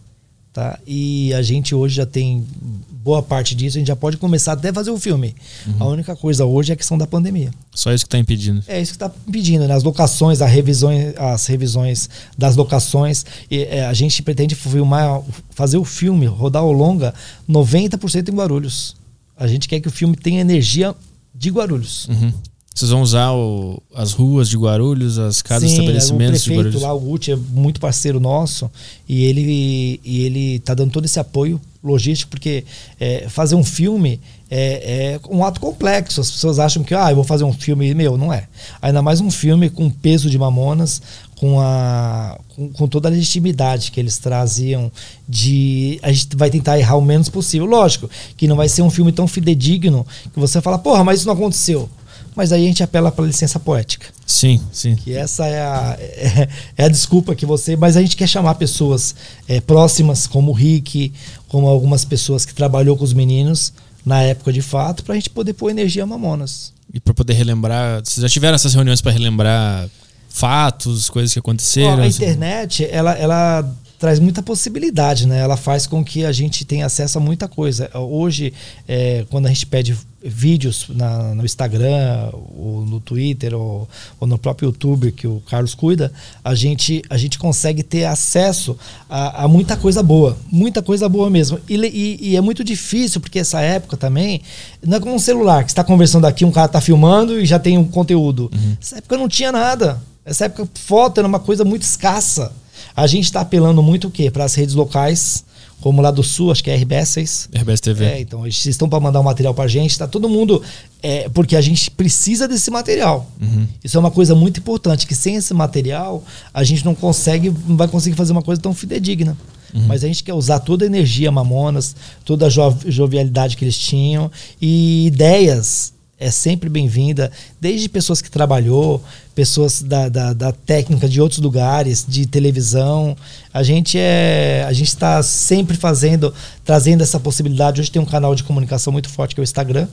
[0.54, 0.78] tá?
[0.86, 2.46] E a gente hoje já tem
[2.90, 5.34] boa parte disso, a gente já pode começar até a fazer o filme.
[5.78, 7.50] A única coisa hoje é a questão da pandemia.
[7.74, 8.62] Só isso que tá impedindo.
[8.66, 9.74] É isso que está pedindo, né?
[9.74, 13.26] As locações, as revisões, as revisões das locações.
[13.50, 17.12] E, é, a gente pretende filmar, fazer o filme, rodar o longa,
[17.50, 18.96] 90% em Guarulhos.
[19.36, 20.94] A gente quer que o filme tenha energia
[21.34, 22.08] de Guarulhos.
[22.08, 22.32] Uhum.
[22.74, 26.78] Vocês vão usar o- as ruas de Guarulhos, as casas, Sim, estabelecimentos o de prefeito
[26.78, 26.82] Guarulhos?
[26.82, 28.68] lá, o Gucci, é muito parceiro nosso
[29.08, 32.64] e ele e ele tá dando todo esse apoio logístico porque
[32.98, 34.18] é, fazer um filme
[34.50, 36.20] é, é um ato complexo.
[36.20, 38.48] As pessoas acham que ah, eu vou fazer um filme meu, não é.
[38.82, 41.00] Ainda mais um filme com peso de Mamonas,
[41.36, 44.90] com a com, com toda a legitimidade que eles traziam
[45.28, 47.66] de a gente vai tentar errar o menos possível.
[47.66, 51.26] Lógico que não vai ser um filme tão fidedigno que você fala, porra, mas isso
[51.28, 51.88] não aconteceu.
[52.34, 54.06] Mas aí a gente apela para licença poética.
[54.26, 54.96] Sim, sim.
[54.96, 57.76] Que essa é a, é, é a desculpa que você.
[57.76, 59.14] Mas a gente quer chamar pessoas
[59.46, 61.12] é, próximas, como o Rick,
[61.48, 63.72] como algumas pessoas que trabalhou com os meninos
[64.04, 66.72] na época de fato, pra gente poder pôr energia a Mamonas.
[66.92, 68.02] E pra poder relembrar.
[68.04, 69.88] Vocês já tiveram essas reuniões pra relembrar
[70.28, 72.02] fatos, coisas que Ó, aconteceram?
[72.02, 75.38] a internet, ela, ela traz muita possibilidade, né?
[75.38, 77.90] Ela faz com que a gente tenha acesso a muita coisa.
[77.94, 78.52] Hoje,
[78.86, 83.88] é, quando a gente pede vídeos na, no Instagram, ou no Twitter, ou,
[84.20, 86.12] ou, no próprio YouTube que o Carlos cuida,
[86.44, 88.76] a gente, a gente consegue ter acesso
[89.08, 90.36] a, a muita coisa boa.
[90.52, 91.58] Muita coisa boa mesmo.
[91.66, 94.42] E, e, e, é muito difícil, porque essa época também,
[94.82, 97.58] não é como um celular, que está conversando aqui, um cara está filmando e já
[97.58, 98.50] tem um conteúdo.
[98.52, 98.76] Uhum.
[98.78, 99.98] Essa época não tinha nada.
[100.26, 102.52] Essa época foto era uma coisa muito escassa.
[102.96, 104.30] A gente está apelando muito o quê?
[104.30, 105.44] Para as redes locais,
[105.80, 107.48] como lá do Sul, acho que é RBS 6.
[107.52, 108.04] RBS TV.
[108.04, 110.62] É, então eles estão para mandar o um material para a gente, está todo mundo.
[111.02, 113.30] É, porque a gente precisa desse material.
[113.40, 113.66] Uhum.
[113.82, 116.22] Isso é uma coisa muito importante, que sem esse material
[116.52, 119.36] a gente não consegue, não vai conseguir fazer uma coisa tão fidedigna.
[119.74, 119.86] Uhum.
[119.88, 124.30] Mas a gente quer usar toda a energia Mamonas, toda a jovialidade que eles tinham
[124.62, 125.93] e ideias
[126.24, 129.04] é sempre bem-vinda, desde pessoas que trabalhou,
[129.34, 133.14] pessoas da, da, da, técnica de outros lugares, de televisão.
[133.52, 136.32] A gente é, a gente está sempre fazendo,
[136.64, 137.82] trazendo essa possibilidade.
[137.82, 139.86] Hoje tem um canal de comunicação muito forte que é o Instagram,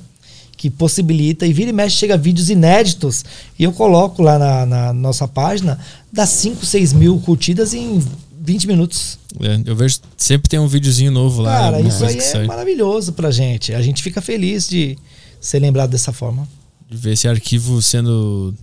[0.56, 3.26] que possibilita e vira e mexe chega vídeos inéditos
[3.60, 5.80] e eu coloco lá na, na nossa página
[6.14, 8.02] dá 5, 6 mil curtidas em
[8.40, 9.20] 20 minutos.
[9.42, 11.60] É, eu vejo sempre tem um videozinho novo lá.
[11.60, 12.46] Cara, isso aí é sai.
[12.46, 13.74] maravilhoso pra gente.
[13.74, 14.98] A gente fica feliz de
[15.42, 16.48] ser lembrado dessa forma.
[16.90, 18.54] De ver esse arquivo sendo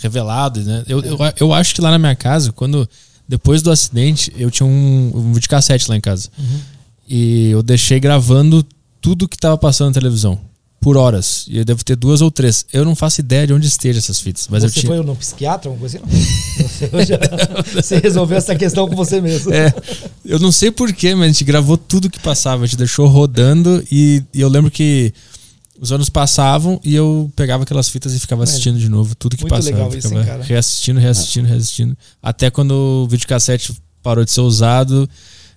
[0.00, 0.84] revelado, né?
[0.86, 2.88] Eu, eu, eu acho que lá na minha casa, quando
[3.28, 6.28] depois do acidente, eu tinha um, um videocassete lá em casa.
[6.38, 6.60] Uhum.
[7.08, 8.64] E eu deixei gravando
[9.00, 10.38] tudo que estava passando na televisão.
[10.80, 11.44] Por horas.
[11.48, 12.64] E eu devo ter duas ou três.
[12.72, 14.46] Eu não faço ideia de onde estejam essas fitas.
[14.48, 14.94] Mas você eu tinha...
[14.94, 16.68] foi no psiquiatra, alguma coisa assim?
[16.92, 17.18] Você, já,
[17.74, 19.52] você resolveu essa questão com você mesmo.
[19.52, 19.74] É,
[20.24, 22.62] eu não sei porquê, mas a gente gravou tudo que passava.
[22.62, 23.82] A gente deixou rodando.
[23.90, 25.12] E, e eu lembro que
[25.80, 28.80] os anos passavam e eu pegava aquelas fitas e ficava assistindo é.
[28.80, 29.96] de novo tudo que passava.
[29.96, 30.10] Isso?
[30.42, 31.50] Reassistindo, reassistindo, é.
[31.50, 31.96] reassistindo.
[32.22, 33.72] Até quando o videocassete
[34.02, 35.08] parou de ser usado.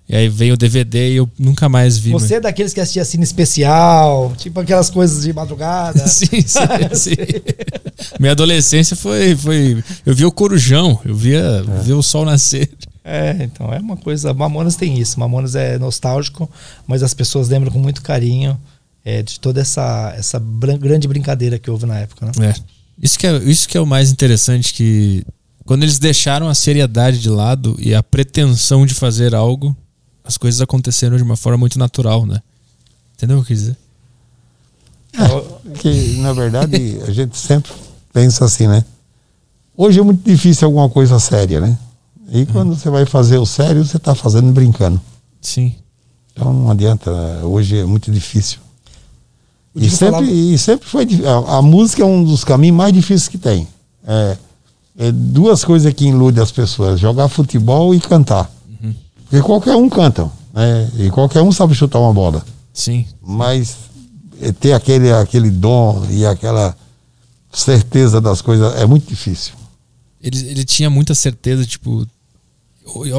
[0.08, 2.10] E aí veio o DVD e eu nunca mais vi.
[2.10, 2.32] Você mas...
[2.32, 6.04] é daqueles que assistia cine especial, tipo aquelas coisas de madrugada.
[6.06, 6.58] sim, sim,
[6.92, 7.14] sim.
[8.18, 9.82] Minha adolescência foi, foi.
[10.04, 11.82] Eu via o Corujão, eu via, é.
[11.82, 12.68] via o sol nascer.
[13.04, 14.34] É, então é uma coisa.
[14.34, 15.18] Mamonas tem isso.
[15.18, 16.50] Mamonas é nostálgico,
[16.86, 18.58] mas as pessoas lembram com muito carinho
[19.04, 22.26] é, de toda essa, essa grande brincadeira que houve na época.
[22.26, 22.48] Né?
[22.48, 22.54] É.
[23.00, 25.24] Isso, que é, isso que é o mais interessante, que
[25.64, 29.76] quando eles deixaram a seriedade de lado e a pretensão de fazer algo,
[30.24, 32.40] as coisas aconteceram de uma forma muito natural, né?
[33.14, 33.76] Entendeu o que eu quis dizer?
[35.14, 37.72] É, que, na verdade, a gente sempre
[38.12, 38.84] pensa assim, né?
[39.76, 41.78] Hoje é muito difícil alguma coisa séria, né?
[42.30, 42.46] E uhum.
[42.46, 45.00] quando você vai fazer o sério, você está fazendo brincando.
[45.40, 45.74] Sim.
[46.32, 47.10] Então não adianta,
[47.44, 48.58] hoje é muito difícil.
[49.74, 51.06] E sempre, e sempre foi.
[51.24, 53.66] A, a, música é um dos caminhos mais difíceis que tem.
[54.06, 54.36] É,
[54.98, 58.50] é duas coisas que iludem as pessoas: jogar futebol e cantar.
[58.68, 58.94] Uhum.
[59.24, 60.90] Porque qualquer um canta, né?
[60.98, 62.44] E qualquer um sabe chutar uma bola.
[62.72, 63.06] Sim.
[63.22, 63.76] Mas
[64.40, 66.76] é, ter aquele, aquele dom e aquela
[67.50, 69.54] certeza das coisas é muito difícil.
[70.20, 72.06] Ele, ele tinha muita certeza, tipo.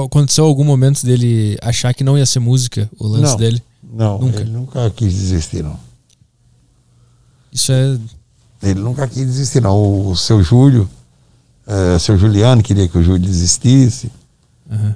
[0.06, 3.64] Aconteceu algum momento dele achar que não ia ser música, o lance não, dele?
[3.82, 4.42] Não, nunca.
[4.42, 5.80] ele nunca quis desistir, não.
[7.54, 7.98] Isso é.
[8.62, 10.10] Ele nunca quis desistir, não.
[10.10, 10.90] O seu Júlio,
[11.68, 14.12] é, seu Juliano queria que o Júlio desistisse.
[14.70, 14.94] Uhum.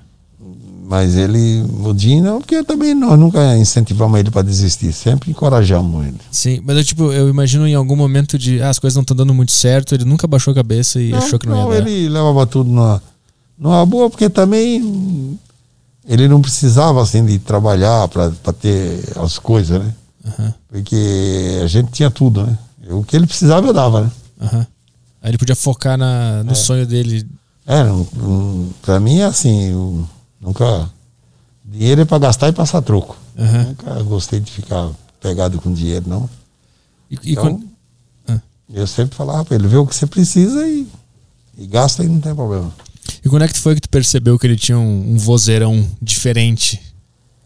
[0.89, 6.07] Mas ele, o Dinho, não, porque também nós nunca incentivamos ele para desistir, sempre encorajamos
[6.07, 6.17] ele.
[6.31, 9.17] Sim, mas eu, tipo, eu imagino em algum momento de ah, as coisas não estão
[9.17, 11.81] dando muito certo, ele nunca baixou a cabeça e não, achou que não, não ia
[11.81, 11.89] dar.
[11.89, 13.03] Ele levava tudo numa,
[13.59, 15.37] numa boa, porque também
[16.07, 19.93] ele não precisava assim de trabalhar para ter as coisas, né?
[20.27, 20.53] Uhum.
[20.67, 22.57] Porque a gente tinha tudo, né?
[22.89, 24.11] O que ele precisava eu dava, né?
[24.41, 24.65] Uhum.
[25.21, 26.55] Aí ele podia focar na, no é.
[26.55, 27.27] sonho dele.
[27.65, 30.07] É, um, um, pra mim é assim, eu
[30.39, 30.89] nunca.
[31.65, 33.17] Dinheiro é pra gastar e passar troco.
[33.37, 33.63] Uhum.
[33.63, 36.29] Nunca gostei de ficar pegado com dinheiro, não.
[37.09, 37.67] E, e então, quando...
[38.29, 38.39] ah.
[38.73, 40.87] eu sempre falava pra ele, vê o que você precisa e,
[41.57, 42.73] e gasta e não tem problema.
[43.23, 46.81] E quando é que foi que tu percebeu que ele tinha um, um vozeirão diferente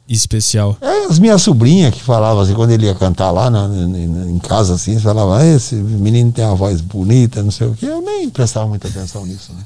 [0.07, 0.77] especial?
[0.81, 3.97] É, as minhas sobrinhas que falavam assim, quando ele ia cantar lá na, na,
[4.29, 7.85] em casa, assim, falavam, ah, esse menino tem uma voz bonita, não sei o que.
[7.85, 9.65] Eu nem prestava muita atenção nisso, né?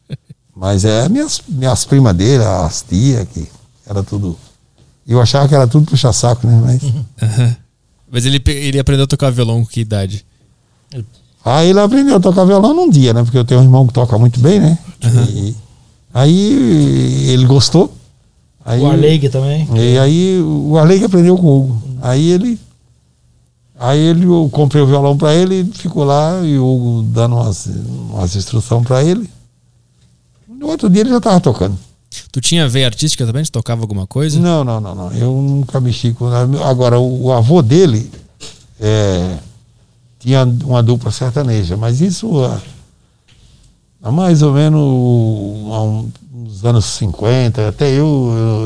[0.54, 3.48] Mas é minhas, minhas primas dele, as tias, que
[3.86, 4.36] era tudo.
[5.06, 6.60] Eu achava que era tudo puxa-saco, né?
[6.64, 6.82] Mas.
[7.20, 7.54] Uhum.
[8.10, 10.24] Mas ele, ele aprendeu a tocar violão com que idade?
[11.44, 13.22] Aí ele aprendeu a tocar violão num dia, né?
[13.22, 14.78] Porque eu tenho um irmão que toca muito bem, né?
[15.04, 15.24] Uhum.
[15.24, 15.56] E,
[16.12, 17.94] aí ele gostou.
[18.64, 19.68] Aí, o Arleig também.
[19.74, 21.82] E aí o Arleig aprendeu com o Hugo.
[22.02, 22.58] Aí ele.
[23.78, 27.66] Aí ele, eu comprei o violão para ele, ficou lá e o Hugo dando umas,
[27.66, 29.28] umas instruções para ele.
[30.46, 31.78] No outro dia ele já estava tocando.
[32.30, 33.42] Tu tinha veia artística também?
[33.42, 34.38] Tu tocava alguma coisa?
[34.38, 35.12] Não, não, não, não.
[35.12, 36.26] Eu nunca mexi com.
[36.62, 38.10] Agora, o, o avô dele
[38.78, 39.38] é,
[40.18, 42.60] tinha uma dupla sertaneja, mas isso há,
[44.02, 44.80] há mais ou menos
[45.72, 46.10] há um-
[46.50, 48.06] uns anos 50, até eu,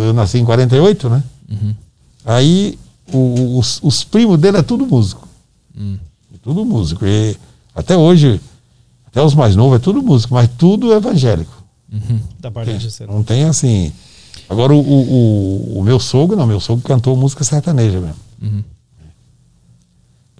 [0.01, 1.23] eu, eu nasci em 48, né?
[2.25, 2.79] Aí
[3.13, 5.29] o- os, os primos dele é tudo músico.
[5.79, 7.05] É Tudo músico.
[7.07, 7.37] E
[7.75, 8.41] até hoje,
[9.07, 11.63] até os mais novos é tudo músico, mas tudo evangélico.
[12.41, 13.07] Da parte de ser.
[13.07, 13.93] Não tem assim.
[14.49, 18.65] Agora o, o, o- meu sogro, não, meu sogro cantou música sertaneja mesmo.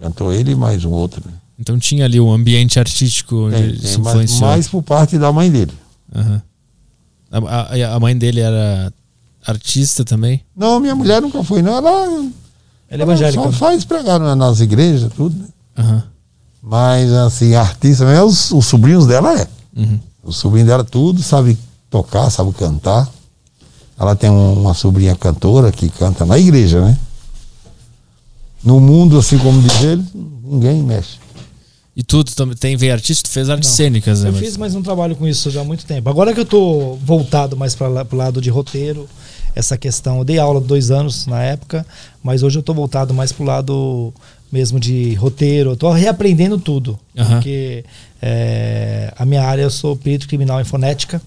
[0.01, 1.33] Cantou ele e mais um outro, né?
[1.59, 5.51] Então tinha ali um ambiente artístico Tem, ele tem, mas mais por parte da mãe
[5.51, 5.73] dele.
[6.15, 6.43] Aham.
[7.47, 8.93] A, a- a mãe dele era
[9.47, 10.41] artista também?
[10.57, 11.77] Não, minha mulher nunca foi, não.
[11.77, 12.23] Ela, Ele
[12.91, 13.43] é ela evangélico.
[13.43, 13.57] só né?
[13.57, 15.37] faz pregar na- nas igrejas, tudo.
[15.37, 15.47] né?
[15.77, 16.03] Aham.
[16.63, 19.47] Mas assim, artista mesmo, os, os sobrinhos dela é.
[19.77, 19.99] Uhum.
[20.23, 21.59] Os sobrinhos dela tudo sabe
[21.91, 23.09] tocar, sabe cantar.
[23.99, 26.97] Ela tem um- uma sobrinha cantora que canta na igreja, né?
[28.63, 30.05] No mundo, assim como diz ele,
[30.43, 31.19] ninguém mexe.
[31.97, 33.29] E tu, tu também tem veia artística?
[33.29, 33.77] Tu fez artes Não.
[33.77, 34.29] cênicas, né?
[34.29, 36.09] Eu Mas- fiz, mas não trabalho com isso já há muito tempo.
[36.11, 39.09] Agora que eu tô voltado mais para o lado de roteiro,
[39.55, 40.19] essa questão.
[40.19, 41.87] Eu dei aula dois anos na época,
[42.23, 44.13] mas hoje eu tô voltado mais pro lado
[44.51, 45.71] mesmo de roteiro.
[45.71, 46.99] Eu tô reaprendendo tudo.
[47.15, 47.85] Porque
[48.21, 51.23] é, a minha área, eu sou perito criminal em fonética.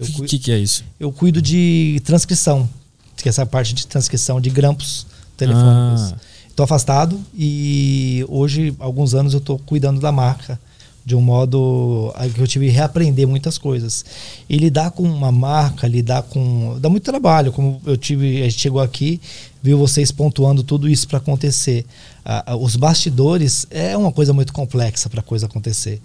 [0.00, 0.84] O que, que, que é isso?
[0.98, 2.68] eu cuido de transcrição,
[3.16, 6.12] que é essa parte de transcrição de grampos telefônicos.
[6.12, 6.16] Ah.
[6.58, 10.58] Estou afastado e hoje, alguns anos, eu estou cuidando da marca
[11.04, 14.04] de um modo que eu tive que reaprender muitas coisas.
[14.48, 16.76] E lidar com uma marca, lidar com.
[16.80, 17.52] dá muito trabalho.
[17.52, 19.20] Como eu tive, a gente chegou aqui,
[19.62, 21.86] viu vocês pontuando tudo isso para acontecer.
[22.24, 26.02] Ah, os bastidores é uma coisa muito complexa para a coisa acontecer.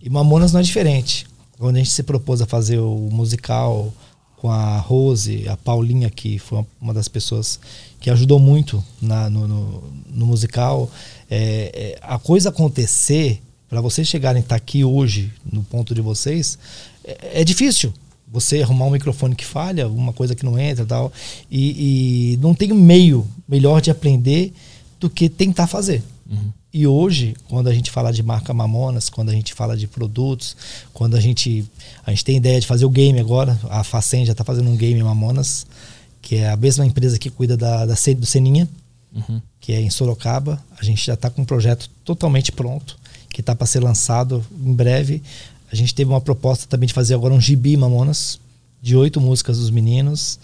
[0.00, 1.26] E Mamonas não é diferente.
[1.58, 3.92] Quando a gente se propôs a fazer o musical
[4.46, 7.58] com a Rose, a Paulinha, que foi uma, das pessoas
[7.98, 10.88] que ajudou muito na- no, no- no musical,
[11.28, 16.00] é, é, a coisa acontecer, para vocês chegarem a estar aqui hoje, no ponto de
[16.00, 16.56] vocês,
[17.04, 17.92] é, é difícil.
[18.32, 21.12] Você arrumar um microfone que falha, uma coisa que não entra e tal.
[21.50, 24.52] E, não tem meio melhor de aprender
[25.00, 26.04] do que tentar fazer.
[26.76, 30.54] E hoje, quando a gente fala de marca Mamonas, quando a gente fala de produtos,
[30.92, 31.64] quando a gente
[32.04, 34.76] a gente tem ideia de fazer o game agora, a Facen já está fazendo um
[34.76, 35.66] game Mamonas,
[36.20, 38.68] que é a mesma empresa que cuida da, da sede do Seninha,
[39.58, 40.62] que é em Sorocaba.
[40.78, 42.98] A gente já está com um projeto totalmente pronto,
[43.30, 45.22] que está para ser lançado em breve.
[45.72, 48.38] A gente teve uma proposta também de fazer agora um gibi Mamonas,
[48.82, 50.38] de oito músicas dos meninos.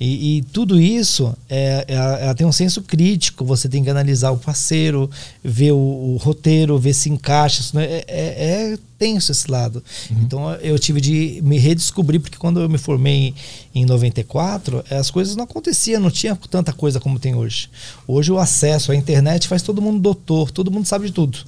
[0.00, 1.94] E, e tudo isso é, é-
[2.24, 3.44] ela tem um senso crítico.
[3.44, 5.10] Você tem que analisar o parceiro,
[5.42, 7.60] ver o, o roteiro, ver se encaixa.
[7.60, 9.82] Isso não é, é- é tenso esse lado.
[10.10, 13.32] Então eu tive de me redescobrir, porque quando eu me formei
[13.74, 17.68] em 94, as coisas não aconteciam, não tinha tanta coisa como tem hoje.
[18.06, 21.38] Hoje o acesso à internet faz todo mundo doutor, todo mundo sabe de tudo.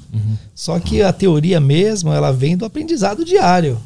[0.55, 3.81] Só que a teoria mesmo, ela vem do aprendizado diário.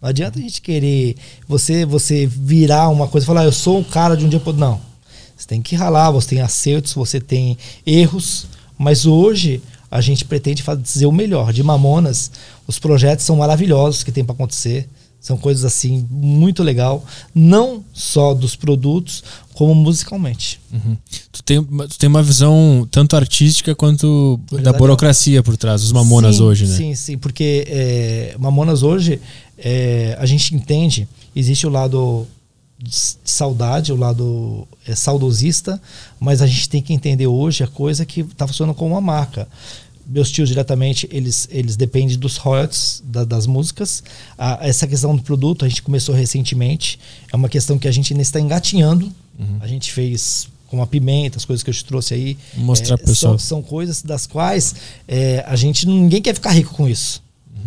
[0.00, 1.16] Não adianta a gente querer
[1.46, 4.40] você você virar uma coisa e falar, "Ah, eu sou um cara de um dia
[4.40, 4.60] pro outro.
[4.60, 4.80] Não.
[5.36, 7.56] Você tem que ralar, você tem acertos, você tem
[7.86, 8.46] erros,
[8.78, 11.52] mas hoje a gente pretende fazer o melhor.
[11.52, 12.30] De Mamonas,
[12.66, 14.88] os projetos são maravilhosos que tem para acontecer.
[15.20, 17.04] São coisas assim muito legal,
[17.34, 19.22] não só dos produtos,
[19.52, 20.58] como musicalmente.
[20.72, 20.96] Uhum.
[21.30, 24.78] Tu, tem, uma- tu tem uma visão tanto artística quanto da Empresarial.
[24.78, 26.74] burocracia por trás, dos mamonas Sim, hoje, né?
[26.74, 29.20] Sim, sim, porque é, Mamonas hoje,
[29.62, 31.06] é, a gente entende,
[31.36, 32.26] existe o lado
[32.78, 32.90] de
[33.24, 35.80] saudade, o lado é, saudosista,
[36.18, 39.46] mas a gente tem que entender hoje a coisa que está funcionando como uma marca.
[40.06, 44.02] Meus tios diretamente, eles, eles dependem dos royalties da- das músicas.
[44.36, 46.98] A- essa questão do produto, a gente começou recentemente.
[47.32, 49.12] É uma questão que a gente ainda está engatinhando.
[49.60, 52.36] A gente fez com a pimenta, as coisas que eu te trouxe aí.
[52.56, 53.38] Mostrar É, pessoal.
[53.38, 54.74] São, são coisas das quais
[55.06, 57.22] é, a gente ninguém quer ficar rico com isso.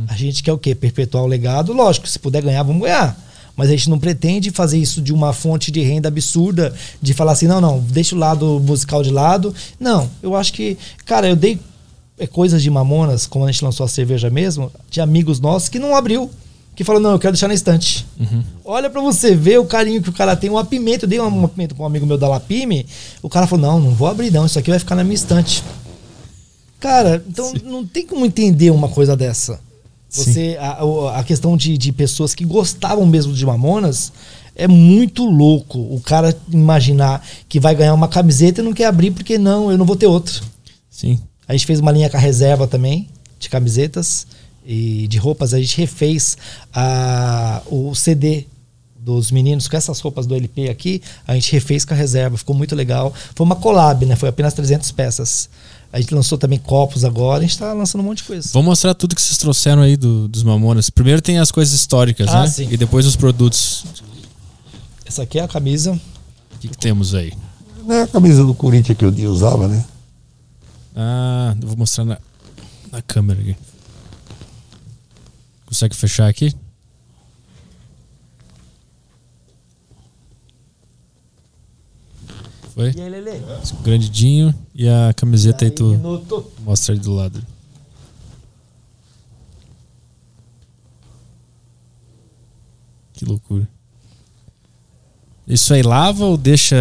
[0.07, 0.74] A gente quer o quê?
[0.76, 1.74] Perpetuar o legado.
[1.74, 3.18] Lógico, se puder ganhar, vamos ganhar.
[3.56, 7.34] Mas a gente não pretende fazer isso de uma fonte de renda absurda, de falar
[7.34, 9.53] assim, não, não, deixa o lado musical de lado.
[9.80, 11.60] Não, eu acho que, cara, eu dei
[12.18, 15.80] é, coisas de mamonas, como a gente lançou a cerveja mesmo, de amigos nossos que
[15.80, 16.30] não abriu.
[16.76, 18.03] Que falou, não, eu quero deixar na estante.
[18.65, 20.49] Olha pra você ver o carinho que o cara tem.
[20.49, 22.88] Uma pimenta, eu dei uma, uma pimenta pra um amigo meu da Lapime.
[23.22, 25.64] O cara falou, não, não vou abrir não, isso aqui vai ficar na minha estante.
[26.80, 29.60] Cara, então não tem como entender uma coisa dessa.
[30.14, 34.14] Você, a, a questão de, de pessoas que gostavam mesmo de Mamonas
[34.56, 35.80] é muito louco.
[35.80, 39.77] O cara imaginar que vai ganhar uma camiseta e não quer abrir porque não, eu
[39.77, 40.34] não vou ter outra.
[40.90, 41.19] Sim.
[41.48, 43.10] A gente fez uma linha com a reserva também,
[43.40, 44.27] de camisetas
[44.65, 45.53] e de roupas.
[45.53, 46.38] A gente refez
[46.73, 48.45] a, o CD
[48.95, 52.56] dos meninos com essas roupas do LP aqui, a gente refez com a reserva, ficou
[52.56, 53.14] muito legal.
[53.35, 54.15] Foi uma collab, né?
[54.15, 55.49] Foi apenas 300 peças.
[55.94, 58.49] A gente lançou também copos agora, a gente tá lançando um monte de coisa.
[58.52, 60.90] Vamos mostrar tudo que vocês trouxeram aí do- dos Mamonas.
[60.90, 62.48] Primeiro tem as coisas históricas, Ah, né?
[62.49, 62.68] sim.
[62.72, 63.86] E depois os produtos.
[65.06, 65.91] Essa aqui é a camisa.
[65.94, 67.32] O que, que temos aí?
[67.86, 69.86] Não é a camisa do Corinthians que o Dia usava, né?
[70.95, 72.18] Ah, eu vou mostrar na,
[72.91, 73.56] na câmera aqui.
[75.68, 76.56] Consegue fechar aqui?
[82.74, 82.91] Foi?
[82.95, 83.44] E aí, Lele?
[83.84, 86.52] Grandidinho e a camiseta aí tu Minuto.
[86.66, 87.45] mostra aí do lado.
[93.14, 93.68] Que loucura.
[95.48, 96.76] Isso aí lava ou deixa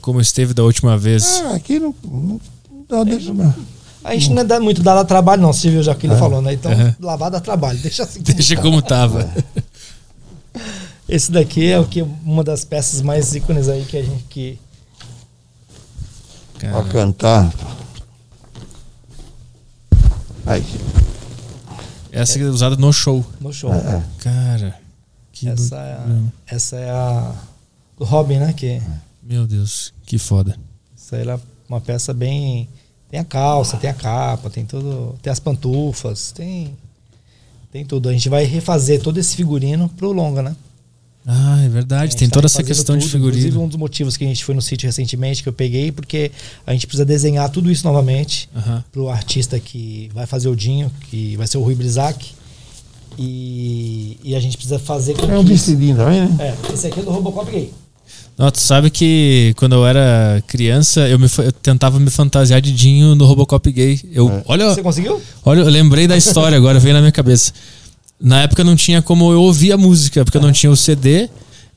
[0.00, 1.40] como esteve da última vez?
[1.44, 2.40] Ah, aqui não, não,
[2.70, 3.54] não dá, deixa, não.
[4.02, 6.42] A gente não é dá muito dá trabalho, não, você viu já que ele falou,
[6.42, 6.54] né?
[6.54, 8.20] Então, lavar dá trabalho, deixa assim.
[8.20, 8.62] como Deixa tá.
[8.62, 9.30] como tava.
[11.08, 14.58] Esse daqui é o que uma das peças mais ícones aí que a gente que
[16.60, 17.52] Pra Cara, cantar.
[20.44, 20.64] Aí,
[22.12, 23.24] essa é usada no show.
[23.40, 23.72] no show.
[23.72, 24.78] é, Cara,
[25.32, 27.34] que Essa é, a, essa é a
[27.98, 28.52] do Robin, né?
[28.52, 28.82] Que
[29.22, 30.58] Meu Deus, que foda.
[30.96, 32.68] essa era uma peça bem
[33.10, 36.76] tem a calça, tem a capa, tem tudo, tem as pantufas, tem
[37.72, 38.08] tem tudo.
[38.08, 40.56] A gente vai refazer todo esse figurino pro longa, né?
[41.26, 42.12] Ah, é verdade.
[42.12, 43.18] gente Tem toda essa questão de tudo.
[43.18, 43.64] Inclusive, figurino.
[43.64, 46.30] um dos motivos que a gente foi no sítio recentemente, que eu peguei, porque
[46.66, 48.82] a gente precisa desenhar tudo isso novamente Aham.
[48.90, 52.32] pro artista que vai fazer o Dinho, que vai ser o Rui Brizac.
[53.18, 56.36] E, e a gente precisa fazer com é um vestidinho também, né?
[56.68, 57.70] É, esse aqui é do Robocop Gay.
[58.38, 62.72] Não, tu sabe que quando eu era criança, eu, me, eu tentava me fantasiar de
[62.72, 64.00] Dinho no Robocop gay.
[64.10, 64.42] Eu, É.
[64.46, 65.20] olha, Você conseguiu?
[65.44, 67.52] olha, eu lembrei da história agora, veio na minha cabeça.
[68.20, 71.28] Na época não tinha como eu ouvir a música, porque eu não tinha o CD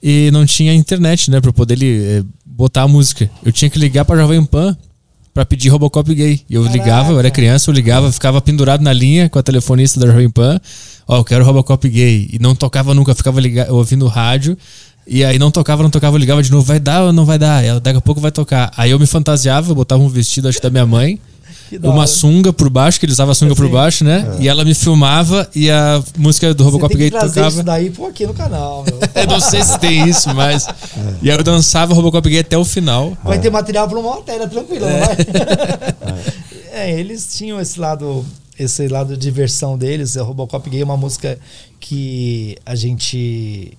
[0.02, 3.30] e não tinha internet, né, pra eu poder eh, botar a música.
[3.44, 4.76] Eu tinha que ligar pra Jovem Pan
[5.34, 6.42] pra pedir Robocop gay.
[6.50, 10.00] E eu ligava, eu era criança, eu ligava, ficava pendurado na linha com a telefonista
[10.00, 10.60] da Jovem Pan.
[11.08, 12.30] Ó, eu quero Robocop gay.
[12.34, 14.58] E não tocava nunca, ficava liga- ouvindo o rádio.
[15.08, 17.38] E aí não tocava, não tocava, eu ligava de novo, vai dar ou não vai
[17.40, 17.64] dar?
[17.64, 18.72] Ela, daqui a pouco vai tocar.
[18.78, 21.20] Aí eu me fantasiava, eu botava um vestido, acho que da minha mãe,
[21.82, 22.08] uma hora.
[22.08, 24.38] sunga por baixo, que ele usava a sunga por baixo, né?
[24.40, 27.48] E ela me filmava e a música do Robocop gay tocava.
[27.48, 29.00] isso daí pô, aqui no canal, meu.
[29.16, 30.68] Eu não sei se tem isso, mas.
[31.22, 33.18] E aí eu dançava Robocop gay até o final.
[33.24, 35.18] Vai ter material para uma matéria, tranquilo, não vai?
[36.74, 38.26] É, eles tinham esse lado,
[38.58, 40.16] esse lado de diversão deles.
[40.16, 41.38] O Robocop Gay é uma música
[41.80, 43.72] que a gente.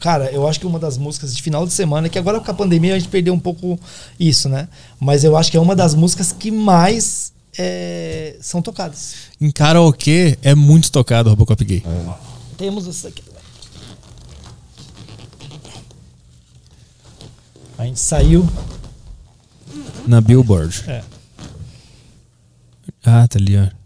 [0.00, 2.54] Cara, eu acho que uma das músicas de final de semana, que agora com a
[2.54, 3.78] pandemia a gente perdeu um pouco
[4.18, 4.68] isso, né?
[5.00, 9.14] Mas eu acho que é uma das músicas que mais é, são tocadas.
[9.40, 11.82] Em karaokê é muito tocado Robocop gay.
[12.56, 13.22] Temos isso aqui.
[17.76, 18.48] A gente saiu.
[20.06, 20.84] Na Billboard.
[20.86, 21.02] É.
[23.04, 23.83] Ah, tá ali, ó.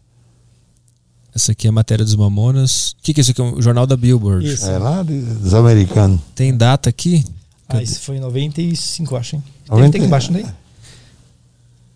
[1.39, 2.97] Essa aqui é a matéria dos Mamonas.
[2.99, 3.41] O que, que é isso aqui?
[3.41, 4.45] O jornal da Billboard.
[4.45, 4.69] Isso.
[4.69, 6.21] É lá dos americanos.
[6.35, 7.25] Tem data aqui?
[7.69, 9.45] Ah, isso foi em 95, acho, hein?
[9.65, 10.51] Tem, 90 tem aqui embaixo, não tem?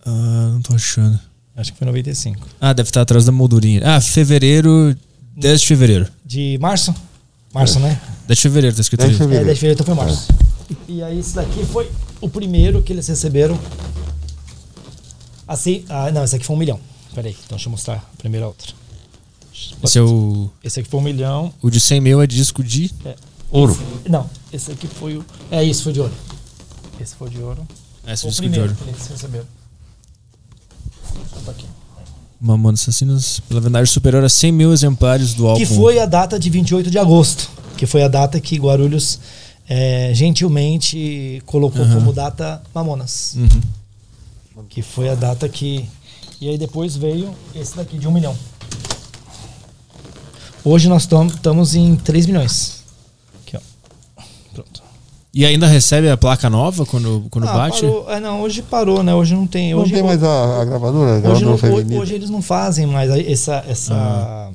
[0.06, 1.18] Ah, não tô achando.
[1.56, 2.46] Acho que foi 95.
[2.60, 3.82] Ah, deve estar atrás da moldurinha.
[3.84, 4.96] Ah, fevereiro.
[5.36, 6.06] 10 de fevereiro.
[6.24, 6.94] De março?
[7.52, 8.00] Março, né?
[8.28, 9.24] 10 de fevereiro, tá escrito 10 de ali.
[9.24, 9.46] É, fevereiro.
[9.46, 10.28] 10 de fevereiro, então foi março.
[10.86, 11.90] E aí, esse daqui foi
[12.20, 13.58] o primeiro que eles receberam.
[15.48, 16.78] Assim, ah, não, esse aqui foi um milhão.
[17.12, 18.81] Peraí, então deixa eu mostrar a primeira outra.
[19.82, 20.50] Esse é o.
[20.62, 21.52] Esse aqui foi um milhão.
[21.60, 22.90] O de 100 mil é disco de.
[23.50, 23.78] Ouro.
[24.08, 25.24] Não, esse aqui foi o.
[25.50, 26.14] É isso, foi de ouro.
[27.00, 27.66] Esse foi de ouro.
[28.06, 28.84] Esse Foi o disco de primeiro ouro.
[28.84, 29.46] que eles receberam.
[31.44, 31.66] Tá aqui.
[32.40, 35.60] Mamonas Assassinas pela vendagem superior a 100 mil exemplares do álbum.
[35.60, 37.48] Que foi a data de 28 de agosto.
[37.76, 39.20] Que foi a data que Guarulhos
[39.68, 43.36] é, gentilmente colocou como data Mamonas.
[43.36, 44.64] Uhum.
[44.68, 45.88] Que foi a data que.
[46.40, 48.36] E aí depois veio esse daqui de um milhão.
[50.64, 52.82] Hoje nós estamos em 3 milhões.
[53.44, 54.22] Aqui, ó.
[54.54, 54.82] Pronto.
[55.34, 57.80] E ainda recebe a placa nova quando, quando Ah, bate?
[57.80, 58.10] parou.
[58.10, 59.14] É, não, hoje parou, né?
[59.14, 59.72] Hoje não tem.
[59.72, 62.00] Não Hoje, tem mais a, a gravadora, a Hoje, gravadora não- feminina.
[62.00, 64.50] hoje eles não fazem mais essa essa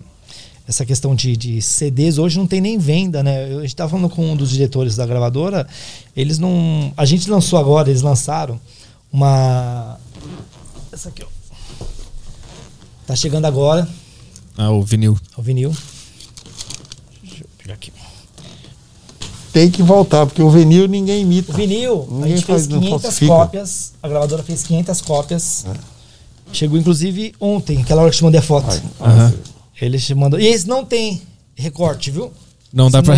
[0.68, 3.52] essa questão de, de CDs hoje não tem nem venda, né?
[3.52, 5.66] Eu- A gente estava falando com um dos diretores da gravadora,
[6.16, 8.60] eles não, a gente lançou agora, eles lançaram
[9.12, 9.98] uma
[10.92, 11.86] essa aqui, ó.
[13.08, 13.88] Tá chegando agora
[14.58, 15.18] Ah, o vinil.
[15.38, 15.74] o vinil.
[17.74, 17.92] Aqui.
[19.54, 21.52] Tem que voltar, porque o vinil ninguém O imita.
[21.54, 23.32] vinil, a Ninguém gente faz- fez não 500 falsifica.
[23.34, 25.66] cópias, a gravadora fez 500 cópias.
[26.54, 28.82] Chegou inclusive ontem, aquela hora que eu te mandei a foto.
[29.02, 29.34] Aham.
[29.82, 30.40] Eles te mandam.
[30.40, 31.22] E eles não tem
[31.56, 32.32] recorte, viu?
[32.74, 33.16] Não dá não vai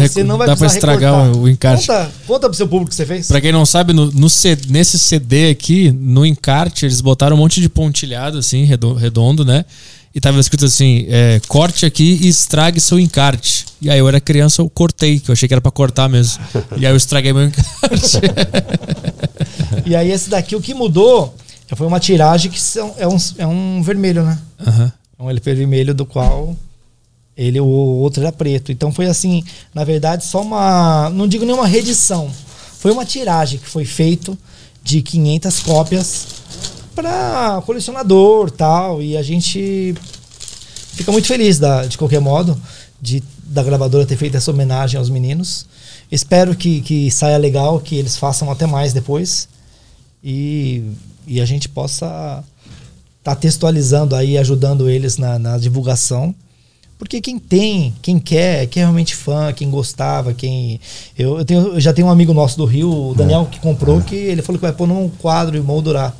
[0.47, 1.35] dá pra precisar estragar recortar.
[1.37, 1.87] o, o encarte.
[1.87, 3.27] Conta, conta pro seu público que você fez.
[3.27, 7.39] Pra quem não sabe, no, no C- nesse CD aqui, no encarte, eles botaram um
[7.39, 9.65] monte de pontilhado, assim, redo- redondo, né?
[10.13, 13.65] E tava escrito assim: é, corte aqui e estrague seu encarte.
[13.81, 16.43] E aí eu era criança, eu cortei, que eu achei que era pra cortar mesmo.
[16.77, 18.19] e aí eu estraguei meu encarte.
[19.85, 21.33] E aí esse daqui, o que mudou
[21.75, 24.39] foi uma tiragem que são, é, um, é um vermelho, né?
[25.17, 26.55] É um LP vermelho do qual
[27.35, 28.71] ele o outro era preto.
[28.71, 32.29] Então foi assim, na verdade, só uma, não digo nenhuma reedição.
[32.79, 34.37] Foi uma tiragem que foi feito
[34.83, 36.27] de 500 cópias
[37.01, 39.95] para colecionador, tal, e a gente
[40.93, 42.59] fica muito feliz da, de qualquer modo
[43.01, 45.65] de da gravadora ter feito essa homenagem aos meninos.
[46.11, 49.47] Espero que, que saia legal, que eles façam até mais depois
[50.23, 50.83] e,
[51.25, 52.43] e a gente possa
[53.23, 56.35] tá textualizando aí, ajudando eles na, na divulgação.
[56.97, 60.81] Porque quem tem, quem quer, quem é realmente fã, quem gostava, quem.
[61.17, 64.01] Eu, eu, tenho, eu já tenho um amigo nosso do Rio, o Daniel, que comprou,
[64.01, 66.13] que ele falou que vai pôr num quadro e moldurar.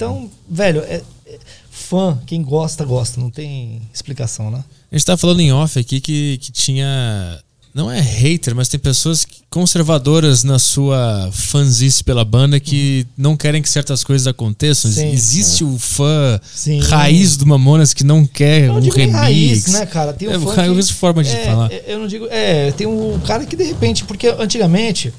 [0.00, 1.38] Então, velho, é- é-
[1.70, 3.20] fã, quem gosta, gosta.
[3.20, 4.64] Não tem explicação, né?
[4.90, 7.38] A gente tá falando em off aqui que, que tinha.
[7.72, 13.62] Não é hater, mas tem pessoas conservadoras na sua fanzice pela banda que não querem
[13.62, 14.90] que certas coisas aconteçam.
[14.90, 15.12] Sim.
[15.12, 16.80] Existe o fã Sim.
[16.80, 19.12] raiz do Mamonas que não quer não um remix.
[19.12, 20.12] raiz, né, cara?
[20.12, 21.70] Tem o é, fã raiz que- forma de é, falar.
[21.70, 22.26] é, Eu não digo.
[22.28, 25.12] É, tem um cara que de repente, porque antigamente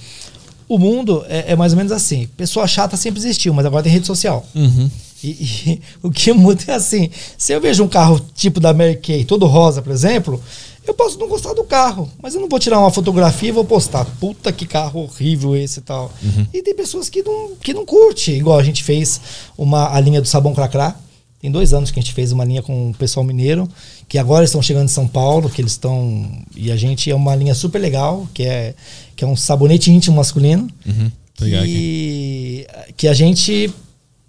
[0.71, 2.29] o mundo é, é mais ou menos assim.
[2.37, 4.45] Pessoa chata sempre existiu, mas agora tem rede social.
[4.55, 4.89] Uhum.
[5.21, 8.95] E, e o que muda é assim: se eu vejo um carro tipo da Mary
[8.95, 10.41] Kay, todo rosa, por exemplo,
[10.87, 13.65] eu posso não gostar do carro, mas eu não vou tirar uma fotografia e vou
[13.65, 14.05] postar.
[14.17, 16.09] Puta que carro horrível esse e tal.
[16.53, 19.19] E tem pessoas que não, que não curte, igual a gente fez
[19.57, 20.95] uma, a linha do sabão cracrá.
[21.41, 23.67] Tem dois anos que a gente fez uma linha com o pessoal mineiro,
[24.07, 26.29] que agora estão chegando em São Paulo, que eles estão.
[26.55, 28.75] E a gente é uma linha super legal, que é,
[29.21, 30.67] que é um sabonete íntimo masculino.
[30.83, 31.11] Uhum.
[31.35, 32.65] Que,
[32.97, 33.71] que a gente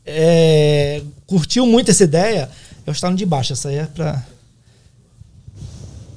[0.05, 2.51] é, curtiu muito essa ideia.
[2.86, 4.23] Eu estava no de baixo, essa aí é pra.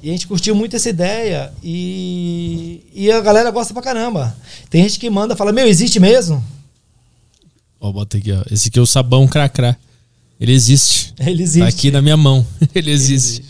[0.02, 4.36] E a gente curtiu muito essa ideia e, e a galera gosta pra caramba.
[4.68, 6.44] Tem gente que manda fala: Meu, existe mesmo?
[7.80, 8.42] Ó, bota aqui, ó.
[8.50, 9.74] Esse aqui é o sabão cracrá.
[10.38, 11.14] Ele existe.
[11.18, 11.60] Ele existe.
[11.60, 12.46] Tá aqui na minha mão.
[12.74, 13.42] Ele existe.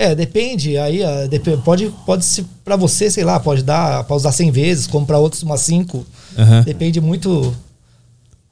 [0.00, 0.78] É, depende.
[0.78, 4.86] Aí dep- pode, pode ser pra você, sei lá, pode dar pra usar 100 vezes,
[4.86, 6.06] como pra outros umas 5.
[6.38, 6.62] Aham.
[6.62, 7.52] Depende muito.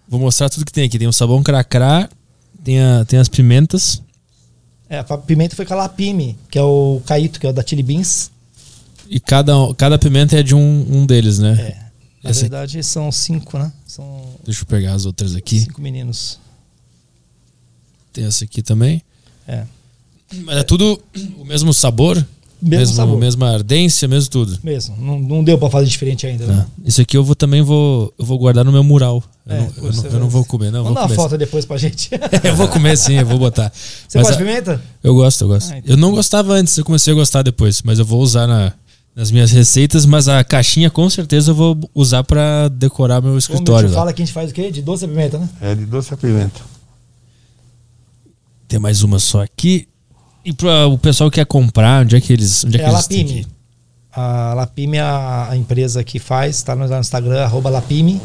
[0.08, 0.98] Vou mostrar tudo que tem aqui.
[0.98, 2.08] Tem o sabão cracrá,
[2.64, 4.02] tem, a, tem as pimentas.
[4.90, 7.64] É, a pimenta foi com a Lapime, que é o Caíto, que é o da
[7.64, 8.30] Chili Beans.
[9.08, 11.52] E cada, cada pimenta é de um, um deles, né?
[11.60, 11.86] É.
[12.24, 13.72] Na Essa- verdade, são cinco, né?
[13.86, 15.60] São Deixa eu pegar as outras aqui.
[15.60, 16.40] cinco meninos.
[18.12, 19.00] Tem essa aqui também.
[19.46, 19.64] É.
[20.44, 21.00] Mas é tudo
[21.38, 22.24] o mesmo sabor?
[22.60, 23.18] Mesmo sabor.
[23.18, 24.58] Mesma ardência, mesmo tudo.
[24.64, 24.96] Mesmo.
[24.98, 26.46] Não, não deu pra fazer diferente ainda.
[26.46, 26.52] Tá.
[26.52, 26.66] né?
[26.84, 29.22] Isso aqui eu vou também vou, eu vou guardar no meu mural.
[29.46, 30.82] Eu, É, não, eu, não, você eu não vou comer, não.
[30.84, 32.10] Manda Vou uma foto depois pra gente.
[32.42, 33.70] eu vou comer sim, eu vou botar.
[33.72, 34.82] Você Mas gosta de pimenta?
[35.04, 35.72] Eu gosto, eu gosto.
[35.72, 38.46] Ah, então eu não gostava antes, eu comecei a gostar depois, mas eu vou usar
[38.46, 38.72] na,
[39.14, 43.38] nas minhas receitas, mas a caixinha com certeza eu vou usar pra decorar meu Como
[43.38, 43.80] escritório.
[43.80, 44.00] a gente lá.
[44.00, 44.70] fala que a gente faz o quê?
[44.70, 45.48] De doce a pimenta, né?
[45.60, 46.60] É de doce a pimenta.
[48.66, 49.86] Tem mais uma só aqui.
[50.46, 52.64] E para o pessoal que quer comprar, onde é que eles.
[52.64, 53.46] Onde é, É, que a Lapime.
[54.12, 58.22] A Lapime é a, empresa que faz, tá no, Instagram, arroba Lapime.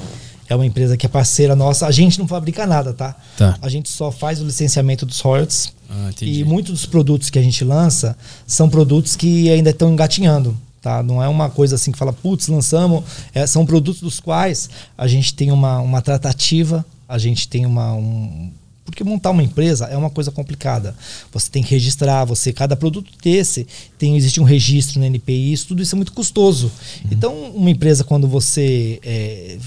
[0.48, 1.88] É uma empresa que é parceira nossa.
[1.88, 3.15] A gente não fabrica nada, tá?
[3.35, 3.57] Tá.
[3.60, 5.73] A gente só faz o licenciamento dos royalties.
[5.89, 6.11] Ah.
[6.22, 8.15] E muitos dos produtos que a gente lança
[8.45, 10.56] são produtos que ainda estão engatinhando.
[10.80, 11.02] Tá?
[11.02, 13.03] Não é uma coisa assim que fala, putz, lançamos.
[13.34, 17.93] É, são produtos dos quais a gente tem uma, uma tratativa, a gente tem uma.
[17.95, 18.52] Um,
[18.86, 20.95] porque montar uma empresa é uma coisa complicada.
[21.32, 23.68] Você tem que registrar, você, cada produto desse
[23.98, 26.72] tem, existe um registro no NPI, isso, tudo isso é muito custoso.
[27.10, 28.99] Então, uma empresa, quando você.
[29.03, 29.58] é,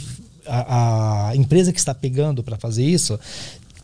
[0.47, 3.19] a, a empresa que está pegando para fazer isso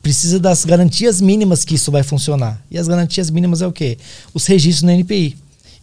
[0.03, 2.63] precisa das garantias mínimas que isso vai funcionar.
[2.71, 3.99] E as garantias mínimas é o quê?
[4.33, 5.37] Os registros no NPI.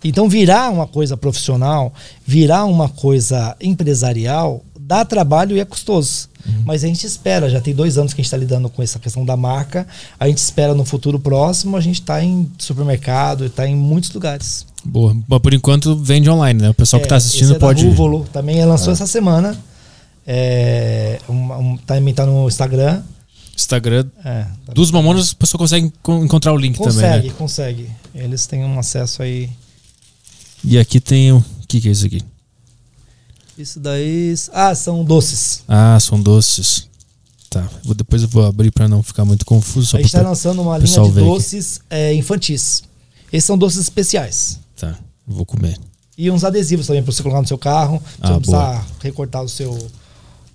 [0.03, 1.93] Então, virar uma coisa profissional,
[2.25, 6.29] virar uma coisa empresarial, dá trabalho e é custoso.
[6.65, 8.97] Mas a gente espera, já tem dois anos que a gente está lidando com essa
[8.97, 9.85] questão da marca.
[10.17, 14.65] A gente espera no futuro próximo, a gente está em supermercado, está em muitos lugares.
[14.85, 15.13] Boa.
[15.27, 16.69] Mas por enquanto vende online, né?
[16.69, 17.83] O pessoal que É, tá assistindo esse é pode.
[17.83, 19.57] Da Rúvolo, também lançou essa semana.
[20.25, 23.01] É, um, um, também está no Instagram.
[23.55, 27.35] Instagram É, tá dos Mamonas, o pessoal consegue co- encontrar o link Consegue, também, né?
[27.37, 27.89] consegue.
[28.15, 29.49] Eles têm um acesso aí.
[30.63, 31.37] E aqui tem o.
[31.37, 32.21] O que, que é isso aqui?
[33.57, 34.33] Isso daí.
[34.53, 35.63] Ah, são doces.
[35.67, 36.87] Ah, são doces.
[37.49, 37.67] Tá.
[37.83, 39.87] Vou, depois eu vou abrir pra não ficar muito confuso.
[39.87, 42.83] Só a gente está lançando uma linha de doces é, infantis.
[43.31, 44.59] Esses são doces especiais.
[44.75, 45.77] Tá, vou comer.
[46.17, 48.69] E uns adesivos também para você colocar no seu carro, pra Ah, você boa.
[48.71, 49.87] precisar recortar o seu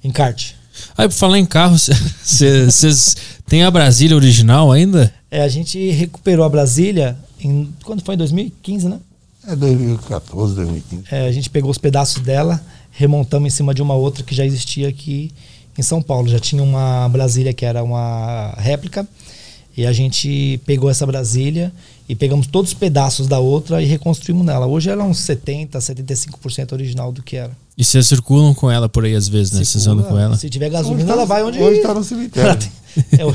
[0.02, 0.56] encarte.
[0.96, 1.76] Aí, por falar em carro,
[2.24, 3.16] vocês
[3.46, 5.12] têm a Brasília original ainda?
[5.30, 9.00] É, a gente recuperou a Brasília em quando foi em 2015, né?
[9.46, 11.04] É 2014, 2015.
[11.10, 12.62] É, a gente pegou os pedaços dela,
[12.92, 15.32] remontamos em cima de uma outra que já existia aqui
[15.76, 16.28] em São Paulo.
[16.28, 19.06] Já tinha uma Brasília que era uma réplica.
[19.74, 21.72] E a gente pegou essa Brasília
[22.06, 24.66] e pegamos todos os pedaços da outra e reconstruímos nela.
[24.66, 27.52] Hoje ela é uns 70, 75% original do que era.
[27.78, 29.64] E vocês circulam com ela por aí às vezes, né?
[29.64, 30.36] Vocês andam com ela.
[30.36, 31.58] Se tiver gasolina, ela vai onde.
[31.58, 32.60] Hoje tá no cemitério.
[32.60, 33.34] tem- é, o-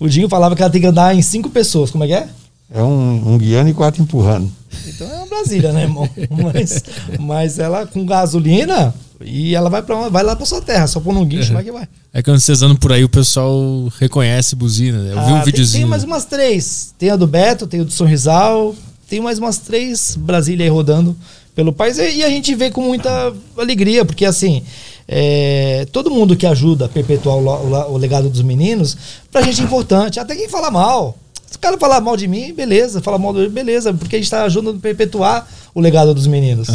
[0.04, 1.90] o Dinho falava que ela tem que andar em cinco pessoas.
[1.90, 2.28] Como é que é?
[2.70, 4.50] É um, um guiando e quatro empurrando.
[4.86, 6.08] Então é uma Brasília, né, irmão?
[6.30, 6.82] Mas,
[7.18, 11.12] mas ela com gasolina e ela vai para vai lá para sua terra, só pôr
[11.14, 11.88] num guincho lá que vai.
[12.12, 14.98] É quando vocês andam por aí, o pessoal reconhece buzina.
[15.02, 15.10] né?
[15.12, 15.82] Eu vi Ah, um tem- videozinho.
[15.84, 16.94] Tem, mais umas três.
[16.98, 18.74] Tem a do Beto, tem o do Sorrisal,
[19.08, 21.16] tem mais umas três Brasília aí rodando
[21.54, 21.96] pelo país.
[21.98, 24.62] E, e a gente vê com muita alegria, porque assim,
[25.06, 28.96] é, todo mundo que ajuda a perpetuar o, o o legado dos meninos,
[29.32, 30.20] pra gente é importante.
[30.20, 31.16] Até quem fala mal.
[31.50, 33.00] Se o cara falar mal de mim, beleza.
[33.00, 33.92] Falar mal dele, beleza.
[33.92, 36.68] Porque a gente tá ajudando a perpetuar o legado dos meninos.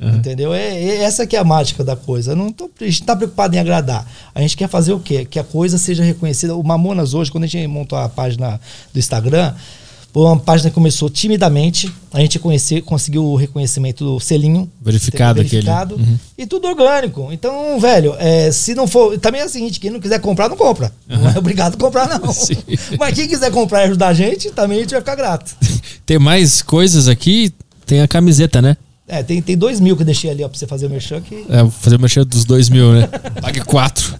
[0.00, 0.52] Entendeu?
[0.52, 2.32] É, é essa que é a mágica da coisa.
[2.32, 4.06] Eu Não tô, a gente não tá preocupado em agradar.
[4.34, 5.24] A gente quer fazer o quê?
[5.24, 6.56] Que a coisa seja reconhecida.
[6.56, 8.60] O Mamonas hoje, quando a gente montou a página
[8.92, 9.54] do Instagram,
[10.22, 11.92] uma página começou timidamente.
[12.12, 14.70] A gente conhecer, conseguiu o reconhecimento do selinho.
[14.80, 15.62] Verificado aquele.
[15.62, 16.18] verificado, Uhum.
[16.38, 17.28] E tudo orgânico.
[17.32, 19.18] Então, velho, é, se não for.
[19.18, 20.92] Também é o seguinte: quem não quiser comprar, não compra.
[21.08, 22.30] Não é obrigado a comprar, não.
[22.32, 22.56] Sim.
[22.98, 25.56] Mas quem quiser comprar e ajudar a gente, também a gente vai ficar grato.
[26.06, 27.52] Tem mais coisas aqui?
[27.84, 28.76] Tem a camiseta, né?
[29.06, 31.20] É, tem, tem dois mil que eu deixei ali, ó, pra você fazer o merchan
[31.20, 31.44] que.
[31.50, 33.06] É, vou fazer uma cheia dos dois mil, né?
[33.42, 34.14] Pague quatro.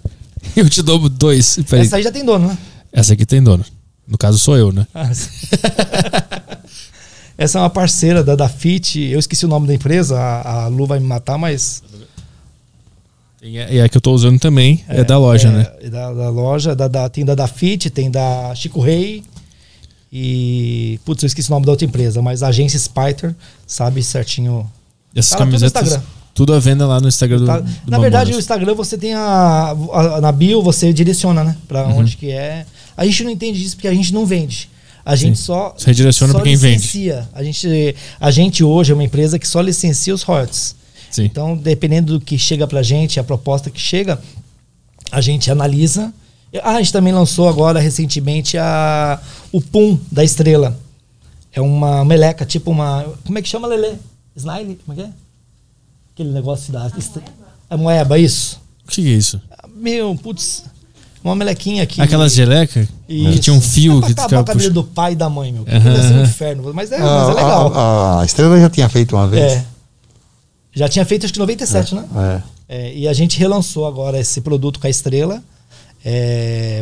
[0.55, 1.57] Eu te dou dois.
[1.67, 1.85] Peraí.
[1.85, 2.57] Essa aí já tem dono, né?
[2.93, 3.65] Essa aqui tem dono.
[4.07, 4.85] No caso, sou eu, né?
[4.93, 5.09] Ah.
[7.37, 9.01] Essa é uma parceira da, da FIT.
[9.01, 11.83] Eu esqueci o nome da empresa, a, a Lu vai me matar, mas.
[13.41, 15.71] E é, e a que eu tô usando também é, da loja, é, né?
[15.81, 19.23] é Da, da loja, da, da- tem da da FIT, tem da Chico Rei.
[20.11, 20.99] E.
[21.03, 23.35] Putz, eu esqueci o nome da outra empresa, mas a agência Spider
[23.67, 24.69] sabe certinho.
[25.13, 25.99] Essas Tá camisetas,
[26.33, 27.59] tudo à venda lá no Instagram do, Tá?
[27.59, 28.39] do Na verdade, o.
[28.39, 31.57] Instagram você tem a, a- Na bio você direciona, né?
[31.67, 31.97] Pra Uhum.
[31.97, 32.65] onde que é.
[32.97, 34.69] A gente não entende isso porque a gente não vende.
[35.05, 35.73] A gente só.
[35.77, 36.77] Você redireciona só pra quem vende.
[36.77, 37.29] licencia.
[37.33, 40.75] A gente, a gente hoje é uma empresa que só licencia os royalties.
[41.11, 41.23] Sim.
[41.25, 44.19] Então, dependendo do que chega pra gente, a proposta que chega,
[45.11, 46.13] a gente analisa.
[46.63, 50.79] Ah, a gente também lançou agora recentemente a, o Pum da Estrela.
[51.53, 53.03] É uma meleca, tipo uma.
[53.25, 53.93] Como é que chama, Lelê?
[54.35, 54.75] Slime?
[54.85, 55.13] Como é que é?
[56.13, 56.87] Aquele negócio da.
[56.97, 57.23] estre-
[57.69, 58.59] É moeba, isso?
[58.85, 59.41] O que, que é isso?
[59.75, 60.63] Meu, putz.
[61.25, 61.99] Uma melequinha aqui.
[62.01, 64.73] Aquelas geleca que tinha um fio É que acabar ficava com a vida puxando.
[64.75, 65.63] do pai e da mãe, meu.
[65.67, 66.71] Aham, Deve ser um inferno.
[66.73, 67.73] Mas é, A, mas é legal.
[67.73, 69.53] a- a Estrela já tinha feito uma vez.
[69.53, 69.65] É.
[70.75, 72.05] Já tinha feito acho que 97, né?
[72.69, 72.77] É.
[72.77, 75.41] É, e a gente relançou agora esse produto com a estrela.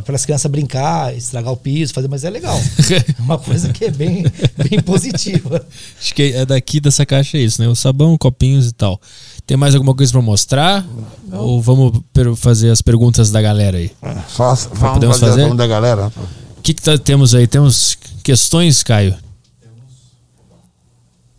[0.04, 2.60] para as crianças brincar, estragar o piso, fazer, mas é legal.
[3.18, 4.24] É uma coisa que é bem,
[4.70, 5.66] bem positiva.
[5.98, 7.70] Acho que é daqui dessa caixa é isso, né?
[7.70, 9.00] O sabão, copinhos e tal.
[9.46, 10.86] Tem mais alguma coisa pra mostrar?
[11.32, 12.02] Ou vamos
[12.38, 13.92] fazer as perguntas da galera aí?
[14.30, 15.56] Faça, vamos podemos fazer, fazer?
[15.56, 16.12] da galera.
[16.58, 17.46] O que, que tá- temos aí?
[17.46, 19.16] Temos questões, Caio?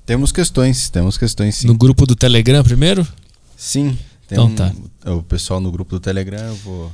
[0.04, 1.66] Temos questões, temos questões sim.
[1.66, 3.06] No grupo do Telegram primeiro?
[3.56, 3.98] Sim.
[4.28, 4.72] Tem Então um- tá.
[5.12, 6.92] O pessoal no grupo do Telegram, eu vou.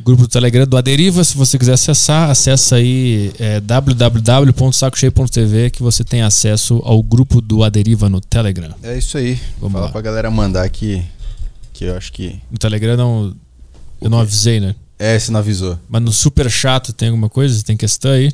[0.00, 6.02] Grupo do Telegram do Aderiva, se você quiser acessar, acessa aí é, www.sacocheio.tv que você
[6.04, 8.74] tem acesso ao grupo do Aderiva no Telegram.
[8.82, 9.40] É isso aí.
[9.58, 9.92] Vamos Fala lá.
[9.92, 11.02] pra galera mandar aqui.
[11.72, 12.38] Que eu acho que.
[12.50, 13.34] No Telegram não.
[14.00, 14.74] Eu não avisei, né?
[14.98, 15.78] É, se não avisou.
[15.88, 17.62] Mas no Super Chato tem alguma coisa?
[17.64, 18.30] Tem questão aí?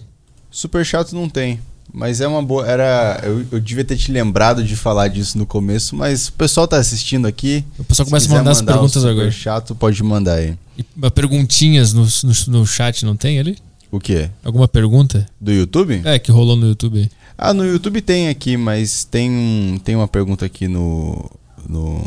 [0.51, 1.61] Super chato não tem.
[1.93, 2.67] Mas é uma boa.
[2.67, 3.21] Era.
[3.25, 6.77] Eu, eu devia ter te lembrado de falar disso no começo, mas o pessoal tá
[6.77, 7.65] assistindo aqui.
[7.79, 9.31] O pessoal começa a mandar as perguntas agora.
[9.31, 10.57] chato, pode mandar aí.
[10.79, 13.59] E perguntinhas no, no, no chat não tem ali?
[13.91, 14.31] O quê?
[14.45, 15.27] Alguma pergunta?
[15.41, 16.01] Do YouTube?
[16.05, 17.11] É, que rolou no YouTube.
[17.37, 21.29] Ah, no YouTube tem aqui, mas tem, um, tem uma pergunta aqui no,
[21.69, 22.07] no,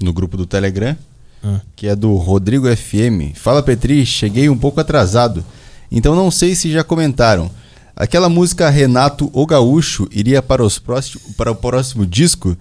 [0.00, 0.96] no grupo do Telegram,
[1.44, 1.60] Ah.
[1.76, 3.34] que é do Rodrigo FM.
[3.34, 5.44] Fala Petri, cheguei um pouco atrasado,
[5.92, 7.50] então não sei se já comentaram.
[7.94, 12.56] Aquela música Renato o Gaúcho iria para, os próximo, para o próximo disco?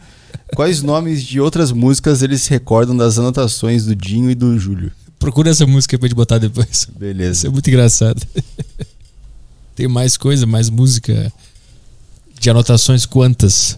[0.56, 4.92] Quais nomes de outras músicas eles se recordam das anotações do Dinho e do Júlio?
[5.18, 6.70] Procura essa música pra gente botar depois.
[6.72, 7.52] Isso é Beleza.
[7.52, 8.22] muito engraçado.
[9.76, 11.32] tem mais coisa, mais música
[12.40, 13.78] de anotações quantas?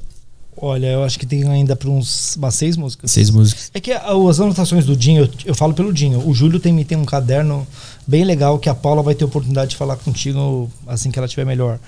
[0.64, 3.10] Olha, eu acho que tem ainda para uns umas seis músicas.
[3.10, 3.72] Seis músicas.
[3.74, 6.22] É que a- as anotações do Dinho, eu, eu falo pelo Dinho.
[6.28, 7.68] O Júlio tem, tem um caderno
[8.06, 11.48] bem legal que a Paula vai ter oportunidade de falar contigo assim que ela estiver
[11.48, 11.80] melhor.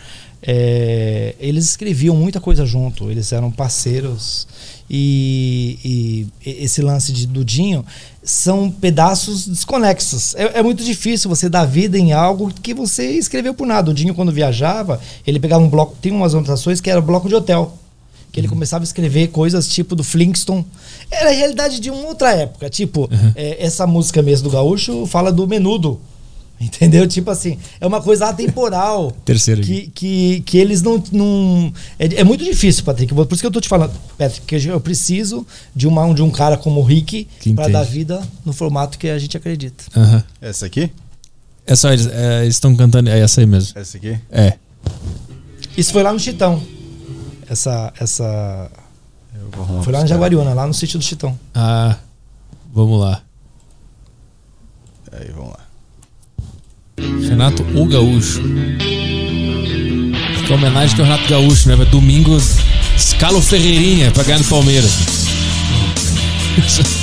[0.41, 4.47] É, eles escreviam muita coisa junto, eles eram parceiros.
[4.89, 7.85] E, e esse lance de, do Dinho
[8.23, 10.33] são pedaços desconexos.
[10.33, 13.91] É, é muito difícil você dar vida em algo que você escreveu por nada.
[13.91, 15.95] O Dinho, quando viajava, ele pegava um bloco.
[16.01, 17.77] Tem umas anotações que era bloco de hotel
[18.33, 20.65] que ele começava a escrever coisas tipo do Flintstone.
[21.11, 22.67] Era a realidade de uma outra época.
[22.67, 26.01] Tipo, é, essa música mesmo do Gaúcho fala do menudo.
[26.59, 27.07] Entendeu?
[27.07, 29.11] Tipo assim, é uma coisa atemporal.
[29.23, 29.61] Terceiro.
[29.61, 31.01] Que, que, que eles não.
[31.11, 33.13] não é, é muito difícil, Patrick.
[33.13, 35.45] Por isso que eu tô te falando, Patrick, que eu preciso
[35.75, 39.19] de, uma, de um cara como o Rick para dar vida no formato que a
[39.19, 39.83] gente acredita.
[39.95, 40.23] Aham.
[40.41, 40.91] Essa aqui?
[41.67, 43.11] É só eles é, eles estão cantando.
[43.11, 43.77] É essa aí mesmo.
[43.77, 44.17] Essa aqui?
[44.31, 44.53] É.
[45.77, 46.61] Isso foi lá no Chitão.
[47.49, 47.93] Essa.
[47.99, 48.71] essa
[49.83, 50.09] foi lá caras.
[50.09, 51.37] Jaguariúna, lá no sítio do Chitão.
[51.53, 51.95] Ah,
[52.73, 53.21] vamos lá.
[55.11, 55.59] Aí, vamos lá.
[57.27, 58.41] Renato O Gaúcho.
[60.45, 61.75] Que homenagem que é o Renato Gaúcho, né?
[61.75, 62.37] Vai Domingo,
[62.95, 64.91] escala o Ferreirinha pra ganhar no Palmeiras.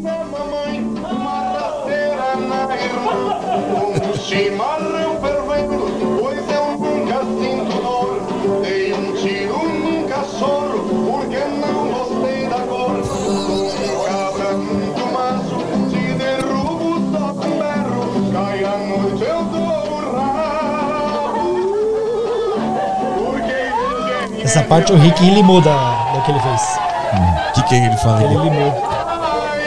[0.00, 3.40] pra mamãe, uma rasteira na irmã,
[4.02, 5.84] um chimarrão fervendo,
[6.20, 8.20] pois eu nunca sinto dor,
[8.62, 10.78] dei um tiro num cachorro,
[11.10, 13.02] porque não gostei da cor,
[14.06, 15.58] cabra muito macho,
[15.90, 18.02] te derrubo só com berro,
[18.32, 21.42] cai a noite eu dou o rabo.
[24.42, 26.78] Essa parte o Rick limou da, da que ele fez.
[27.12, 29.01] O que, que que ele fala Ele limou.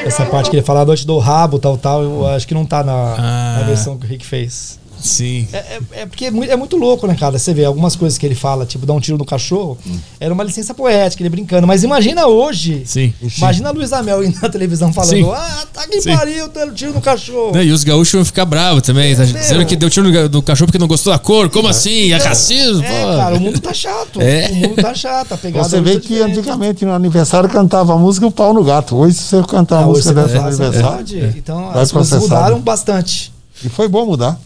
[0.05, 2.65] Essa parte que ele fala a noite do rabo, tal, tal, eu acho que não
[2.65, 3.57] tá na, Ah.
[3.59, 4.79] na versão que o Rick fez.
[5.05, 5.47] Sim.
[5.53, 7.37] É, é- é porque é muito, é muito louco, né, cara?
[7.37, 9.77] Você vê algumas coisas que ele fala, tipo, dar um tiro no cachorro,
[10.19, 11.67] era uma licença poética, ele brincando.
[11.67, 12.83] Mas imagina hoje.
[12.85, 13.13] Sim.
[13.37, 15.29] Imagina a Luiz Amel indo na televisão falando: Sim.
[15.31, 16.15] Ah, tá que Sim.
[16.15, 17.51] pariu, dando tiro no cachorro.
[17.53, 19.15] Não, e os gaúchos vão ficar bravos também.
[19.15, 21.49] Tá dizendo que deu tiro no, no cachorro porque não gostou da cor.
[21.49, 22.11] Como assim?
[22.11, 22.83] É racismo?
[22.83, 24.21] É, cara, o mundo tá chato.
[24.21, 24.49] É.
[24.51, 25.33] O mundo tá chato.
[25.33, 26.39] A pegada Você vê tá que diferente.
[26.39, 28.95] antigamente no aniversário cantava a música O Pau no Gato.
[28.95, 31.33] Hoje, você cantar Ah, a hoje música dessa no aniversário.
[31.37, 33.31] Então as coisas mudaram bastante.
[33.63, 34.39] E foi bom mudar.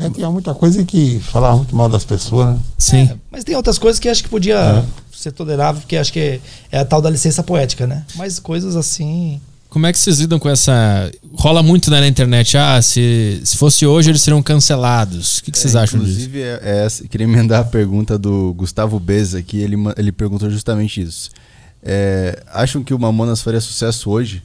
[0.00, 2.60] É, tinha muita coisa que falava muito mal das pessoas, né?
[2.78, 3.10] Sim.
[3.30, 4.84] Mas tem outras coisas que acho que podia É.
[5.12, 8.04] ser tolerável, porque acho que é, é a tal da licença poética, né?
[8.16, 9.40] Mas coisas assim.
[9.70, 11.10] Como é que vocês lidam com essa.
[11.34, 12.56] Rola muito né, na internet.
[12.56, 15.38] Ah, se, se fosse hoje eles seriam cancelados.
[15.38, 16.12] O que, que vocês É, acham disso?
[16.12, 19.58] Inclusive, é, é queria emendar a pergunta do Gustavo Beza aqui.
[19.58, 21.30] Ele, ele perguntou justamente isso.
[21.82, 24.42] É, acham que o Mamonas faria sucesso hoje?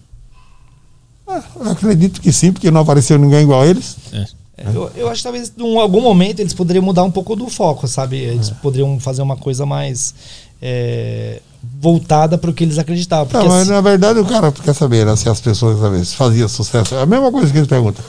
[1.26, 3.96] Ah, eu acredito que sim, porque não apareceu ninguém igual a eles.
[4.12, 4.26] É.
[4.58, 7.48] é, Eu, eu acho que talvez em algum momento eles poderiam mudar um pouco do
[7.50, 8.18] foco, sabe?
[8.18, 8.54] Eles É.
[8.56, 10.14] poderiam fazer uma coisa mais
[10.62, 11.42] é,
[11.82, 13.28] voltada para o que eles acreditavam.
[13.34, 16.16] Não, mas assim- na verdade o cara quer saber né, se as pessoas saber, se
[16.16, 16.96] fazia sucesso.
[16.96, 18.04] É a mesma coisa que eles perguntam.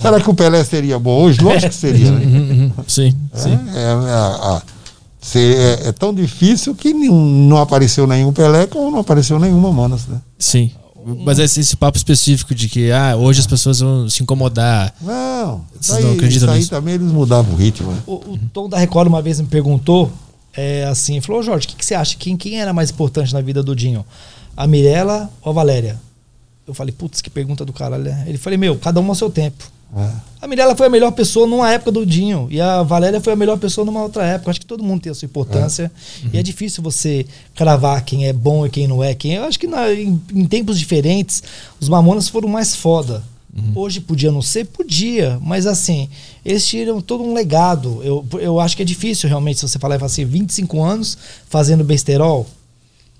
[0.00, 1.40] Será que o Pelé seria bom hoje?
[1.40, 2.24] Lógico que seria, né?
[2.24, 3.58] Uhum, Sim, É, sim.
[3.74, 4.62] é,
[5.38, 10.18] é, é- tão difícil que não apareceu nenhum Pelé como não apareceu nenhuma Manas, né?
[10.38, 10.70] Sim.
[11.16, 14.94] Mas esse, esse papo específico de que ah, hoje as pessoas vão se incomodar.
[15.00, 16.70] Não, Vocês isso aí, não acreditam isso aí nisso?
[16.70, 17.92] também eles mudavam o ritmo.
[17.92, 18.02] Né?
[18.06, 20.10] O, o Tom da Record uma vez me perguntou
[20.54, 22.16] é, assim, falou, "Ô, Jorge, o que, que você acha?
[22.18, 24.04] Quem, quem era mais importante na vida do Dinho?
[24.56, 26.00] A Mirella ou a Valéria?
[26.66, 28.04] Eu falei, putz, que pergunta do caralho.
[28.04, 28.24] né?
[28.26, 29.64] Ele falou, meu, cada um ao seu tempo.
[29.96, 30.10] É.
[30.40, 32.46] A Mirella foi a melhor pessoa numa época do Dinho.
[32.50, 34.50] E a Valéria foi a melhor pessoa numa outra época.
[34.50, 35.90] Acho que todo mundo tem a sua importância.
[36.32, 39.14] E é difícil você cravar quem é bom e quem não é.
[39.14, 41.42] Quem, eu acho que na- em, em tempos diferentes,
[41.80, 43.22] os Mamonas foram mais foda.
[43.74, 44.66] Hoje podia não ser?
[44.66, 45.36] Podia.
[45.42, 46.08] Mas assim,
[46.44, 48.00] eles tiram todo um legado.
[48.04, 52.46] Eu, eu acho que é difícil realmente, se você falar assim, 25 anos fazendo besterol.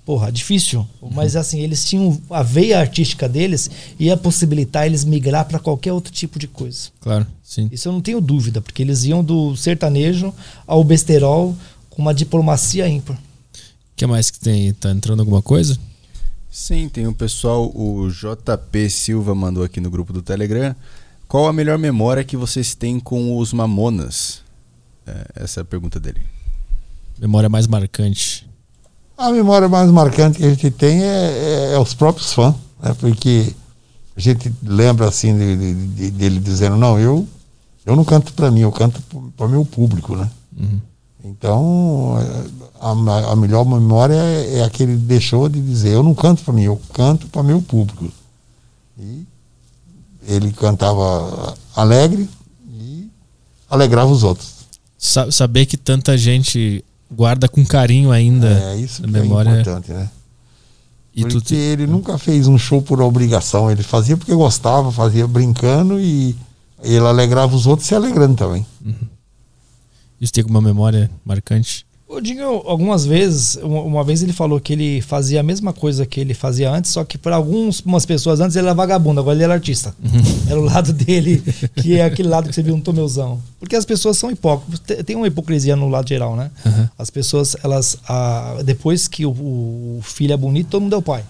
[0.09, 0.87] Porra, difícil.
[1.13, 3.69] Mas assim, eles tinham a veia artística deles
[3.99, 6.89] ia possibilitar eles migrar para qualquer outro tipo de coisa.
[6.99, 7.69] Claro, sim.
[7.71, 10.33] Isso eu não tenho dúvida, porque eles iam do sertanejo
[10.65, 11.55] ao besterol
[11.91, 13.17] com uma diplomacia ímpar.
[13.17, 13.19] O
[13.95, 14.73] que mais que tem?
[14.73, 15.77] Tá entrando alguma coisa?
[16.49, 20.75] Sim, tem o pessoal, o JP Silva mandou aqui no grupo do Telegram.
[21.27, 24.41] Qual a melhor memória que vocês têm com os Mamonas?
[25.05, 26.21] É, essa é a pergunta dele.
[27.19, 28.49] Memória mais marcante.
[29.19, 32.95] A memória mais marcante que a gente tem é, é- é os próprios fãs, né?
[32.99, 33.53] porque
[34.15, 37.27] a gente lembra assim de- de- de- dele dizendo, não, eu,
[37.85, 39.01] eu não canto para mim, eu canto
[39.35, 40.29] para o meu público, né?
[40.57, 40.79] Uhum.
[41.25, 42.15] Então,
[42.79, 42.91] a,
[43.31, 46.53] a melhor memória é, é a que ele deixou de dizer: eu não canto para
[46.53, 48.09] mim, eu canto para meu público.
[48.97, 49.25] E
[50.27, 52.29] ele cantava alegre
[52.71, 53.09] e
[53.69, 54.59] alegrava os outros.
[54.97, 59.49] Sa- saber que tanta gente guarda com carinho ainda É isso que memória.
[59.49, 60.09] é importante, né?
[61.15, 65.99] E Porque ele nunca fez um show por obrigação, ele fazia porque gostava, fazia brincando
[65.99, 66.35] e
[66.83, 68.65] ele alegrava os outros se alegrando também.
[70.21, 71.85] isso tem alguma memória marcante?
[72.11, 76.19] O Dinho, algumas vezes, uma, vez ele falou que ele fazia a mesma coisa que
[76.19, 79.53] ele fazia antes, só que para algumas pessoas antes ele era vagabundo, agora ele era
[79.53, 79.93] artista.
[80.49, 81.39] Era o lado dele,
[81.75, 83.39] que é aquele lado que você viu no Tomeuzão.
[83.59, 86.49] Porque as pessoas são hipócritas, te- tem uma hipocrisia no lado geral, né?
[86.97, 91.01] As pessoas, elas, ah, depois que o, o filho é bonito, todo mundo é o
[91.03, 91.23] pai.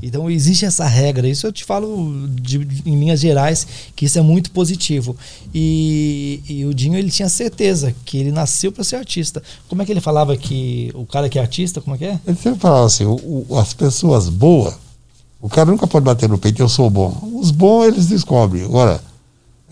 [0.00, 3.66] Então existe essa regra, isso eu te falo de- de- em linhas gerais,
[3.96, 5.16] que isso é muito positivo.
[5.52, 9.42] E, e o Dinho ele tinha certeza que ele nasceu para ser artista.
[9.68, 12.20] Como é que ele falava que o cara que é artista, como é que é?
[12.26, 14.74] Ele sempre falava assim: o- o- as pessoas boas,
[15.40, 17.16] o cara nunca pode bater no peito, eu sou bom.
[17.40, 18.64] Os bons eles descobrem.
[18.64, 19.02] Agora,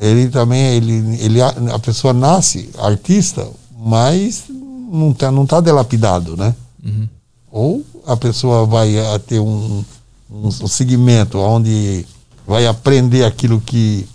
[0.01, 3.47] ele também, ele, ele, a pessoa nasce artista,
[3.79, 6.55] mas não tá, não tá delapidado, né?
[7.53, 8.95] Ou a pessoa vai
[9.27, 9.85] ter um,
[10.31, 12.07] um, um segmento onde
[12.47, 14.07] vai aprender aquilo que,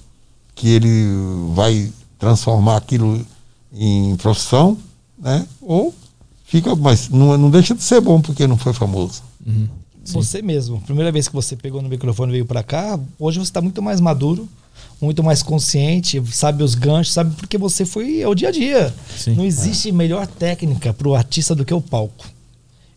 [0.56, 1.06] que ele
[1.54, 3.24] vai transformar aquilo
[3.74, 4.76] em profissão,
[5.20, 5.46] né?
[5.62, 5.94] Ou
[6.46, 9.22] fica, mas não, não deixa de ser bom porque não foi famoso.
[10.06, 13.50] Você mesmo, primeira vez que você pegou no microfone e veio para cá, hoje você
[13.50, 14.48] está muito mais maduro,
[15.02, 18.94] muito mais consciente, sabe os ganchos, sabe porque você foi é o dia a dia.
[19.18, 19.34] Sim.
[19.36, 22.26] Não existe melhor técnica para o artista do que o palco.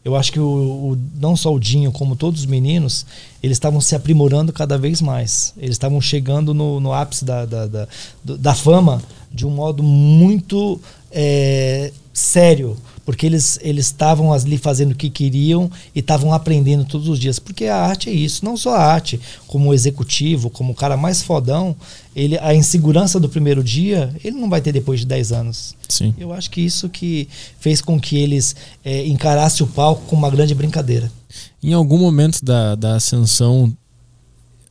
[0.05, 0.45] Eu acho que o,
[0.93, 3.05] o- não só o Dinho, como todos os meninos,
[3.43, 5.53] eles estavam se aprimorando cada vez mais.
[5.57, 7.89] Eles estavam chegando no, no ápice da, da, da,
[8.25, 9.03] da fama
[9.33, 10.81] de um modo muito
[11.11, 12.77] é, sério.
[13.09, 17.39] Porque eles eles estavam ali fazendo o que queriam e estavam aprendendo todos os dias.
[17.39, 18.45] Porque a arte é isso.
[18.45, 21.75] Não só a arte, como o executivo, como o cara mais fodão,
[22.15, 25.75] ele, a insegurança do primeiro dia, ele não vai ter depois de 10 anos.
[25.89, 26.15] Sim.
[26.19, 27.27] Eu acho que isso que
[27.59, 28.55] fez com que eles
[28.85, 31.11] é, encarassem o palco como uma grande brincadeira.
[31.63, 33.75] Em algum momento da, da ascensão,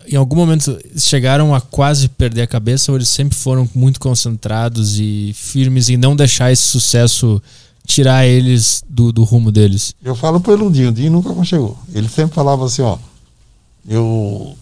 [0.07, 4.99] em algum momento chegaram a quase perder a cabeça ou eles sempre foram muito concentrados
[4.99, 7.41] e firmes em não deixar esse sucesso
[7.87, 9.95] tirar eles do, do rumo deles?
[10.03, 11.75] Eu falo pelo Dinho, o Dinho nunca chegou.
[11.93, 12.97] Ele sempre falava assim, ó,
[13.87, 14.55] eu,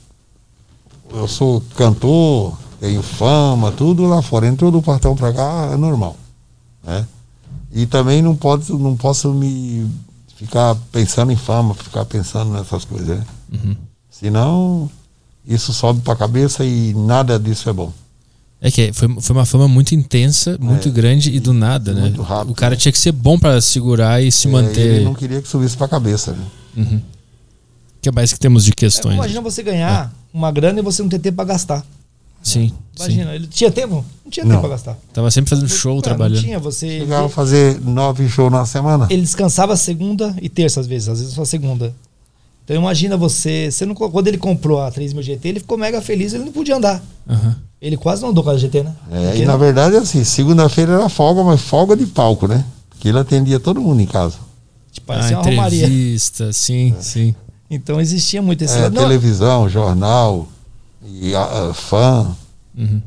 [1.11, 4.47] eu sou cantor, tenho fama, tudo lá fora.
[4.47, 6.15] Entrou do portão pra cá, é normal.
[6.83, 7.05] Né?
[7.73, 9.89] E também não, pode, não posso me
[10.35, 13.25] ficar pensando em fama, ficar pensando nessas coisas, né?
[14.09, 14.89] Senão,
[15.45, 17.91] isso sobe pra cabeça e nada disso é bom.
[18.61, 22.01] É que foi, foi uma fama muito intensa, muito É, grande e do nada, né?
[22.01, 22.77] muito rápido, o cara né?
[22.77, 24.79] tinha que ser bom pra segurar e se É, manter.
[24.95, 26.45] Ele não queria que subisse pra cabeça, né?
[26.77, 27.01] Uhum.
[28.01, 29.15] Que mais que temos de questões?
[29.15, 31.85] Imagina você ganhar uma grana e você não ter tempo para gastar.
[32.41, 33.03] Sim, sim.
[33.03, 34.05] Imagina, ele tinha tempo?
[34.23, 34.51] Não tinha Não.
[34.51, 34.97] tempo para gastar.
[35.11, 36.35] Tava sempre fazendo show, Não, trabalhando.
[36.37, 36.99] Não tinha, você.
[36.99, 39.07] Chegava a fazer nove shows na semana.
[39.09, 41.93] Ele descansava segunda e terça às vezes, às vezes só segunda.
[42.65, 46.33] Então imagina você, você não, quando ele comprou a 3000 GT, ele ficou mega feliz,
[46.33, 47.01] ele não podia andar.
[47.29, 47.55] Aham.
[47.79, 48.95] Ele quase não andou com a GT, né?
[49.11, 52.65] É, Porque e na não- verdade, assim, segunda-feira era folga, mas folga de palco, né?
[52.89, 54.37] Porque ele atendia todo mundo em casa.
[54.91, 55.85] tipo, Ah, uma romaria.
[55.85, 57.35] entrevista, sim, sim.
[57.69, 60.47] Então existia muito esse É, televisão, jornal,
[61.07, 62.35] e a, a fã.
[62.75, 63.01] Uhum.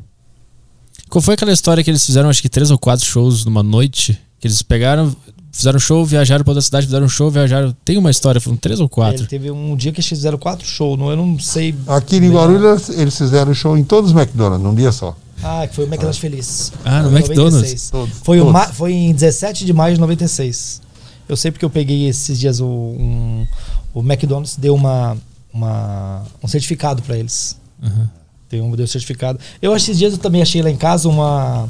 [1.09, 4.17] Qual foi aquela história que eles fizeram, acho que três ou quatro shows numa noite?
[4.39, 5.13] Que eles pegaram,
[5.51, 7.75] fizeram show, viajaram pra outra cidade, fizeram show, viajaram.
[7.83, 9.25] Tem uma história, foram três ou Ele quatro.
[9.27, 11.75] teve um dia que eles fizeram quatro shows, não, eu não sei.
[11.87, 15.15] Aqui em Guarulhos eles fizeram show em todos os McDonald's, num dia só.
[15.41, 16.71] Ah, que foi o McDonald's Feliz.
[16.83, 17.53] Ah, no McDonald's?
[17.55, 17.89] 96.
[17.89, 18.53] Todos, Foi, o todos.
[18.53, 20.81] ma- foi em 17 de maio de 96.
[21.29, 23.47] Eu sei porque eu peguei esses dias o, um-
[23.93, 25.15] o McDonald's deu uma,
[25.53, 27.55] uma- um certificado para eles.
[27.81, 28.07] Uhum.
[28.49, 29.39] Deu um deu certificado.
[29.61, 31.69] Eu esses dias eu também achei lá em casa uma,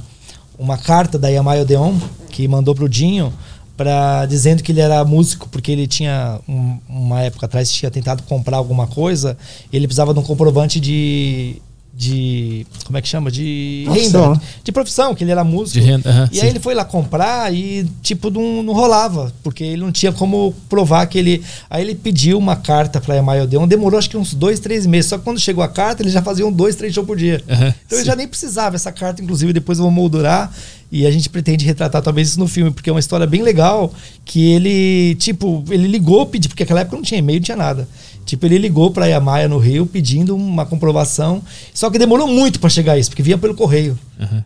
[0.58, 1.96] uma carta da Yamaha Odeon
[2.32, 3.32] que mandou pro Dinho
[3.80, 8.22] para dizendo que ele era músico porque ele tinha um- uma época atrás tinha tentado
[8.24, 9.38] comprar alguma coisa,
[9.72, 11.62] ele precisava de um comprovante de
[12.00, 14.42] de como é que chama de Profissão, renda, né?
[14.64, 15.82] de profissão, que ele era músico.
[15.82, 16.44] De renda, e sim.
[16.44, 20.56] aí ele foi lá comprar e, tipo, não, não rolava, porque ele não tinha como
[20.70, 21.44] provar que ele.
[21.70, 25.10] Aí ele pediu uma carta pra Yamaha Odeon, demorou acho que uns dois, três meses.
[25.10, 27.44] Só que quando chegou a carta, ele já fazia um, dois, três shows por dia.
[27.86, 28.06] Então ele sim.
[28.06, 28.78] já nem precisava.
[28.78, 30.50] Essa carta, inclusive, depois eu vou moldurar.
[30.92, 33.94] E a gente pretende retratar talvez isso no filme, porque é uma história bem legal.
[34.24, 37.88] Que ele, tipo, ele ligou, pediu, porque naquela época não tinha e-mail, não tinha nada.
[38.30, 41.42] Tipo, ele ligou pra Yamaia no Rio pedindo uma comprovação.
[41.74, 43.98] Só que demorou muito pra chegar isso, porque vinha pelo correio.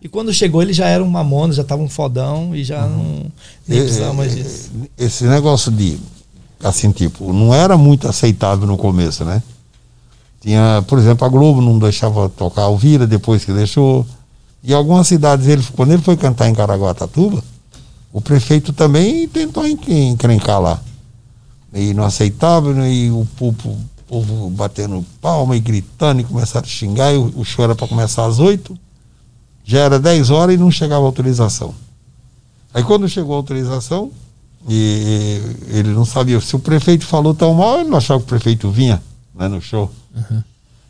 [0.01, 3.25] E quando chegou, ele já era um mamona, já tava um fodão e já não.
[3.67, 4.69] Nem É, precisava mais é, disso.
[4.97, 5.97] Esse negócio de,
[6.63, 9.41] assim, tipo, não era muito aceitável no começo, né?
[10.41, 14.05] Tinha, por exemplo, a Globo não deixava tocar o Vira depois que deixou.
[14.63, 17.43] E algumas cidades, ele, quando ele foi cantar em Caraguatatuba,
[18.11, 19.77] o prefeito também tentou en-
[20.11, 20.79] encrencar lá.
[21.73, 22.91] E não aceitava, né?
[22.93, 27.13] e o povo, o povo batendo palma e gritando e começaram a xingar.
[27.13, 28.77] E o, o show era para começar às oito,
[29.63, 31.73] já era 10 horas e não chegava a autorização.
[32.73, 34.11] Aí quando chegou a autorização,
[34.67, 36.39] e ele não sabia.
[36.39, 39.01] Se o prefeito falou tão mal, ele não achava que o prefeito vinha
[39.35, 39.91] né, no show.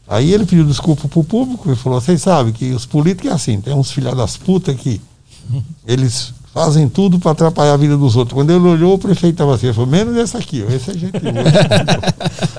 [0.07, 3.61] Aí ele pediu desculpa pro público e falou: vocês sabem que os políticos é assim,
[3.61, 5.01] tem uns filha das putas que
[5.87, 8.33] eles fazem tudo para atrapalhar a vida dos outros.
[8.35, 11.19] Quando ele olhou, o prefeito estava assim, ele falou, menos esse aqui, esse é gente
[11.19, 11.33] boa.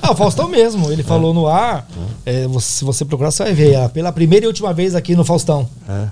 [0.01, 1.87] Ah, o Faustão mesmo, ele falou no ar.
[2.25, 3.75] é, você- se você procurar, você vai ver.
[3.75, 5.67] ah, pela primeira e última vez aqui no Faustão.
[5.89, 6.07] É.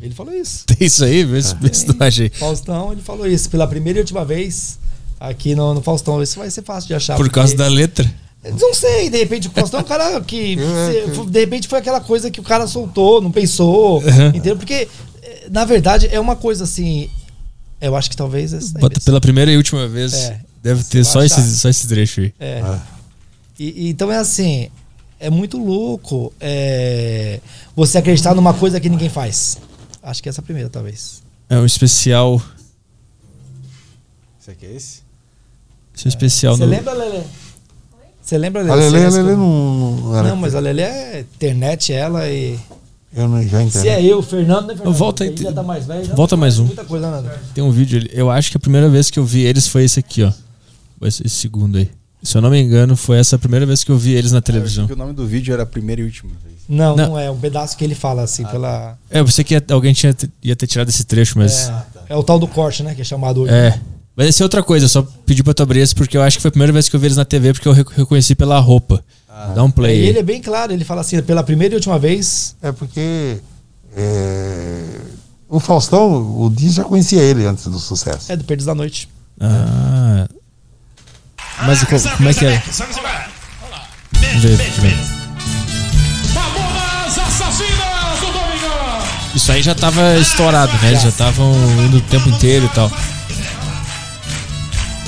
[0.00, 0.64] Ele falou isso.
[0.68, 1.24] Tem isso aí?
[1.24, 2.28] Tu acha aí.
[2.30, 3.48] Faustão, ele falou isso.
[3.50, 4.78] Pela primeira e última vez
[5.18, 6.22] aqui no, no Faustão.
[6.22, 7.16] Isso vai ser fácil de achar.
[7.16, 8.12] Por causa porque- da letra.
[8.60, 10.56] Não sei, de repente o Faustão é um cara que.
[11.30, 13.98] de repente foi aquela coisa que o cara soltou, não pensou.
[14.02, 14.28] Uhum.
[14.28, 14.56] Entendeu?
[14.56, 14.88] Porque,
[15.50, 17.08] na verdade, é uma coisa assim.
[17.82, 18.52] Eu acho que talvez.
[18.52, 20.14] essa Bota pela primeira e última vez.
[20.14, 20.40] É.
[20.62, 21.40] Deve ter só achar.
[21.40, 22.32] esse, só esse trecho aí.
[22.38, 22.62] É.
[23.58, 24.70] E, e então é assim,
[25.18, 27.40] é muito louco é,
[27.74, 29.58] você acreditar numa coisa que ninguém faz.
[30.02, 31.22] Acho que essa é a primeira, talvez.
[31.50, 32.40] É um especial.
[34.40, 35.02] Esse aqui é esse?
[35.94, 36.70] Esse é um especial Você no.
[36.70, 37.22] lembra, Lelê?
[38.22, 40.28] Você lembra, A Lelê, a Você- Lelê não, não era.
[40.28, 42.58] Não, mas a Lelê é internet, ela e.
[43.14, 43.82] Eu não, já entendo.
[43.82, 44.94] Se é eu, o Fernando, né, Fernando?
[44.94, 46.04] Volta aí, Ele já tá mais velho.
[46.04, 46.64] já volta não mais um.
[46.64, 47.30] Muita coisa, né?
[47.54, 48.10] Tem um vídeo ali.
[48.12, 50.32] Eu acho que a primeira vez que eu vi eles foi esse aqui, ó.
[50.98, 51.90] Foi Esse, esse segundo aí.
[52.22, 54.40] Se eu não me engano, foi essa a primeira vez que eu vi eles na
[54.40, 54.86] televisão.
[54.90, 56.56] O nome do vídeo era a primeira e última vez.
[56.68, 57.08] Não, Não.
[57.08, 58.96] não, é um pedaço que ele fala assim, pela.
[59.10, 61.68] É, eu pensei que alguém tinha, ia ter tirado esse trecho, mas.
[61.68, 62.94] É, é o tal do corte, né?
[62.94, 63.52] Que é chamado hoje.
[63.52, 63.78] É.
[64.14, 66.36] Mas essa é outra coisa, eu só pedi pra tu abrir esse porque eu acho
[66.36, 68.34] que foi a primeira vez que eu vi eles na TV porque eu re- reconheci
[68.34, 69.02] pela roupa.
[69.54, 69.92] Dá um E play.
[70.02, 70.06] aí.
[70.08, 72.54] ele é bem claro, ele fala assim, pela primeira e última vez.
[72.62, 73.38] É porque
[73.96, 74.84] é,
[75.48, 78.30] o Faustão, o Di já conhecia ele antes do sucesso.
[78.30, 79.08] É do Perdidos da Noite.
[79.40, 80.26] Ah.
[81.66, 82.62] Mas co- como é que é?
[88.20, 89.02] Do Domingão!
[89.34, 90.88] Isso aí já tava estourado, né?
[90.90, 91.52] Eles já estavam
[91.86, 92.90] indo o tempo inteiro e tal.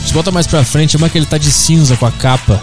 [0.07, 2.61] Se bota mais pra frente, é uma que ele tá de cinza com a capa.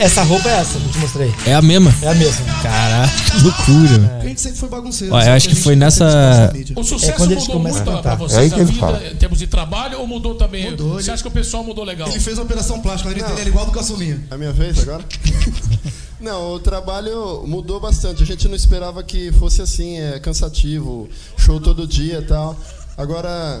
[0.00, 1.34] Essa roupa é essa que eu te mostrei.
[1.46, 1.94] É a mesma.
[2.02, 2.44] É a mesma.
[2.62, 3.98] Caraca, que loucura.
[3.98, 4.16] meu.
[4.16, 5.14] A gente sempre foi bagunceiro.
[5.14, 5.30] Eu sabe?
[5.32, 6.52] acho A que foi nessa-.
[6.74, 8.66] O sucesso É quando eles mudou muito a pra, vocês É aí que a ele
[8.72, 9.06] vida fala.
[9.06, 10.70] em termos de trabalho ou mudou também?
[10.70, 12.08] Mudou, Você ele- acha que o pessoal mudou legal?
[12.08, 14.20] Ele fez a operação plástica, dele era igual do caçulinha.
[14.30, 15.04] A minha vez agora?
[16.18, 18.22] Não, o trabalho mudou bastante.
[18.22, 21.08] A gente não esperava que fosse assim, é cansativo,
[21.38, 22.54] show todo dia e tal.
[22.96, 23.60] Agora,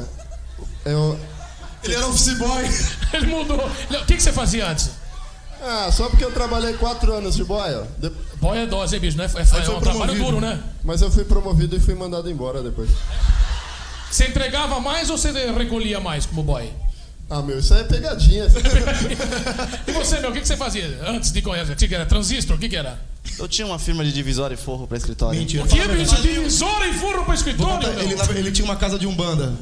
[0.84, 1.18] eu.
[1.82, 2.68] Ele era office boy.
[3.14, 3.56] Ele mudou.
[3.66, 4.90] O que, que você fazia antes?
[5.62, 7.86] Ah, só porque eu trabalhei quatro anos de boia.
[7.98, 8.10] de-
[8.40, 9.18] Boy é dose, hein, bicho?
[9.18, 9.24] Né?
[9.34, 10.58] É, é, um trabalho duro, né?
[10.82, 12.88] Mas eu fui promovido e fui mandado embora depois.
[14.10, 16.72] Você entregava mais ou você recolhia mais como boy?
[17.28, 18.46] Ah, meu, isso aí é pegadinha.
[19.86, 21.72] E você, meu, o que, que você fazia antes de conhecer?
[21.72, 22.06] O que, que era?
[22.06, 22.56] Transistor?
[22.56, 22.98] O que, que era?
[23.38, 25.38] Eu tinha uma firma de divisória e forro pra escritório.
[25.38, 25.64] Mentira.
[25.64, 26.10] O que, fala a bicho?
[26.14, 26.34] verdade.
[26.34, 27.88] Divisora e furo pra escritório?
[27.88, 28.02] contar?
[28.02, 29.54] Ele, ele tinha uma casa de umbanda.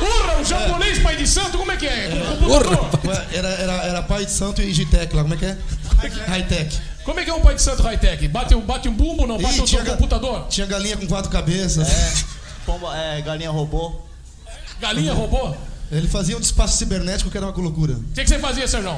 [0.00, 2.08] Urra, o japonês pai de santo, como é que é?
[2.38, 2.90] Computador.
[3.32, 5.58] Era, era, era pai de santo e Gitec lá, como é que é?
[6.26, 6.78] High-tech.
[7.04, 8.28] Como é que é um pai de santo high-tech?
[8.28, 9.38] Bate, um- bate um bumbo, não?
[9.38, 10.46] Bate Ih, o tinha ga- computador?
[10.48, 12.24] Tinha galinha com quatro cabeças.
[12.66, 13.94] Pomba, é, galinha robô.
[14.80, 15.56] Galinha roubou?
[15.90, 17.94] Ele fazia um despacho cibernético que era uma loucura.
[17.94, 18.96] O que, que você fazia, Sérgio?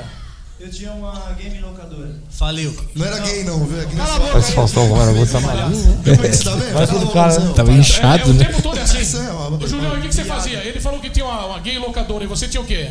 [0.61, 2.17] Eu tinha uma game locadora.
[2.31, 2.75] Faliu.
[2.95, 3.81] Não era gay, não, viu?
[3.81, 6.01] Aqui Cala a boca Mas Faustão como era muito amarelinho, né?
[6.03, 6.63] Depois, tá vendo?
[6.63, 7.55] Vai Cala a tudo boca, cara.
[7.55, 8.45] Tava É, inchado, é, o né?
[8.45, 8.99] tempo todo é assim.
[8.99, 10.59] É Ô, Julião, e o que, que você fazia?
[10.65, 12.89] Ele falou que tinha uma, uma gay locadora e você tinha o quê?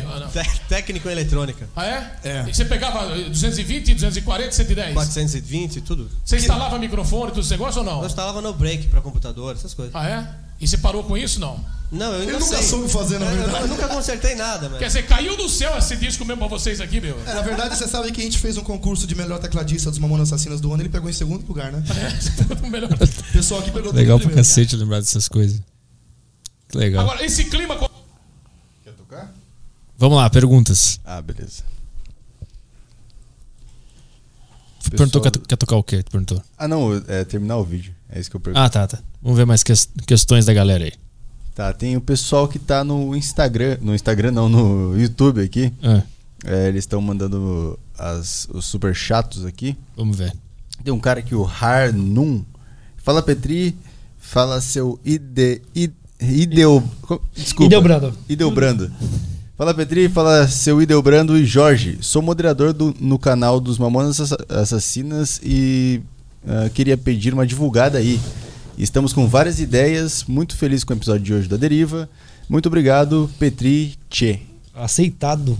[0.66, 1.68] Técnico em eletrônica.
[1.76, 2.12] Ah, é?
[2.24, 2.44] É.
[2.48, 4.94] E você pegava eh, 220, 240, 110?
[4.94, 6.10] 420 tudo.
[6.24, 8.00] Você instalava microfone, tudo esse negócio ou não?
[8.00, 9.94] Eu instalava no break pra computador, essas coisas.
[9.94, 10.47] Ah, é?
[10.60, 11.64] E você parou com isso, não?
[11.90, 12.62] Não, eu ainda Ele nunca sei.
[12.66, 13.62] soube fazer, na Eu- eu- verdade.
[13.64, 14.78] Eu, nunca consertei nada, mano.
[14.78, 17.18] Quer dizer, caiu do céu esse disco mesmo pra vocês aqui, meu?
[17.26, 19.98] É, na verdade, você sabe que a gente fez um concurso de melhor tecladista dos
[19.98, 21.82] Mamonas Assassinas do ano, ele pegou em segundo lugar, né?
[22.62, 22.90] O melhor.
[22.92, 24.36] O pessoal aqui pegou Legal pra primeiro.
[24.48, 25.62] cacete lembrar dessas coisas.
[26.68, 27.02] Que legal.
[27.04, 27.74] Agora, esse clima.
[28.84, 29.32] Quer tocar?
[29.96, 31.00] Vamos lá, perguntas.
[31.06, 31.62] Ah, beleza.
[34.90, 36.04] Perguntou, Pessoal- quer, quer tocar o quê?
[36.10, 36.42] Perguntou.
[36.56, 37.94] Ah, não, é terminar o vídeo.
[38.10, 38.62] É isso que eu pergunto.
[38.64, 38.98] Ah, tá, tá.
[39.22, 40.92] Vamos ver mais ques- questões da galera aí.
[41.54, 43.78] Tá, tem o pessoal que tá no Instagram.
[43.80, 45.72] No Instagram não, no YouTube aqui.
[45.82, 46.02] Ah,
[46.44, 49.76] É, eles estão mandando as, os super chatos aqui.
[49.96, 50.32] Vamos ver.
[50.84, 52.44] Tem um cara aqui, o Harnum.
[52.96, 53.76] Fala Petri,
[54.18, 56.82] fala seu ide, ide, ideu,
[57.34, 57.64] desculpa.
[57.66, 58.14] Ideobrando.
[58.28, 58.92] Ideobrando.
[59.56, 61.98] Fala Petri, fala seu Ideobrando e Jorge.
[62.00, 66.00] Sou moderador do- no canal dos Mamonas Assa- Assassinas e
[66.46, 68.20] ah, queria pedir uma divulgada aí.
[68.76, 72.08] Estamos com várias ideias, muito feliz com o episódio de hoje da Deriva.
[72.48, 74.40] Muito obrigado, Petri Tchê.
[74.74, 75.58] Aceitado.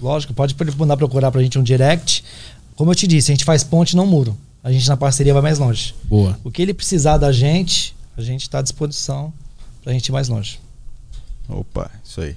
[0.00, 2.24] Lógico, pode mandar procurar pra gente um direct.
[2.76, 4.36] Como eu te disse, a gente faz ponte, não muro.
[4.62, 5.94] A gente na parceria vai mais longe.
[6.04, 6.38] Boa.
[6.44, 9.32] O que ele precisar da gente, a gente está à disposição
[9.82, 10.60] pra gente ir mais longe.
[11.48, 12.36] Opa, isso aí.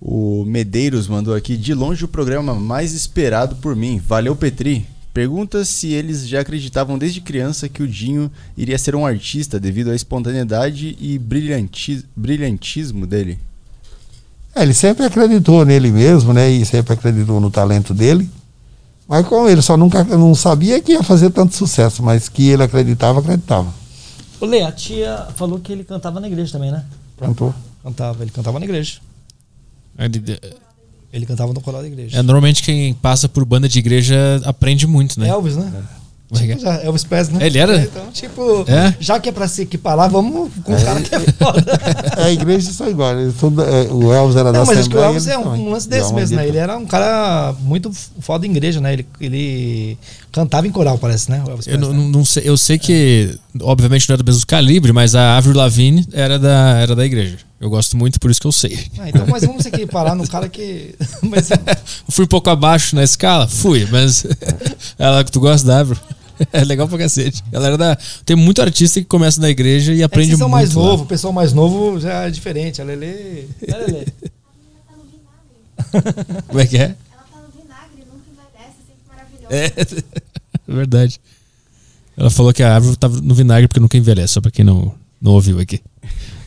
[0.00, 3.98] O Medeiros mandou aqui de longe o programa mais esperado por mim.
[3.98, 4.86] Valeu, Petri.
[5.18, 9.90] Pergunta se eles já acreditavam desde criança que o Dinho iria ser um artista devido
[9.90, 13.36] à espontaneidade e brilhanti- brilhantismo dele.
[14.54, 16.48] É, ele sempre acreditou nele mesmo, né?
[16.48, 18.30] E sempre acreditou no talento dele.
[19.08, 22.62] Mas com ele só nunca não sabia que ia fazer tanto sucesso, mas que ele
[22.62, 23.74] acreditava, acreditava.
[24.40, 26.84] Ô Lê, a tia falou que ele cantava na igreja também, né?
[27.18, 27.52] Cantou.
[27.82, 29.00] Cantava, ele cantava na igreja.
[29.98, 30.38] Ele-
[31.12, 32.18] Ele cantava no coral da igreja.
[32.18, 35.28] É, normalmente quem passa por banda de igreja aprende muito, né?
[35.28, 35.72] Elvis, né?
[35.74, 36.46] É é?
[36.46, 37.46] Tipo, já, Elvis Presley, né?
[37.46, 37.76] Ele era?
[37.80, 38.94] Então, tipo, É?
[39.00, 41.64] já que é pra se equiparar, vamos com um cara que é foda.
[42.18, 43.18] É, a igreja são iguais.
[43.18, 45.00] eles são da- é, o Elvis era da Não, mas acho que o.
[45.02, 45.60] Elvis é um, também.
[45.62, 46.46] um lance E desse a mesmo, né?
[46.46, 47.90] Ele era um cara muito
[48.20, 48.92] foda em igreja, né?
[48.92, 49.98] Ele, ele
[50.30, 51.42] cantava em coral, parece, né?
[51.46, 52.10] O Elvis Eu, não, Presley.
[52.12, 56.06] não sei, eu sei que, obviamente, não é do mesmo calibre, mas a Avril Lavigne
[56.12, 57.38] era da, era da igreja.
[57.60, 58.88] Eu gosto muito, por isso que eu sei.
[58.98, 60.94] Ah, então, mas vamos se equiparar no cara que.
[61.22, 61.48] Mas,
[62.08, 63.48] Fui um pouco abaixo na escala?
[63.48, 64.24] Fui, mas
[64.96, 66.00] ela tu gosta da Avril.
[66.52, 67.42] É legal pra cacete.
[67.50, 67.98] Ela era da.
[68.24, 70.52] Tem muito artista que começa na igreja e é que aprende são muito.
[70.52, 70.84] mais lá.
[70.84, 72.80] novo, o pessoal mais novo já é diferente.
[72.80, 73.48] A Lele.
[73.66, 74.06] É, Lelê?
[76.46, 76.94] Como é que é?
[79.50, 81.20] É, é verdade.
[82.16, 84.94] Ela falou que a árvore tava no vinagre porque nunca envelhece, só pra quem não,
[85.20, 85.80] não ouviu aqui.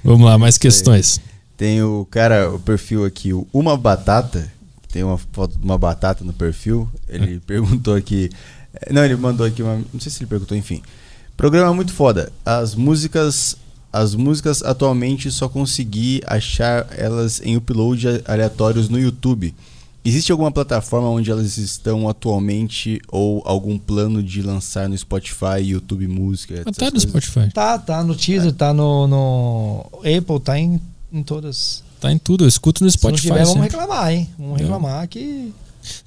[0.03, 1.19] Vamos lá, mais questões.
[1.57, 4.51] Tem o cara, o perfil aqui, o Uma Batata.
[4.91, 6.89] Tem uma foto de uma batata no perfil.
[7.07, 8.29] Ele perguntou aqui.
[8.73, 9.75] eh, Não, ele mandou aqui uma.
[9.93, 10.81] Não sei se ele perguntou, enfim.
[11.37, 12.31] Programa muito foda.
[12.45, 13.55] As músicas.
[13.93, 19.53] As músicas atualmente só consegui achar elas em upload aleatórios no YouTube.
[20.03, 26.07] Existe alguma plataforma onde elas estão atualmente ou algum plano de lançar no Spotify, YouTube
[26.07, 26.55] Música?
[26.63, 27.03] Tá no coisas?
[27.03, 27.51] Spotify.
[27.53, 30.81] Tá, tá no teaser, tá no, no Apple, tá em,
[31.13, 31.83] em todas.
[31.99, 33.21] Tá em tudo, eu escuto no Spotify.
[33.21, 34.27] Se não tiver, vamos reclamar, hein?
[34.39, 34.63] Vamos É.
[34.63, 35.53] reclamar que.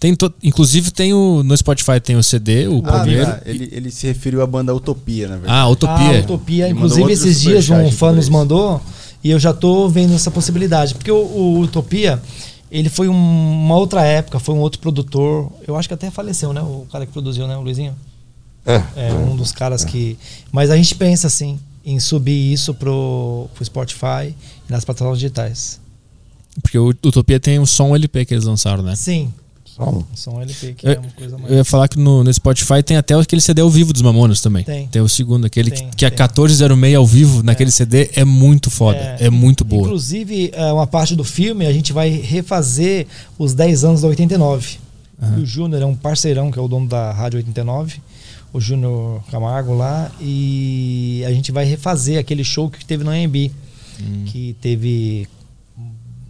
[0.00, 1.44] Tem to- Inclusive tem o.
[1.44, 3.26] No Spotify tem o CD, o Ah, primeiro.
[3.26, 3.40] tá.
[3.46, 5.52] ele, ele se referiu à banda Utopia, na verdade.
[5.56, 6.18] Ah, Utopia.
[6.18, 6.64] Ah, Utopia.
[6.64, 8.80] Ele Inclusive, esses dias um fã nos mandou
[9.22, 10.94] e eu já tô vendo essa possibilidade.
[10.94, 12.20] Porque o, o Utopia,
[12.76, 15.50] ele foi um- uma outra época, foi um outro produtor.
[15.66, 16.60] Eu acho que até faleceu, né?
[16.60, 17.56] O cara que produziu, né?
[17.56, 17.94] O Luizinho.
[18.66, 18.82] É.
[18.96, 20.18] É, um dos caras que.
[20.50, 24.34] Mas a gente pensa, assim, em subir isso pro, pro Spotify
[24.68, 25.78] e nas plataformas digitais.
[26.62, 28.96] Porque o Utopia tem o som LP que eles lançaram, né?
[28.96, 29.32] Sim.
[30.14, 31.50] Som LP, que Eu, é uma coisa mais.
[31.50, 34.40] eu ia falar que no, no Spotify tem até aquele CD ao vivo dos Mamonas
[34.40, 34.64] também.
[34.64, 34.86] Tem.
[34.88, 36.16] Tem o segundo, aquele Tem, que, que é tem.
[36.18, 38.98] 1406 ao vivo naquele CD é muito foda.
[39.18, 39.82] É, muito boa.
[39.86, 43.06] Inclusive, é, uma parte do filme a gente vai refazer
[43.38, 44.78] os 10 anos da 89.
[45.22, 45.38] Aham.
[45.38, 48.00] E o Júnior é um parceirão, que é o dono da Rádio 89,
[48.52, 53.50] o Júnior Camargo lá, e a gente vai refazer aquele show que teve no AMB,
[54.00, 54.24] Hum.
[54.26, 55.28] que teve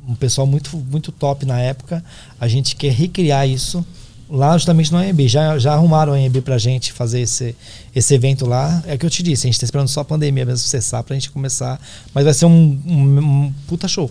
[0.09, 2.05] um pessoal muito, muito top na época.
[2.40, 3.85] A gente quer recriar isso
[4.28, 5.28] lá justamente no AMB.
[5.28, 7.55] Já, já arrumaram o AMB pra gente fazer esse,
[7.94, 8.82] esse evento lá.
[8.86, 11.02] É o que eu te disse, a gente tá esperando só a pandemia mesmo cessar
[11.02, 11.81] pra gente começar.
[12.12, 14.10] Mas vai ser um, um, um puta show.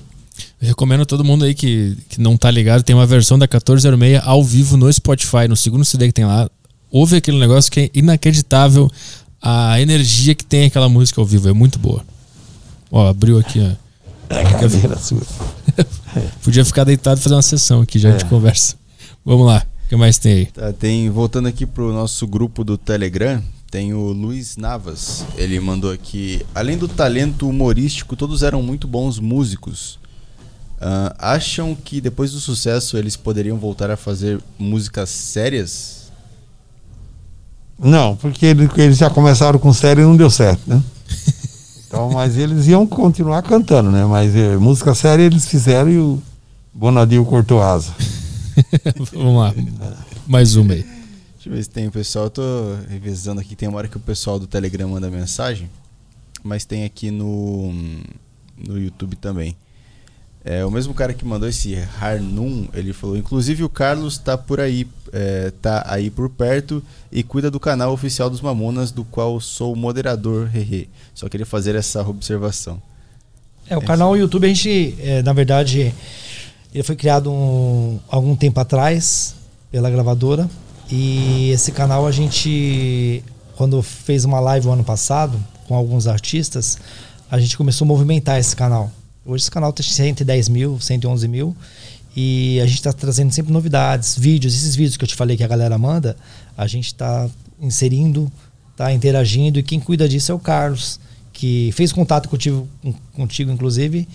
[0.61, 3.45] Eu recomendo a todo mundo aí que, que não tá ligado, tem uma versão da
[3.45, 6.49] 1406 ao vivo no Spotify, no segundo CD que tem lá.
[6.89, 8.89] Ouve aquele negócio que é inacreditável
[9.41, 12.03] a energia que tem aquela música ao vivo, é muito boa.
[12.89, 14.33] Ó, abriu aqui, ó.
[14.33, 14.59] Ver?
[14.59, 15.21] Cadeira sua.
[16.43, 18.27] Podia ficar deitado e fazer uma sessão aqui, já a gente É.
[18.29, 18.75] conversa.
[19.25, 20.45] Vamos lá, o que mais tem aí?
[20.47, 23.41] Tá, tem, voltando aqui pro nosso grupo do Telegram,
[23.71, 25.25] tem o Luiz Navas.
[25.37, 29.97] Ele mandou aqui: além do talento humorístico, todos eram muito bons músicos.
[30.79, 36.11] Ah, acham que depois do sucesso eles poderiam voltar a fazer músicas sérias?
[37.79, 40.81] Não, porque ele- eles já começaram com série e não deu certo, né?
[41.93, 44.03] Então, mas eles iam continuar cantando, né?
[44.03, 46.19] Mas eh, música séria eles fizeram e o
[46.73, 47.93] Bonadil cortou asa.
[49.13, 49.53] Vamos lá,
[50.25, 50.81] mais uma aí.
[50.81, 52.25] Deixa eu ver se tem o pessoal.
[52.25, 52.41] Eu tô
[52.89, 53.55] revisando aqui.
[53.55, 55.69] Tem uma hora que o pessoal do Telegram manda mensagem.
[56.43, 57.71] Mas tem aqui no,
[58.57, 59.55] no YouTube também.
[60.45, 64.59] É, o mesmo cara que mandou esse Harnum, ele falou, inclusive o Carlos tá por
[64.59, 69.39] aí, é, tá aí por perto e cuida do canal oficial dos Mamonas, do qual
[69.39, 70.89] sou o moderador, hehe.
[71.15, 72.81] Só queria fazer essa observação.
[73.69, 75.93] É, o canal YouTube, a gente, é, na verdade,
[76.73, 79.35] ele foi criado um, algum tempo atrás
[79.71, 80.49] pela gravadora.
[80.91, 83.23] E esse canal a gente,
[83.55, 85.39] quando fez uma live o ano passado
[85.69, 86.77] com alguns artistas,
[87.31, 88.91] a gente começou a movimentar esse canal.
[89.25, 91.55] Hoje esse canal tem 110 mil, 111 mil.
[92.15, 94.53] E a gente está trazendo sempre novidades, vídeos.
[94.53, 96.15] Esses vídeos que eu te falei que a galera manda,
[96.55, 97.27] a gente está
[97.59, 98.31] inserindo,
[98.71, 99.57] está interagindo.
[99.57, 100.99] E quem cuida disso é o Carlos,
[101.31, 102.67] que fez contato contigo,
[103.13, 104.07] contigo inclusive.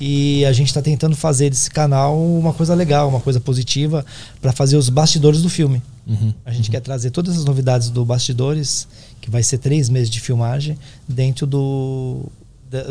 [0.00, 4.06] E a gente está tentando fazer desse canal uma coisa legal, uma coisa positiva,
[4.40, 5.82] para fazer os bastidores do filme.
[6.06, 6.32] Uhum.
[6.44, 8.88] A gente quer trazer todas as novidades do bastidores,
[9.20, 12.22] que vai ser três meses de filmagem, dentro do,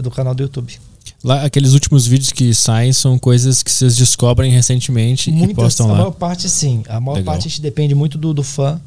[0.03, 0.77] do canal do YouTube.
[1.23, 5.87] Lá, aqueles últimos vídeos que saem são coisas que vocês descobrem recentemente e Muitas, postam
[5.87, 5.97] a lá.
[5.99, 6.83] maior parte sim.
[6.89, 7.33] A maior Legal.
[7.33, 8.81] parte a gente depende muito do, do fã,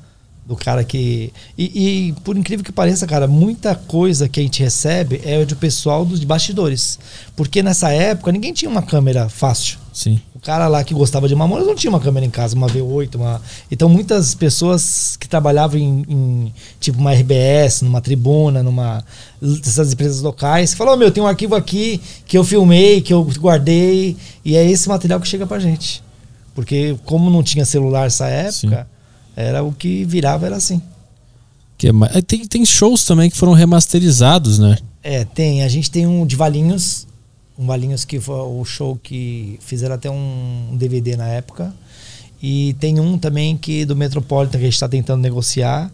[0.46, 1.32] do cara que.
[1.56, 5.56] E, e, por incrível que pareça, cara, muita coisa que a gente recebe é do
[5.56, 6.98] pessoal dos bastidores.
[7.36, 9.78] Porque nessa época ninguém tinha uma câmera fácil.
[9.92, 10.20] Sim.
[10.44, 13.40] Cara lá que gostava de Mamonas não tinha uma câmera em casa, uma V8, uma.
[13.70, 19.02] Então muitas pessoas que trabalhavam em, em, tipo uma RBS, numa tribuna, numa
[19.40, 23.24] dessas empresas locais, falou: "Ô, "Meu, tem um arquivo aqui que eu filmei, que eu
[23.38, 26.02] guardei", e é esse material que chega pra gente.
[26.54, 28.86] Porque como não tinha celular nessa época,
[29.34, 30.80] era o que virava era assim.
[31.76, 34.78] Que é é, tem, tem shows também que foram remasterizados, né?
[35.02, 35.62] É, tem.
[35.62, 37.06] A gente tem um de Valinhos.
[37.58, 41.74] Um Valinhos que foi o show que fizeram até um DVD na época.
[42.42, 45.90] E tem um também que do Metropolitan que a gente está tentando negociar.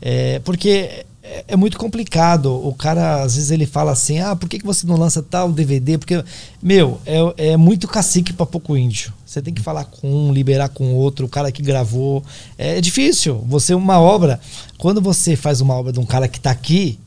[0.00, 2.54] É, porque é, é muito complicado.
[2.66, 5.52] O cara, às vezes, ele fala assim: ah, por que, que você não lança tal
[5.52, 5.98] DVD?
[5.98, 6.22] Porque,
[6.62, 9.12] meu, é, é muito cacique para pouco índio.
[9.26, 12.24] Você tem que falar com um, liberar com outro, o cara que gravou.
[12.56, 13.44] É difícil.
[13.46, 14.40] Você, uma obra,
[14.78, 16.98] quando você faz uma obra de um cara que está aqui,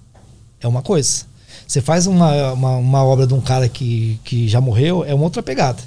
[0.59, 1.30] é uma coisa.
[1.71, 5.23] Você faz uma, uma, uma obra de um cara que, que já morreu, é uma
[5.23, 5.81] outra pegada.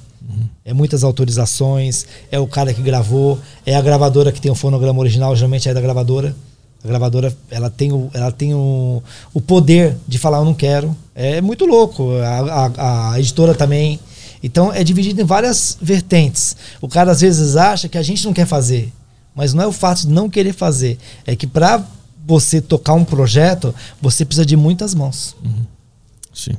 [0.65, 4.99] É muitas autorizações, é o cara que gravou, é a gravadora que tem o fonograma
[4.99, 6.35] original, geralmente é da gravadora.
[6.83, 9.03] A gravadora, ela tem o, ela tem o,
[9.35, 10.97] o poder de falar eu não quero.
[11.15, 12.13] É muito louco.
[12.13, 14.01] A, a, a editora também.
[14.43, 16.57] Então é dividido em várias vertentes.
[16.81, 18.91] O cara às vezes acha que a gente não quer fazer,
[19.35, 20.97] mas não é o fato de não querer fazer,
[21.27, 21.85] é que para
[22.27, 25.37] você tocar um projeto, você precisa de muitas mãos.
[26.35, 26.57] Sim.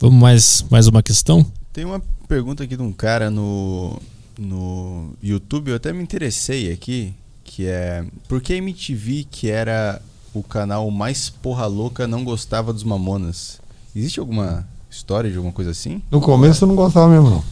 [0.00, 1.44] Vamos mais, mais uma questão?
[1.72, 4.00] Tem uma pergunta aqui de um cara no,
[4.38, 7.14] no YouTube, eu até me interessei aqui,
[7.44, 10.00] que é por que a MTV, que era
[10.32, 13.60] o canal mais porra louca, não gostava dos Mamonas?
[13.94, 16.02] Existe alguma história de alguma coisa assim?
[16.10, 17.44] No começo eu não gostava mesmo, não.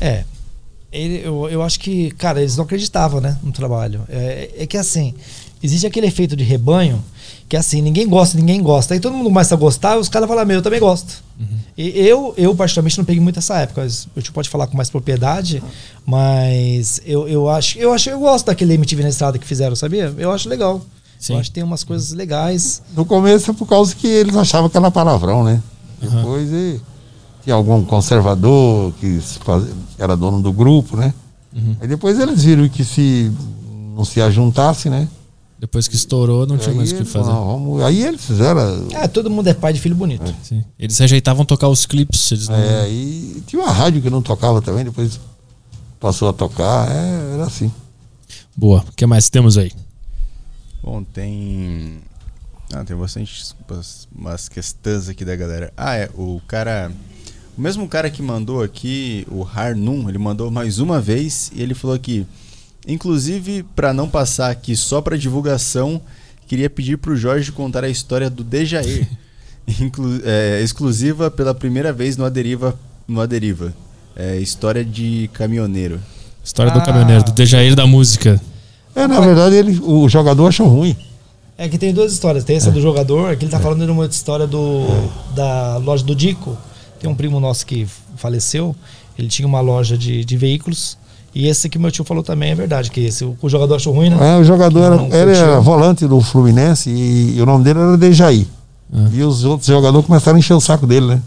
[0.00, 0.24] É.
[0.92, 4.04] Ele, eu, eu acho que, cara, eles não acreditavam, né, no trabalho.
[4.08, 5.14] É, é que assim,
[5.62, 7.02] existe aquele efeito de rebanho
[7.48, 8.94] que assim, ninguém gosta, ninguém gosta.
[8.94, 11.22] Aí todo mundo começa a gostar, os caras falam, meu, eu também gosto.
[11.78, 13.86] E eu, eu, particularmente, não peguei muito essa época.
[14.16, 15.62] Eu te pode falar com mais propriedade,
[16.04, 20.12] mas eu, eu acho, eu acho, eu gosto daquele MTV na estrada que fizeram, sabia?
[20.18, 20.80] Eu acho legal.
[21.34, 22.82] Eu acho que tem umas coisas legais.
[22.94, 25.62] No começo é por causa que eles achavam que era palavrão, né?
[26.00, 26.80] Depois e
[27.44, 29.20] tinha algum conservador que
[29.98, 31.14] era dono do grupo, né?
[31.80, 33.32] Aí depois eles viram que se
[33.94, 35.08] não se ajuntasse, né?
[35.58, 37.24] Depois que estourou, não tinha Aí mais o que fazer.
[37.24, 38.88] falaram, "Vamos-" Aí eles fizeram.
[38.92, 40.34] É, todo mundo é pai de filho bonito.
[40.42, 40.62] Sim.
[40.78, 42.30] Eles rejeitavam tocar os clipes.
[42.30, 42.56] Eles não...
[42.56, 45.18] É, e tinha uma rádio que não tocava também, depois
[45.98, 47.72] passou a tocar, é, era assim.
[48.54, 48.84] Boa.
[48.86, 49.72] O que mais temos aí?
[50.82, 51.98] Bom, tem.
[52.72, 55.72] Ah, tem bastante umas, umas questões aqui da galera.
[55.76, 56.92] Ah, é, o cara.
[57.56, 61.72] O mesmo cara que mandou aqui, o Harnum, ele mandou mais uma vez e ele
[61.74, 62.26] falou aqui.
[62.86, 66.00] Inclusive, para não passar aqui só para divulgação,
[66.46, 69.08] queria pedir pro Jorge contar a história do Dejair.
[69.80, 72.78] Inclu é, exclusiva pela primeira vez no Aderiva.
[73.08, 73.74] No Aderiva.
[74.14, 76.00] É, história de caminhoneiro.
[76.44, 76.82] História do Ah.
[76.82, 78.40] caminhoneiro, do Dejair da música.
[78.94, 80.96] É, na verdade, ele, o jogador achou ruim.
[81.58, 82.44] É que tem duas histórias.
[82.44, 84.86] Tem essa do jogador, aqui ele tá falando de uma história do,
[85.34, 86.56] da loja do Dico.
[87.00, 87.86] Tem um primo nosso que
[88.16, 88.76] faleceu.
[89.18, 90.96] Ele tinha uma loja de, de veículos.
[91.38, 93.92] E esse que meu tio falou também é verdade, que esse, o, o jogador achou
[93.92, 94.16] ruim, né?
[94.36, 97.96] É, o jogador era, ele era volante do Fluminense e, e o nome dele era
[97.98, 98.48] Dejaí.
[99.12, 101.22] E os outros jogadores começaram a encher o saco dele, né?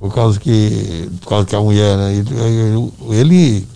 [0.00, 2.12] Por causa que, por causa que a mulher, né?
[2.16, 3.66] Ele, ele-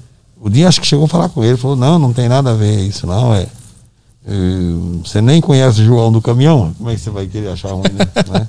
[0.41, 2.55] o dia acho que chegou a falar com ele, falou, não, não tem nada a
[2.55, 3.43] ver isso, não, é.
[4.27, 4.33] é,
[5.05, 7.83] Você nem conhece o João do caminhão, como é que você vai querer achar ruim,
[7.93, 8.07] né?
[8.29, 8.47] Né?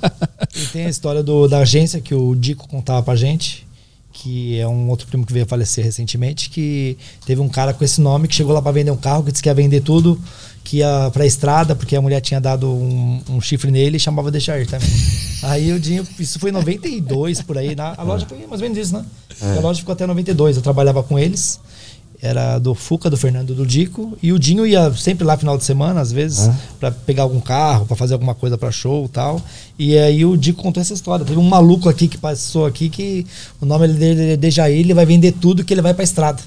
[0.72, 3.65] Tem a história do, da agência que o Dico contava pra gente,
[4.16, 7.84] que é um outro primo que veio a falecer recentemente, que teve um cara com
[7.84, 10.18] esse nome que chegou lá pra vender um carro, que disse que ia vender tudo,
[10.64, 14.30] que ia pra estrada, porque a mulher tinha dado um, um chifre nele e chamava
[14.30, 14.88] deixar ir também.
[15.44, 18.68] aí o Dinho, isso foi em 92 por aí, na, a loja foi mais ou
[18.68, 19.04] menos isso, né?
[19.40, 19.58] É.
[19.58, 21.60] A loja ficou até 92, eu trabalhava com eles.
[22.22, 24.16] Era do Fuca, do Fernando do Dico.
[24.22, 26.54] E o Dinho ia sempre lá final de semana, às vezes, É.
[26.80, 29.40] pra pegar algum carro, pra fazer alguma coisa pra show e tal.
[29.78, 31.24] E aí o Dico contou essa história.
[31.26, 33.26] Teve um maluco aqui que passou aqui que
[33.60, 36.42] o nome dele é Dejaí, ele vai vender tudo que ele vai pra estrada.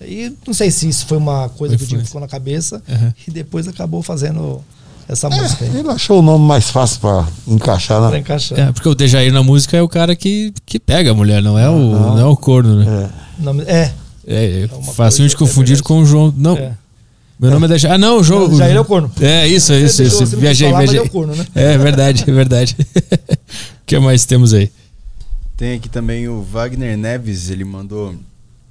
[0.00, 3.12] E não sei se isso foi uma coisa que o Dico ficou na cabeça Uhum.
[3.26, 4.62] e depois acabou fazendo
[5.08, 5.76] essa música aí.
[5.78, 8.08] Ele achou o nome mais fácil pra encaixar, né?
[8.08, 8.58] Pra encaixar.
[8.58, 11.58] É, porque o Dejair na música é o cara que, que pega a mulher, não
[11.58, 12.18] é o, não.
[12.18, 13.10] é o corno, né?
[13.38, 13.72] Nome- É.
[13.72, 13.92] É,
[14.26, 16.34] é uma facinho de coisa- é confundir com o João.
[16.36, 16.56] Não.
[16.56, 16.72] É.
[17.38, 17.94] Meu nome é Dejair.
[17.94, 18.48] Ah, não, o João.
[18.48, 19.10] Não, Jair é o corno.
[19.20, 20.02] É, isso, é isso.
[20.02, 20.18] Isso.
[20.20, 20.98] deixou- Viajei, falar, viajei.
[20.98, 21.46] é o corno, né?
[21.54, 22.76] É verdade, é verdade.
[23.82, 24.70] O que mais temos aí?
[25.56, 28.14] Tem aqui também o Wagner Neves, ele mandou.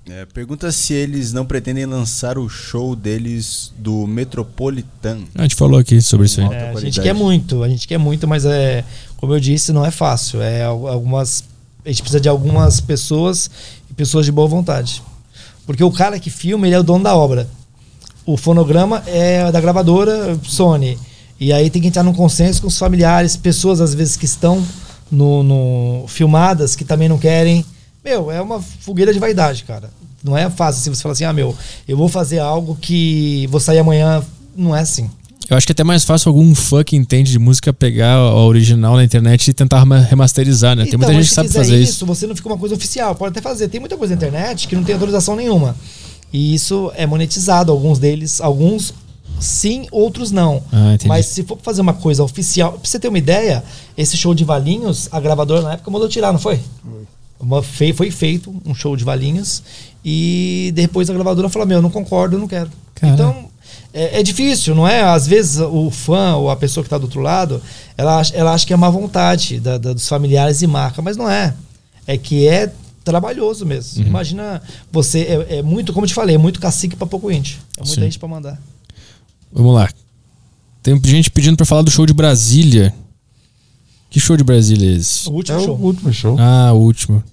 [0.10, 5.20] é, pergunta se eles não pretendem lançar o show deles do Metropolitan.
[5.36, 6.48] A gente falou aqui sobre isso aí.
[6.48, 8.84] É, a gente quer muito, a gente quer muito, mas é,
[9.18, 10.42] como eu disse, não é fácil.
[10.42, 11.44] É al- algumas,
[11.86, 13.50] a gente precisa de algumas pessoas
[13.90, 15.02] e pessoas de boa vontade.
[15.66, 17.48] Porque o cara que filma, ele é o dono da obra.
[18.26, 20.98] O fonograma é da gravadora Sony.
[21.40, 24.64] E aí tem que entrar num consenso com os familiares, pessoas às vezes que estão
[25.12, 27.66] no, no- filmadas que também não querem.
[28.04, 29.90] Meu, é uma fogueira de vaidade, cara.
[30.24, 31.56] Não é fácil se você falar assim, ah, meu,
[31.88, 34.24] eu vou fazer algo que vou sair amanhã.
[34.56, 35.10] Não é assim.
[35.50, 38.36] Eu acho que é até mais fácil algum fã que entende de música pegar a
[38.46, 40.84] original na internet e tentar rema- remasterizar, né?
[40.84, 42.06] Tem muita Então, gente que sabe fazer fizer isso.
[42.06, 43.68] Você não fica uma coisa oficial, pode até fazer.
[43.68, 45.76] Tem muita coisa na internet que não tem autorização nenhuma.
[46.34, 48.94] E isso é monetizado, alguns deles, alguns
[49.40, 50.64] sim, outros não.
[50.74, 50.98] Ah.
[51.06, 53.64] Mas se for fazer uma coisa oficial, pra você ter uma ideia,
[53.98, 56.60] esse show de Valinhos, a gravadora na época mandou tirar, não foi?
[57.40, 59.62] Uma fe- foi feito um show de Valinhos
[60.08, 62.70] e depois a gravadora falou: Meu, eu não concordo, eu não quero.
[63.02, 63.50] Então,
[63.92, 65.02] é, é difícil, não é?
[65.02, 67.62] Às vezes o fã ou a pessoa que está do outro lado,
[67.98, 71.18] ela, acha- ela acha que é má vontade da- da- dos familiares e marca, mas
[71.18, 71.56] não é.
[72.06, 72.72] É que é
[73.04, 74.02] trabalhoso mesmo.
[74.04, 74.08] Uhum.
[74.10, 74.62] Imagina
[74.92, 77.58] você, é, é muito, como eu te falei, é muito cacique para pouco índio.
[77.78, 78.02] É muita Sim.
[78.02, 78.62] gente para mandar.
[79.52, 79.90] Vamos lá.
[80.84, 82.94] Tem gente pedindo pra falar do show de Brasília.
[84.10, 85.28] Que show de Brasília é esse?
[85.28, 85.76] O último É show.
[85.76, 86.36] o último show.
[86.40, 87.24] Ah, o último.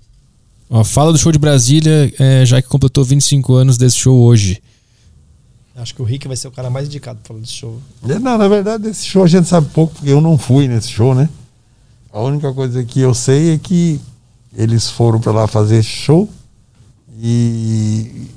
[0.74, 4.62] Ó, fala do show de Brasília, é, já que completou 25 anos desse show hoje.
[5.76, 7.78] Acho que o Rick vai ser o cara mais indicado para falar desse show.
[8.08, 10.88] É, Não, na verdade, esse show a gente sabe pouco, porque eu não fui nesse
[10.88, 11.28] show, né?
[12.10, 14.00] A única coisa que eu sei é que
[14.56, 16.26] eles foram para lá fazer show
[17.20, 18.28] e,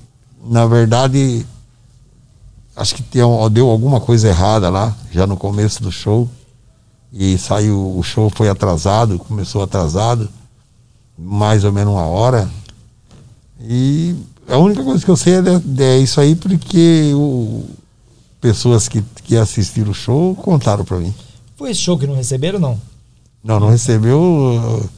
[0.45, 1.45] na verdade,
[2.76, 6.30] acho que deu, deu alguma coisa errada lá, já no começo do show.
[7.14, 10.30] E saiu, o show foi atrasado, começou atrasado,
[11.18, 12.50] mais ou menos uma hora.
[13.62, 14.16] E
[14.48, 17.64] a única coisa que eu sei é, de- é isso aí, porque o,
[18.42, 21.14] pessoas que, que assistiram o show contaram para mim.
[21.58, 22.80] Foi esse show que não receberam não?
[23.44, 24.20] Não, não recebeu.
[24.20, 24.90] uh,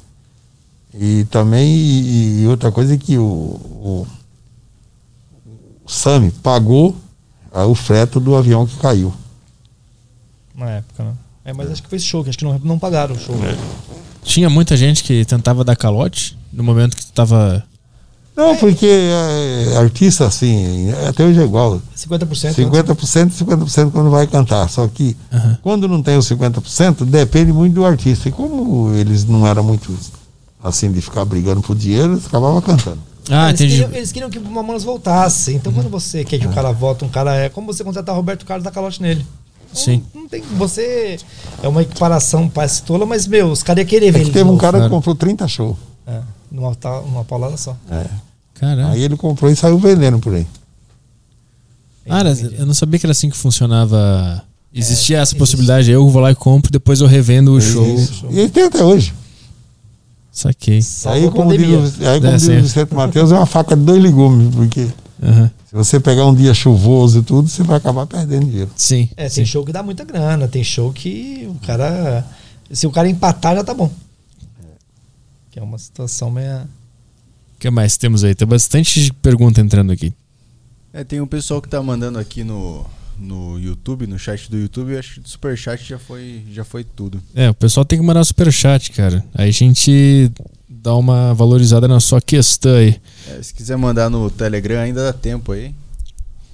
[0.94, 4.07] E também, e, e outra coisa é que o, o,
[5.85, 6.95] o Sami pagou
[7.53, 9.14] ah, o frete do avião que caiu.
[10.56, 11.14] Na época, né?
[11.45, 13.35] É, mas acho que foi esse show, que acho que não, não pagaram o show.
[14.27, 17.63] Tinha muita gente que tentava dar calote no momento que tu tava.
[18.35, 21.81] Não, porque é, artista, assim, até hoje é igual.
[21.95, 22.53] 50%.
[22.53, 24.69] 50% e 50% quando vai cantar.
[24.69, 25.15] Só que
[25.63, 28.29] quando não tem os 50%, depende muito do artista.
[28.29, 29.97] E como eles não eram muito
[30.63, 32.99] assim de ficar brigando por dinheiro, eles acabavam cantando.
[33.29, 33.81] Ah, eles, entendi.
[33.81, 35.53] queriam, eles queriam que o Mamonas voltasse.
[35.53, 38.45] Então, quando você quer que o cara volte, um cara é como você contratar Roberto
[38.45, 39.25] Carlos e dar calote nele.
[39.73, 40.03] Sim.
[40.14, 41.18] Não tem, você
[41.61, 44.34] é uma equiparação parece tola, mas meu, os caras iam querer ver É ele que
[44.34, 44.60] teve um novo.
[44.61, 45.77] cara que comprou 30 shows.
[46.06, 46.22] É,
[46.52, 46.76] numa,
[47.06, 47.76] numa paulada só.
[47.91, 48.06] É.
[48.56, 48.91] Caramba.
[48.94, 50.48] Aí ele comprou e saiu vendendo por aí.
[52.10, 54.44] Ah, era- eu não sabia que era assim que funcionava.
[54.73, 55.89] Existia essa possibilidade.
[55.91, 57.85] Eu vou lá e compro, depois eu revendo o show.
[57.95, 58.26] Isso.
[58.30, 59.14] E ele tem até hoje.
[60.31, 60.80] Saquei.
[61.06, 63.81] Aí, como diz, o- aí, como É, diz o Vicente Matheus, é uma faca de
[63.84, 64.88] dois legumes, porque
[65.22, 65.52] Aham.
[65.68, 68.72] se você pegar um dia chuvoso e tudo, você vai acabar perdendo dinheiro.
[68.76, 69.10] Sim.
[69.18, 72.26] É, tem show que dá muita grana, tem show que o cara.
[72.72, 73.91] Se o cara empatar, já tá bom.
[75.52, 76.64] Que é uma situação meio.
[76.64, 78.35] O que mais temos aí?
[78.35, 80.14] Tem bastante pergunta entrando aqui.
[80.94, 82.85] É, tem um pessoal que tá mandando aqui no,
[83.18, 86.84] no YouTube, no chat do YouTube, eu acho que do Superchat já foi, já foi
[86.84, 87.22] tudo.
[87.34, 89.26] É, o pessoal tem que mandar superchat, cara.
[89.34, 90.31] Aí a gente
[90.88, 92.95] dá uma valorizada na sua questão aí.
[93.30, 95.76] É, se quiser mandar no Telegram, ainda dá tempo aí.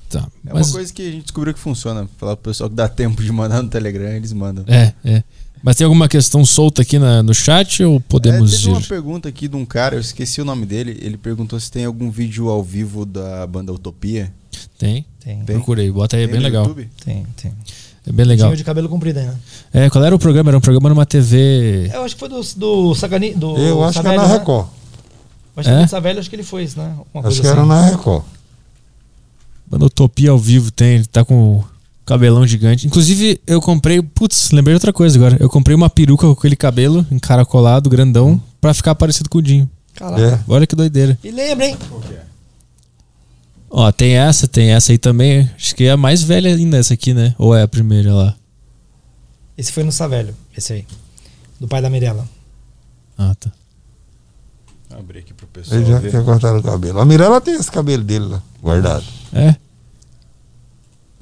[0.10, 0.28] Tá.
[0.48, 2.10] É Mas- uma coisa que a gente descobriu que funciona.
[2.18, 4.66] Falar pro pessoal que dá tempo de mandar no Telegram, eles mandam.
[4.68, 5.24] É, é.
[5.62, 8.88] Mas tem alguma questão solta aqui na- no chat ou podemos é, teve uma ir?
[8.88, 10.98] pergunta aqui de um cara, eu esqueci o nome dele.
[11.00, 14.34] Ele perguntou se tem algum vídeo ao vivo da banda Utopia.
[14.80, 15.06] Tem?
[15.24, 15.44] Tem.
[15.46, 16.64] Procurei, bota aí, é Tem bem no legal.
[16.64, 16.90] YouTube?
[17.06, 17.54] Tem, tem.
[18.06, 18.48] É bem legal.
[18.48, 19.34] Tinha o de cabelo comprido né?
[19.74, 20.50] É, qual era o programa?
[20.50, 21.90] Era um programa numa TV.
[21.94, 23.34] Eu acho que foi do, do Sagani.
[23.34, 24.34] Do Eu acho que é Savelli, na né?
[24.38, 24.68] Record.
[25.56, 25.82] Acho que É?
[25.82, 25.88] é?
[25.88, 26.96] Savelli, acho que ele foi, né?
[27.14, 27.70] Uma Acho coisa que era assim.
[27.70, 28.24] na Record.
[29.68, 31.66] Banda Utopia ao vivo tem, ele tá com o
[32.06, 32.86] cabelão gigante.
[32.88, 34.02] Inclusive, eu comprei.
[34.02, 35.38] Putz, lembrei de outra coisa agora.
[35.40, 39.70] Eu comprei uma peruca com aquele cabelo encaracolado, grandão, pra ficar parecido com o Dinho.
[39.96, 40.22] Caraca.
[40.22, 40.40] É.
[40.52, 41.18] Olha que doideira.
[41.24, 41.78] E lembra, hein?
[43.76, 45.50] Ó, tem essa, tem essa aí também.
[45.56, 47.34] Acho que é a mais velha ainda, essa aqui, né?
[47.40, 48.36] Ou é a primeira lá?
[49.58, 50.86] Esse foi no Savelho, esse aí.
[51.60, 52.30] Do pai da Mirella.
[53.18, 53.52] Ah, tá.
[54.92, 56.12] Vou abrir aqui pro pessoal Ele já ver.
[56.12, 57.00] tinha cortado o cabelo.
[57.00, 59.06] A Mirella tem esse cabelo dele lá, guardado.
[59.34, 59.56] É?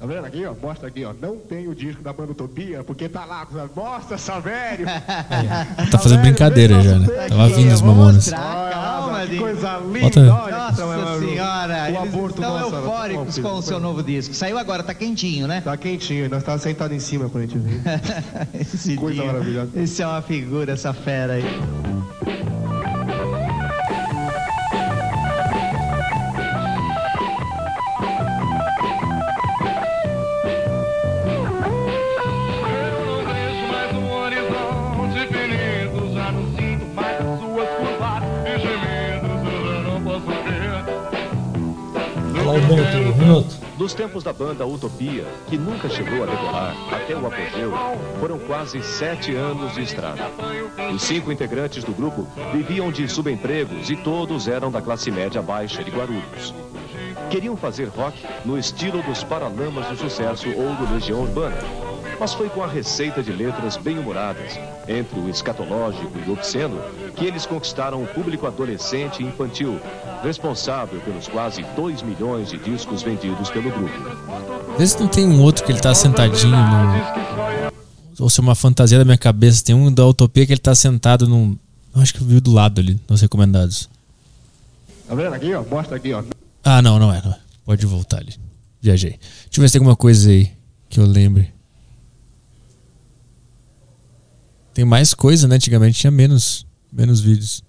[0.02, 0.52] Tá vendo aqui, ó?
[0.60, 1.12] Mostra aqui, ó.
[1.22, 3.70] Não tem o disco da banda Utopia, porque tá lá com as.
[3.72, 4.84] Mostra, Savério!
[5.92, 7.06] Tá fazendo brincadeira já, né?
[7.28, 8.28] Tava vindo os mamonas.
[8.30, 10.00] Calma, que coisa linda!
[10.00, 14.02] Bota- Olha, Nossa senhora, o eles aborto estão nossa, eufóricos ó, com o seu novo
[14.02, 14.34] disco.
[14.34, 15.60] Saiu agora, tá quentinho, né?
[15.60, 17.80] Tá quentinho, nós tava sentado em cima quando a gente veio.
[18.60, 19.32] Esse Coisa dia.
[19.32, 19.70] maravilhosa.
[19.76, 21.44] Esse é uma figura, essa fera aí.
[43.76, 47.72] Dos tempos da banda Utopia, que nunca chegou a decolar, até o apogeu,
[48.20, 50.30] foram quase sete anos de estrada.
[50.94, 55.82] Os cinco integrantes do grupo viviam de subempregos e todos eram da classe média baixa
[55.82, 56.54] de Guarulhos.
[57.30, 61.56] Queriam fazer rock no estilo dos Paralamas do Sucesso ou do Legião Urbana,
[62.20, 66.80] mas foi com a receita de letras bem-humoradas, entre o escatológico e o obsceno,
[67.14, 69.80] que eles conquistaram o público adolescente e infantil,
[70.22, 73.92] responsável pelos quase 2 milhões de discos vendidos pelo grupo.
[74.78, 77.72] Vê se não tem um outro que ele tá sentadinho no.
[78.18, 79.64] Ou se é uma fantasia da minha cabeça.
[79.64, 81.56] Tem um da Utopia que ele tá sentado num.
[81.94, 83.88] Acho que eu vi do lado ali, nos recomendados.
[85.08, 85.62] Tá vendo aqui, ó?
[85.64, 86.22] Mostra aqui, ó.
[86.64, 87.38] Ah, não, não é, não é.
[87.64, 88.34] Pode voltar ali.
[88.80, 89.10] Viajei.
[89.10, 90.50] Deixa eu ver se tem alguma coisa aí
[90.88, 91.52] que eu lembre.
[94.74, 95.56] Tem mais coisa, né?
[95.56, 97.62] Antigamente tinha menos, menos vídeos.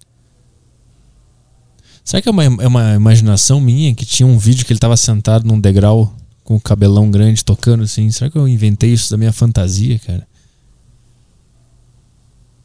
[2.04, 4.96] Será que é uma, é uma imaginação minha que tinha um vídeo que ele tava
[4.96, 8.10] sentado num degrau com o cabelão grande tocando assim?
[8.10, 10.26] Será que eu inventei isso da minha fantasia, cara?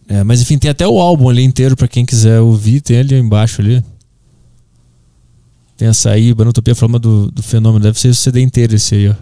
[0.10, 3.16] É, mas enfim, tem até o álbum ali inteiro pra quem quiser ouvir, tem ali
[3.16, 3.84] embaixo ali.
[5.78, 7.82] Tem essa aí, Banutopia falando do, do fenômeno.
[7.84, 9.16] Deve ser o CD inteiro esse aí, ó.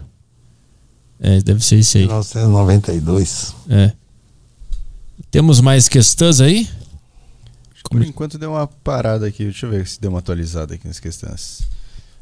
[1.20, 2.04] É, deve ser esse aí.
[2.04, 3.54] 1992.
[3.68, 3.92] É.
[5.30, 6.68] Temos mais questões aí?
[7.90, 9.44] Por enquanto deu uma parada aqui.
[9.44, 11.62] Deixa eu ver se deu uma atualizada aqui nas questões.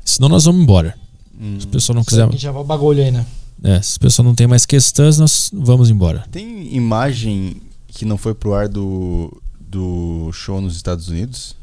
[0.04, 0.94] Senão nós vamos embora.
[1.38, 1.56] Hum.
[1.58, 2.32] Se o pessoal não quiser.
[2.36, 3.26] já vai o bagulho aí, né?
[3.64, 6.24] É, se o pessoal não tem mais questões, nós vamos embora.
[6.30, 11.56] Tem imagem que não foi pro ar do, do show nos Estados Unidos?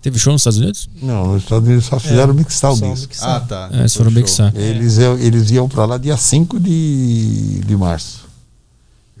[0.00, 0.90] Teve show nos Estados Unidos?
[1.00, 3.08] Não, nos Estados Unidos só fizeram É, mixar o disco.
[3.08, 3.36] mixar.
[3.36, 3.70] Ah, tá.
[3.72, 4.20] É, eles foram show.
[4.20, 4.56] mixar.
[4.56, 8.21] Eles, iam- eles iam pra lá dia 5 de, de março.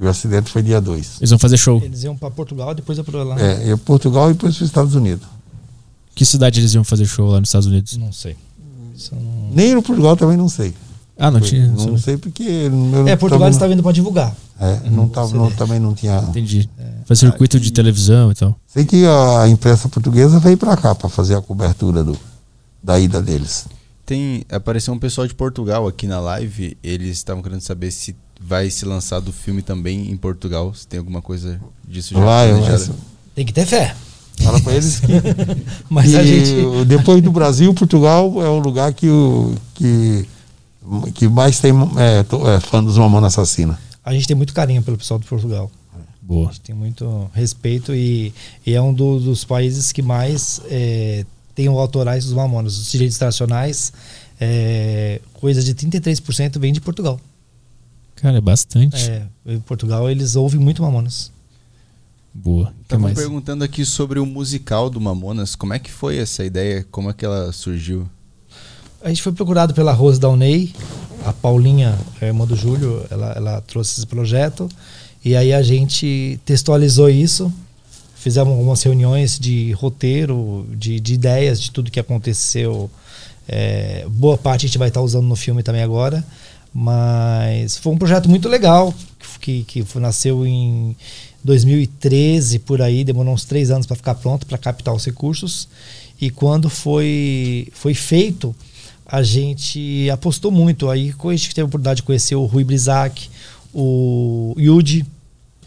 [0.02, 1.18] E o acidente foi dia 2.
[1.20, 1.80] Eles vão fazer show.
[1.80, 3.40] Eles iam pra Portugal, depois ia pra lá.
[3.40, 5.24] É, ia Portugal e depois para os Estados Unidos.
[6.12, 7.96] Que cidade eles iam fazer show lá nos Estados Unidos?
[7.96, 8.36] Não sei.
[9.52, 10.74] Nem no Portugal também não sei.
[11.16, 11.68] Ah, não Foi- tinha.
[11.68, 12.42] Não sei porque.
[13.06, 14.34] É, Portugal também está vindo pra divulgar.
[14.60, 16.18] não- É, não tava, não, também não tinha.
[16.28, 16.68] Entendi.
[17.06, 18.56] Faz circuito de televisão e tal.
[18.66, 22.18] Sei que a imprensa portuguesa veio pra cá pra fazer a cobertura do,
[22.82, 23.66] da ida deles.
[24.04, 26.76] Tem, apareceu um pessoal de Portugal aqui na live.
[26.82, 30.74] Eles estavam querendo saber se vai se lançar do filme também em Portugal.
[30.74, 32.84] Se tem alguma coisa disso já Vai, planejada.
[32.86, 32.96] vai.
[33.34, 33.94] Tem que ter fé.
[34.42, 35.06] Fala pra eles que.
[35.88, 36.84] Mas que a gente.
[36.86, 40.26] Depois do Brasil, Portugal é o lugar que, o, que,
[41.14, 43.78] que mais tem é, to- é, fã dos Mamona Assassina.
[44.04, 45.70] A gente tem muito carinho pelo pessoal de Portugal.
[46.20, 46.48] Boa.
[46.48, 48.32] A gente tem muito respeito e,
[48.66, 51.24] e é um do- dos países que mais é,
[51.54, 52.76] tem o autorais dos Mamonas.
[52.78, 53.92] Os direitos internacionais,
[54.40, 57.20] é, coisa de 33% vem de Portugal.
[58.22, 59.10] Cara, é bastante.
[59.10, 61.32] É, em Portugal eles ouvem muito Mamonas.
[62.32, 62.72] Boa.
[62.80, 65.56] Estavam perguntando aqui sobre o musical do Mamonas.
[65.56, 66.86] Como é que foi essa ideia?
[66.90, 68.08] Como é que ela surgiu?
[69.02, 70.72] A gente foi procurado pela Rose Downey,
[71.26, 74.68] a Paulinha, a irmã do Júlio, ela, ela trouxe esse projeto.
[75.24, 77.52] E aí a gente textualizou isso,
[78.14, 82.88] fizemos algumas reuniões de roteiro, de, de ideias, de tudo que aconteceu.
[83.48, 86.24] É, boa parte a gente vai estar usando no filme também agora.
[86.74, 88.94] Mas foi um projeto muito legal,
[89.40, 90.96] que, que nasceu em
[91.44, 95.68] 2013, por aí, demorou uns três anos para ficar pronto, para captar os recursos.
[96.20, 98.54] E quando foi, foi feito,
[99.04, 100.88] a gente apostou muito.
[100.88, 103.28] Aí a gente teve a oportunidade de conhecer o Rui Brizac,
[103.74, 105.04] o Yudi,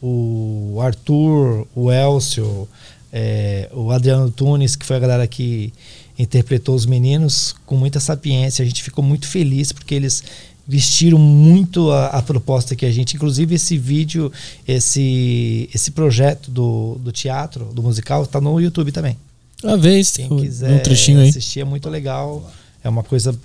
[0.02, 2.68] o Arthur, o Elcio,
[3.12, 5.74] é, o Adriano Tunes, que foi a galera que
[6.18, 8.64] interpretou os meninos com muita sapiência.
[8.64, 10.24] A gente ficou muito feliz porque eles
[10.68, 14.32] vestiram muito a, a proposta que a gente, inclusive esse vídeo,
[14.68, 19.18] esse esse projeto do, do teatro, do musical, está no YouTube também.
[19.64, 21.30] Uma vez, Quem quiser um trechinho aí.
[21.30, 22.52] assistir é muito legal.
[22.84, 23.38] É uma coisa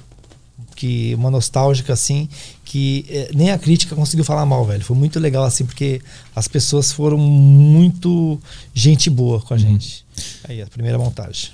[0.77, 2.29] que uma nostálgica assim
[2.65, 4.83] que eh, nem a crítica conseguiu falar mal, velho.
[4.85, 6.01] Foi muito legal assim porque
[6.35, 8.41] as pessoas foram muito
[8.75, 9.41] gente boa Uhum.
[9.43, 10.05] com a gente.
[10.49, 11.51] Aí a primeira montagem.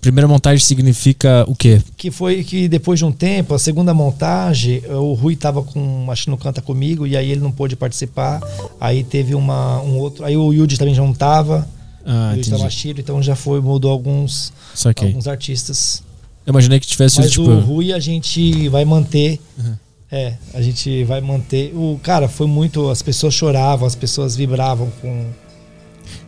[0.00, 1.82] Primeira montagem significa o quê?
[1.94, 6.10] Que foi que depois de um tempo, a segunda montagem, eh, o Rui tava com,
[6.10, 8.40] acho que no Canta Comigo, e aí ele não pôde participar.
[8.80, 10.24] Aí teve uma, um outro.
[10.24, 11.68] Aí o Yudi também já não tava.
[12.04, 12.56] Ah, o Yudi entendi.
[12.56, 15.08] Tamashiro, então já foi, mudou alguns, Saquei.
[15.08, 16.02] alguns artistas.
[16.46, 17.50] Eu imaginei que tivesse Mas tipo.
[17.50, 19.38] o Rui a gente vai manter.
[19.58, 19.74] Uhum.
[20.10, 21.72] É, a gente vai manter.
[21.74, 22.88] O cara foi muito.
[22.88, 25.26] As pessoas choravam, as pessoas vibravam com.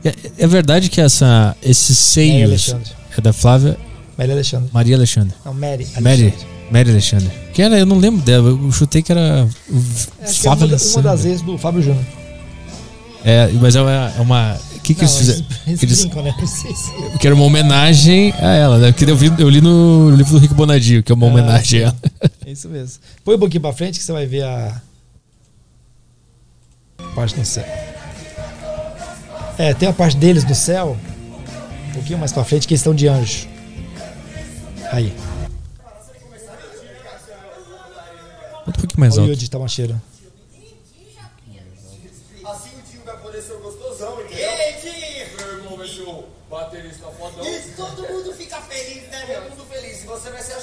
[0.04, 3.01] É, é verdade que essa, esses seios Alexandre.
[3.20, 3.76] É da Flávia
[4.16, 4.70] Maria Alexandre.
[4.72, 5.34] Maria Alexandre.
[5.44, 5.86] Não, Mary.
[6.00, 6.46] Mary, Alexandre.
[6.70, 7.30] Mary Alexandre.
[7.52, 10.66] Que era, eu não lembro dela, eu chutei que era É, acho que é Flávia
[10.66, 12.04] uma, uma das vezes do Fábio Júnior.
[13.24, 14.12] É, mas é uma.
[14.16, 15.46] É uma o que, que Não, eles fizeram?
[15.66, 16.34] Eles, Eles- brincam, né?
[16.44, 18.90] Se- que era uma homenagem a ela, né?
[18.90, 21.80] Porque eu, vi, eu li no livro do Rick Bonadio, que é uma Ah, homenagem
[21.80, 21.96] a ela.
[22.44, 23.00] É isso mesmo.
[23.24, 24.80] Põe um pouquinho pra frente que você vai ver a.
[27.14, 27.64] Parte no céu.
[29.58, 30.96] É, tem a parte deles no céu.
[31.92, 33.46] Um pouquinho mais pra frente, que eles estão de anjo.
[34.90, 35.12] Aí.
[38.64, 39.32] Bota um pouquinho mais Olha o alto.
[39.32, 40.00] Yudi Tamashiro.
[42.44, 44.48] Assim o Dinho vai poder ser o gostosão, entendeu?
[44.48, 45.26] Ei, Dinho!
[45.36, 47.44] Meu irmão vai ser o baterista fodão.
[47.46, 49.26] Isso, todo mundo fica feliz, né?
[49.26, 50.02] Todo mundo feliz.
[50.02, 50.62] E você vai ser a.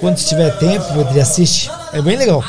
[0.00, 1.70] Quando tiver tempo, ele assiste.
[1.92, 2.42] É bem legal.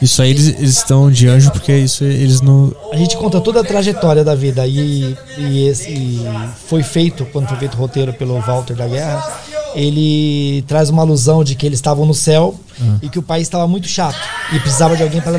[0.00, 2.72] Isso aí eles, eles estão de anjo porque isso eles não.
[2.92, 6.26] A gente conta toda a trajetória da vida e, e, esse, e
[6.66, 9.40] foi feito, quando foi feito o roteiro pelo Walter da Guerra,
[9.74, 12.98] ele traz uma alusão de que eles estavam no céu Ah.
[13.02, 14.18] e que o país estava muito chato
[14.52, 15.36] e precisava de alguém para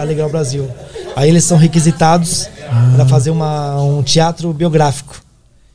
[0.00, 0.68] alegrar o Brasil.
[1.16, 2.48] Aí eles são requisitados
[2.94, 5.20] para fazer uma, um teatro biográfico.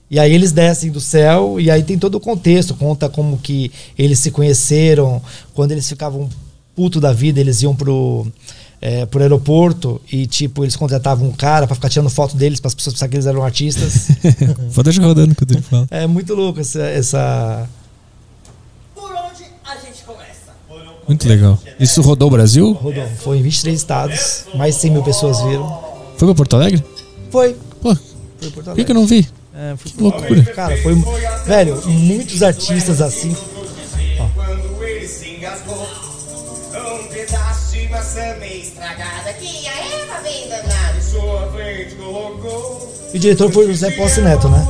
[0.09, 3.71] E aí eles descem do céu e aí tem todo o contexto, conta como que
[3.97, 5.21] eles se conheceram,
[5.53, 6.29] quando eles ficavam
[6.75, 8.27] puto da vida, eles iam pro
[8.81, 12.67] é, pro aeroporto e tipo eles contratavam um cara para ficar tirando foto deles para
[12.67, 14.09] as pessoas pensarem que eles eram artistas.
[14.69, 15.87] Vou deixar rodando quando ele fala.
[15.89, 17.67] é muito louco essa, essa
[18.93, 20.53] Por onde a gente começa?
[21.07, 21.57] Muito legal.
[21.79, 22.73] Isso rodou o Brasil?
[22.73, 23.07] rodou.
[23.19, 25.67] Foi em 23 estados, mais de 100 mil pessoas viram.
[26.17, 26.83] Foi pra Porto Alegre?
[27.31, 27.55] Foi.
[27.81, 27.95] Pô,
[28.39, 29.27] Foi por que, que eu não vi?
[29.53, 30.43] É, foi Que loucura.
[30.53, 30.95] Cara, foi
[31.45, 33.35] velho, muitos artistas assim.
[43.13, 44.65] E o diretor foi o José Posse Neto, né?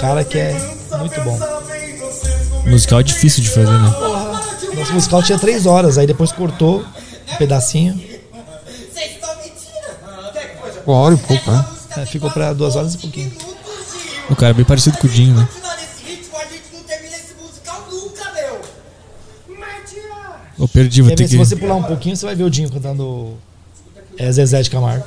[0.00, 0.52] Cara que é
[0.98, 1.38] muito bom.
[2.66, 3.94] Musical é difícil de fazer, né?
[4.76, 6.84] Nosso musical tinha três horas, aí depois cortou
[7.32, 7.94] um pedacinho.
[7.94, 10.82] Vocês estão mentindo?
[10.86, 11.64] Uma hora e pouco, né?
[11.96, 13.32] É, ficou pra duas horas e pouquinho.
[14.30, 15.48] O cara é bem parecido com o Dinho, né?
[15.80, 18.60] Nesse ritmo a gente não termina esse musical nunca, meu.
[19.58, 20.36] Mas tira.
[20.58, 21.44] Eu perdi, vou Quer ter ver, que.
[21.44, 23.36] se você pular um pouquinho, você vai ver o Dinho cantando
[24.16, 25.04] é, Zezé de Camargo.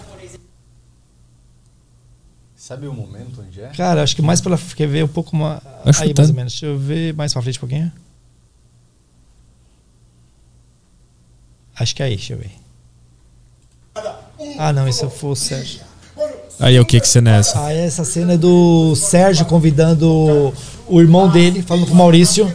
[2.71, 3.67] Sabe o momento onde é?
[3.75, 4.57] Cara, acho que mais pra.
[4.57, 5.59] Quer ver um pouco mais.
[5.83, 6.13] Aí, chutando.
[6.19, 6.53] mais ou menos.
[6.53, 7.91] Deixa eu ver mais pra frente um pouquinho.
[11.77, 12.51] Acho que é aí, deixa eu ver.
[14.57, 15.81] Ah, não, isso foi o Sérgio.
[16.61, 17.61] Aí é o que que você nessa?
[17.61, 20.53] Ah, essa cena é do Sérgio convidando
[20.87, 22.49] o irmão dele, falando com o Maurício,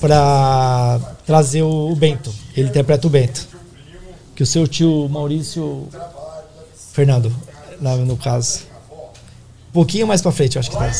[0.00, 2.32] pra trazer o Bento.
[2.56, 3.48] Ele interpreta o Bento.
[4.36, 5.88] Que o seu tio Maurício.
[6.92, 7.34] Fernando,
[7.80, 8.75] na- no caso.
[9.76, 10.90] Um pouquinho mais pra frente, eu acho que tá.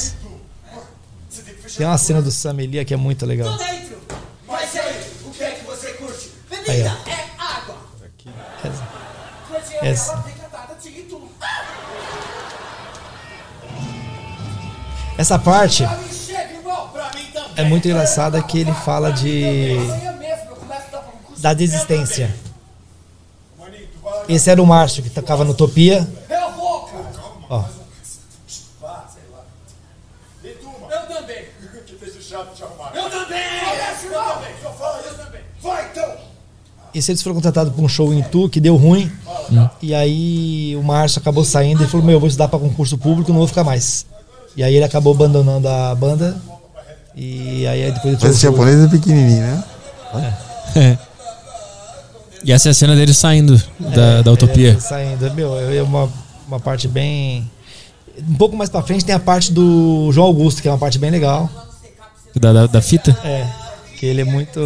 [1.78, 3.56] Tem uma cena do Sam Elia que é muito legal.
[3.56, 3.96] dentro.
[4.46, 6.30] Mas aí, o que é que você curte?
[6.50, 7.76] Bebida Aí, é água.
[8.62, 8.88] Essa.
[9.80, 10.24] Essa.
[15.16, 15.84] Essa parte
[17.56, 19.78] é muito engraçada que ele fala de
[21.38, 22.36] da desistência.
[24.28, 26.06] Esse era o Márcio que tocava no Utopia.
[27.48, 27.64] Ó,
[30.90, 31.44] Eu também.
[31.86, 32.92] Que deixa chato te arrumar.
[32.94, 33.38] Eu também.
[33.38, 34.54] Eu também.
[34.62, 35.40] Eu também.
[35.60, 35.92] Vai
[36.96, 36.98] então.
[36.98, 39.10] Esse eles foram contratados para um show em Tu que deu ruim.
[39.50, 39.68] Hum.
[39.82, 43.30] E aí o Márcio acabou saindo e falou: Meu, eu vou estudar para concurso público,
[43.30, 44.06] não vou ficar mais.
[44.56, 46.36] E aí ele acabou abandonando a banda.
[47.14, 49.64] E aí depois ele Esse japonês é pequenininho, né?
[50.76, 50.98] É.
[52.44, 54.72] E essa é a cena dele saindo da, da utopia.
[54.72, 55.34] É, saindo.
[55.34, 56.08] Meu, é uma,
[56.46, 57.50] uma parte bem.
[58.28, 60.98] Um pouco mais pra frente tem a parte do João Augusto, que é uma parte
[60.98, 61.50] bem legal.
[62.34, 63.16] Da, da, da fita?
[63.24, 63.46] É.
[63.98, 64.60] Que ele é muito.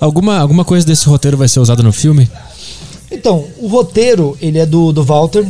[0.00, 2.28] Alguma, alguma coisa desse roteiro vai ser usada no filme?
[3.10, 5.46] Então, o roteiro, ele é do, do Walter,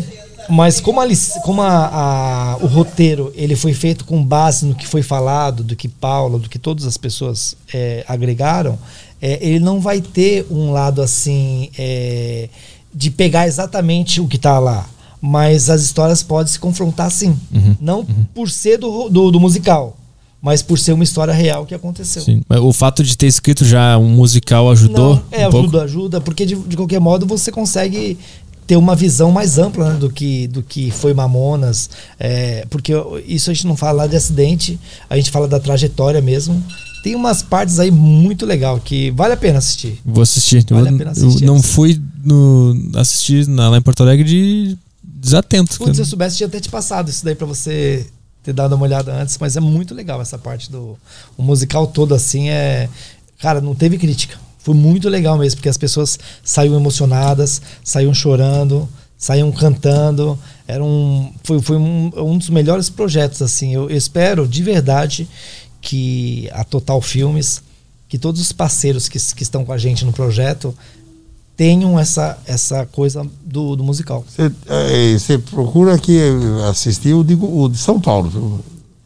[0.48, 1.06] mas como, a,
[1.44, 5.74] como a, a- o roteiro ele foi feito com base no que foi falado, do
[5.74, 8.78] que Paula, do que todas as pessoas é, agregaram,
[9.22, 12.48] é, ele não vai ter um lado assim é,
[12.94, 14.86] de pegar exatamente o que está lá.
[15.26, 17.34] Mas as histórias podem se confrontar sim.
[17.50, 18.04] Uhum, Não
[18.34, 19.96] por ser do, do, do musical,
[20.44, 22.20] mas por ser uma história real que aconteceu.
[22.20, 22.42] Sim.
[22.60, 25.14] O fato de ter escrito já um musical ajudou?
[25.14, 25.68] Não, é, um pouco?
[25.68, 28.18] ajuda, ajuda, porque de, de qualquer modo você consegue
[28.66, 31.88] ter uma visão mais ampla né, do, que, do que foi Mamonas.
[32.20, 32.92] é, porque
[33.26, 36.62] isso a gente não fala lá de acidente, a gente fala da trajetória mesmo.
[37.02, 39.98] Tem umas partes aí muito legal que vale a pena assistir.
[40.04, 40.62] Vou assistir.
[40.68, 44.24] Vale eu, a pena assistir eu não fui no, assistir na- lá em Porto Alegre
[44.24, 45.78] de desatento.
[45.78, 48.06] Putz, se eu soubesse, tinha até te passado isso daí pra você
[48.44, 50.98] ter dado uma olhada antes, mas é muito legal essa parte do
[51.36, 52.88] o musical todo assim é,
[53.38, 54.38] cara, não teve crítica.
[54.58, 60.38] Foi muito legal mesmo, porque as pessoas saíam emocionadas, saíam chorando, saíam cantando.
[60.68, 63.74] Era um foi, foi um, um dos melhores projetos assim.
[63.74, 65.28] Eu, eu espero de verdade
[65.80, 67.62] que a Total Filmes,
[68.08, 70.74] que todos os parceiros que, que estão com a gente no projeto
[71.56, 74.24] tenham essa essa coisa do, do musical.
[74.28, 76.18] Você é, procura aqui
[76.70, 78.60] assistir o de, o de São Paulo, viu?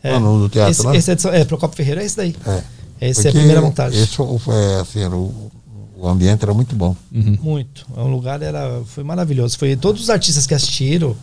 [0.04, 0.96] Lá no, no teatro esse, lá.
[0.96, 2.34] esse é, de é Procopio Ferreira, é esse daí.
[2.46, 2.62] É.
[3.00, 4.00] Essa é a primeira montagem.
[4.00, 5.50] Esse foi, assim, era o,
[5.96, 6.96] o ambiente era muito bom.
[7.10, 7.86] Muito.
[7.96, 9.58] O lugar era, foi maravilhoso.
[9.58, 11.16] Foi todos os artistas que assistiram.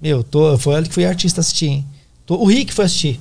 [0.00, 1.86] Meu, tô, foi ele que foi artista assistir, hein?
[2.26, 3.20] Tô- o Rick foi assistir.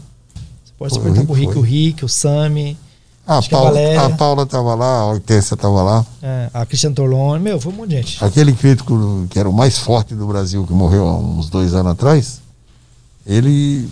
[0.63, 1.61] Você pode perguntar Rick pro Rick, foi.
[1.61, 2.77] o Rick, o Sami.
[3.25, 4.01] A acho que a Paula, Valéria.
[4.01, 6.05] a Paula tava lá, a Hortência tava lá.
[6.21, 7.41] é, a Cristiano Torlone.
[7.41, 8.23] Meu, foi um monte de gente.
[8.23, 11.93] Aquele crítico que era o mais forte do Brasil, que morreu há uns dois anos
[11.93, 12.41] atrás,
[13.25, 13.89] ele.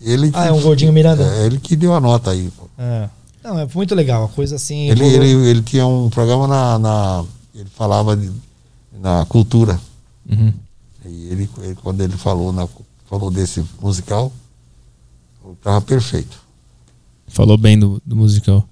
[0.00, 1.22] ele Ah, é um gordinho Miranda?
[1.22, 2.50] É, ele que deu a nota aí.
[2.56, 2.64] pô.
[2.78, 3.08] É.
[3.44, 4.24] Não, é muito legal.
[4.24, 4.88] A coisa assim.
[4.88, 6.78] Ele, ele, ele tinha um programa na.
[6.78, 7.24] na-
[7.54, 8.32] ele falava de-
[9.00, 9.78] na cultura.
[10.30, 10.52] Uhum.
[11.04, 12.66] E ele, ele- quando ele falou, na,
[13.10, 14.32] falou desse musical,
[15.58, 16.40] estava perfeito.
[17.32, 18.68] Falou bem do, do musical.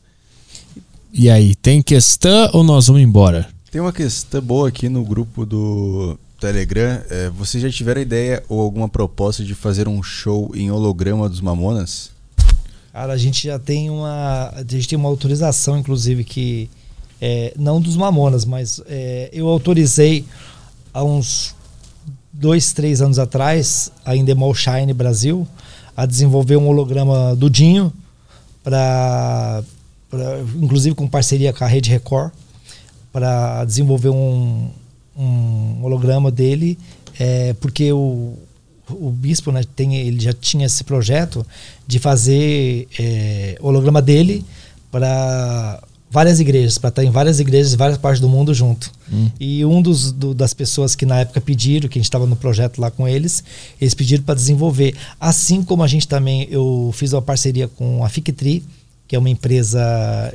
[1.13, 3.49] E aí, tem questão ou nós vamos embora?
[3.71, 7.01] Tem uma questão boa aqui no grupo do Telegram.
[7.09, 11.41] É, vocês já tiveram ideia ou alguma proposta de fazer um show em holograma dos
[11.41, 12.11] Mamonas?
[12.93, 14.53] Cara, a gente já tem uma.
[14.55, 16.69] A gente tem uma autorização, inclusive, que.
[17.19, 20.27] é, não dos Mamonas, mas é, eu autorizei
[20.93, 21.55] há uns
[22.31, 25.49] dois, três anos atrás, a Endemol Shine Brasil,
[25.97, 27.91] a desenvolver um holograma do Dinho,
[28.71, 32.33] para inclusive com parceria com a Rede Record,
[33.13, 34.71] para desenvolver um,
[35.17, 36.79] um holograma dele,
[37.19, 38.35] é, porque o,
[38.89, 41.47] o bispo né, tem, ele já tinha esse projeto
[41.87, 44.45] de fazer é, holograma dele
[44.91, 48.91] para várias igrejas, para estar em várias igrejas, em várias partes do mundo junto.
[49.13, 49.31] Hum.
[49.39, 52.35] E um dos do- das pessoas que na época pediram, que a gente estava no
[52.37, 53.45] projeto lá com eles,
[53.81, 54.95] eles pediram para desenvolver.
[55.21, 58.65] Assim como a gente também, eu fiz uma parceria com a Fictri,
[59.07, 59.81] que é uma empresa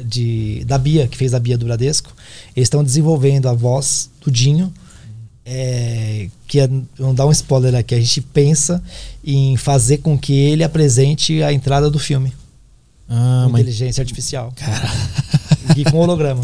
[0.05, 2.13] de, da Bia, que fez a Bia do Bradesco.
[2.55, 4.73] Eles estão desenvolvendo a voz do Dinho,
[5.45, 8.81] é, que é, vamos dar um spoiler aqui, a gente pensa
[9.23, 12.33] em fazer com que ele apresente a entrada do filme.
[13.07, 14.51] Ah, com mas- inteligência artificial.
[15.75, 16.43] E com holograma.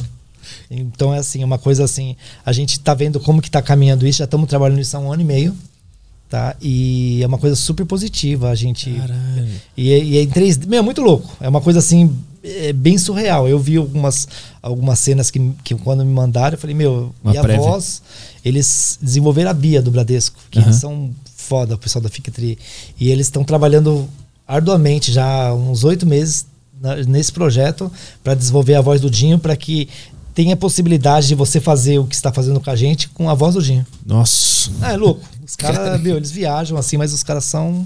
[0.69, 2.15] Então é assim, uma coisa assim,
[2.45, 5.11] a gente tá vendo como que tá caminhando isso, já estamos trabalhando nisso há um
[5.11, 5.55] ano e meio,
[6.29, 6.55] tá?
[6.61, 8.89] E é uma coisa super positiva, a gente
[9.77, 11.29] e, é- e é em 3D, meu, é muito louco.
[11.39, 13.47] É uma coisa assim é bem surreal.
[13.47, 14.27] Eu vi algumas
[14.61, 17.61] algumas cenas que, que quando me mandaram, eu falei, meu, Uma e a prévia.
[17.61, 18.01] voz,
[18.43, 20.67] eles desenvolveram a Bia do Bradesco, que Aham.
[20.67, 22.57] eles são foda, o pessoal da Fictri.
[22.99, 24.09] E eles estão trabalhando
[24.47, 26.45] arduamente já há uns oito meses
[26.81, 27.91] na- nesse projeto
[28.23, 29.87] para desenvolver a voz do Dinho para que
[30.33, 33.33] tenha a possibilidade de você fazer o que está fazendo com a gente com a
[33.33, 33.85] voz do Dinho.
[34.05, 34.71] Nossa.
[34.81, 35.21] Ah, é louco.
[35.45, 37.85] Os caras, meu, eles viajam assim, mas os caras são,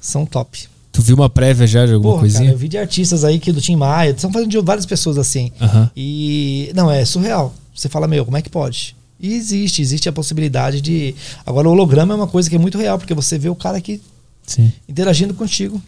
[0.00, 0.66] são top.
[0.90, 2.44] Tu viu uma prévia já de alguma Porra, coisinha?
[2.44, 5.18] cara, eu vi de artistas aí que do Tim Maia, estão fazendo de várias pessoas
[5.18, 5.52] assim.
[5.96, 7.52] E não, é surreal.
[7.74, 8.96] Você fala, meu, como é que pode?
[9.20, 11.14] E existe, existe a possibilidade de.
[11.44, 13.76] Agora, o holograma é uma coisa que é muito real, porque você vê o cara
[13.78, 14.00] aqui
[14.46, 14.72] Sim.
[14.88, 15.82] interagindo contigo.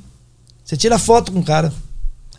[0.64, 1.72] Você tira foto com o cara.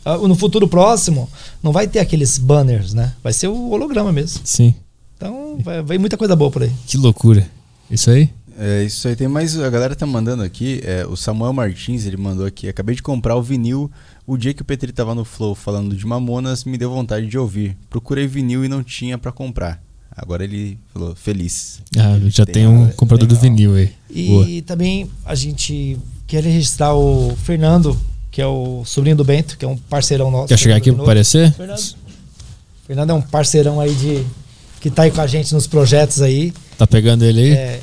[0.04, 1.28] Ah, No futuro próximo,
[1.62, 3.12] não vai ter aqueles banners, né?
[3.22, 4.40] Vai ser o holograma mesmo.
[4.44, 4.74] Sim.
[5.16, 6.72] Então, vai, vai muita coisa boa por aí.
[6.86, 7.48] Que loucura.
[7.90, 8.30] Isso aí?
[8.58, 9.58] É, isso aí tem mais.
[9.58, 10.80] A galera tá mandando aqui.
[10.84, 12.68] é, o Samuel Martins, ele mandou aqui.
[12.68, 13.90] Acabei de comprar o vinil.
[14.26, 17.38] O dia que o Petri tava no Flow falando de Mamonas, me deu vontade de
[17.38, 17.76] ouvir.
[17.88, 19.80] Procurei vinil e não tinha pra comprar.
[20.14, 21.80] Agora ele falou, feliz.
[21.96, 23.92] Ah, já tem, um comprador do vinil aí.
[24.26, 24.48] Boa.
[24.48, 25.96] E também a gente
[26.26, 27.96] quer registrar o Fernando,
[28.38, 30.46] que é o sobrinho do Bento, que é um parceirão nosso.
[30.46, 31.52] Quer chegar aqui pra aparecer?
[31.54, 31.96] Fernando.
[32.86, 34.24] Fernando é um parceirão aí de.
[34.80, 36.52] que tá aí com a gente nos projetos aí.
[36.78, 37.50] Tá pegando ele aí?
[37.50, 37.80] É,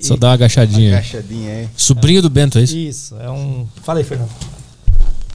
[0.00, 0.96] Só dá uma agachadinha.
[0.96, 1.68] Agachadinha aí.
[1.76, 2.76] Sobrinho do Bento, é isso?
[2.76, 3.64] Isso, é um.
[3.84, 4.32] Fala aí, Fernando.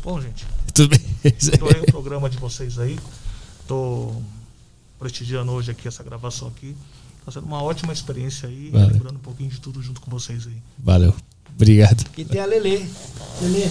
[0.04, 0.46] Bom, gente.
[0.74, 1.34] Tudo bem.
[1.54, 3.00] Adorei o programa de vocês aí.
[3.66, 4.12] Tô
[5.00, 6.76] prestigiando hoje aqui essa gravação aqui.
[7.24, 8.90] Tá sendo uma ótima experiência aí, Valeu.
[8.90, 10.58] lembrando um pouquinho de tudo junto com vocês aí.
[10.78, 11.16] Valeu.
[11.56, 12.04] Obrigado.
[12.18, 12.82] E tem a Lelê.
[13.42, 13.70] Lelê.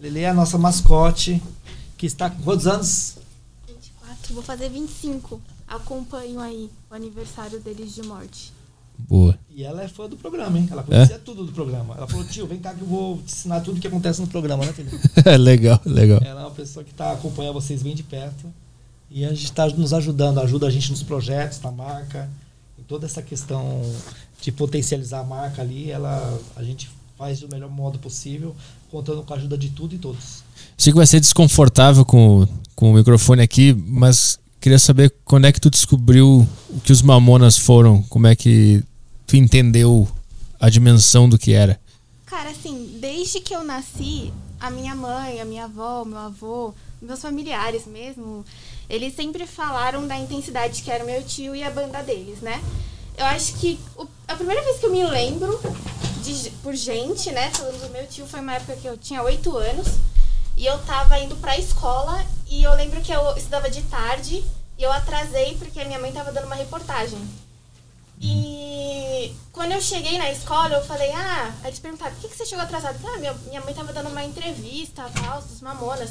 [0.00, 1.42] Lelê é a nossa mascote,
[1.96, 3.16] que está com quantos anos?
[3.66, 5.40] 24, vou fazer 25.
[5.66, 8.52] Acompanho aí o aniversário deles de morte.
[8.96, 9.38] Boa.
[9.50, 10.68] E ela é fã do programa, hein?
[10.70, 11.94] Ela conhecia tudo do programa.
[11.96, 14.26] Ela falou, tio, vem cá que eu vou te ensinar tudo o que acontece no
[14.26, 14.90] programa, né, filho?
[15.38, 16.20] legal, legal.
[16.24, 18.46] Ela é uma pessoa que tá acompanhando vocês bem de perto.
[19.10, 22.28] E a gente está nos ajudando, ajuda a gente nos projetos, na marca,
[22.78, 23.82] em toda essa questão
[24.40, 28.54] de potencializar a marca ali, ela, a gente faz do melhor modo possível,
[28.90, 30.42] contando com a ajuda de tudo e todos.
[30.76, 35.52] Sei que vai ser desconfortável com, com o microfone aqui, mas queria saber quando é
[35.52, 38.82] que tu descobriu o que os Mamonas foram, como é que
[39.26, 40.08] tu entendeu
[40.60, 41.80] a dimensão do que era.
[42.26, 47.20] Cara, assim, desde que eu nasci, a minha mãe, a minha avó, meu avô, meus
[47.20, 48.44] familiares mesmo,
[48.88, 52.60] eles sempre falaram da intensidade que era o meu tio e a banda deles, né?
[53.18, 55.60] Eu acho que o- a primeira vez que eu me lembro
[56.22, 59.56] de- por gente, né, falando do meu tio, foi uma época que eu tinha oito
[59.56, 59.88] anos
[60.56, 64.44] e eu tava indo pra escola e eu lembro que eu estudava de tarde
[64.78, 67.18] e eu atrasei porque a minha mãe tava dando uma reportagem.
[68.20, 72.36] E quando eu cheguei na escola, eu falei, ah, aí eles perguntaram, por que, que
[72.36, 72.98] você chegou atrasado?
[73.04, 76.10] Ah, minha, minha mãe tava dando uma entrevista, tal, dos Mamonas.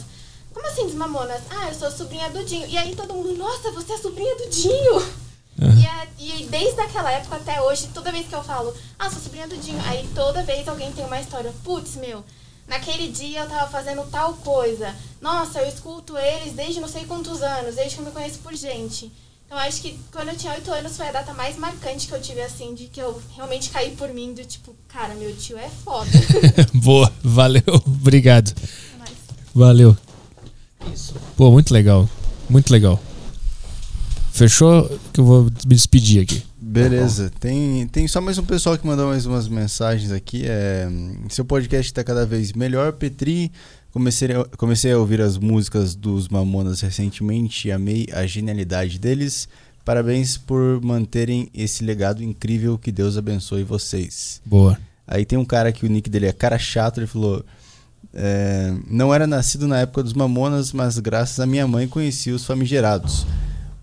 [0.53, 1.41] Como assim dos Mamonas?
[1.49, 2.67] Ah, eu sou sobrinha do Dinho.
[2.67, 5.26] E aí todo mundo, nossa, você é sobrinha do Dinho!
[5.59, 9.19] E, a- e desde aquela época até hoje, toda vez que eu falo, ah, sou
[9.21, 12.23] sobrinha do Dinho, aí toda vez alguém tem uma história, putz, meu,
[12.67, 14.93] naquele dia eu tava fazendo tal coisa.
[15.21, 18.53] Nossa, eu escuto eles desde não sei quantos anos, desde que eu me conheço por
[18.55, 19.11] gente.
[19.47, 22.21] Então acho que quando eu tinha oito anos foi a data mais marcante que eu
[22.21, 25.69] tive, assim, de que eu realmente caí por mim, do tipo, cara, meu tio é
[25.69, 26.09] foda.
[26.75, 28.53] Boa, valeu, obrigado.
[29.55, 29.97] Valeu.
[30.93, 31.15] Isso.
[31.35, 32.07] Pô, muito legal,
[32.49, 32.99] muito legal.
[34.37, 34.87] Fechou?
[35.11, 36.43] Que eu vou me despedir aqui.
[36.61, 37.31] Beleza.
[37.39, 40.43] Tem, tem só mais um pessoal que mandou mais umas mensagens aqui.
[40.45, 40.87] É,
[41.27, 43.51] seu podcast está cada vez melhor, Petri.
[43.91, 49.49] Comecei a, comecei a ouvir as músicas dos Mamonas recentemente e amei a genialidade deles.
[49.83, 52.77] Parabéns por manterem esse legado incrível.
[52.77, 54.39] Que Deus abençoe vocês.
[54.45, 54.77] Boa.
[55.07, 56.99] Aí tem um cara que o nick dele é cara chato.
[56.99, 57.43] Ele falou:
[58.13, 62.45] é, Não era nascido na época dos Mamonas, mas graças à minha mãe conheci os
[62.45, 63.25] famigerados.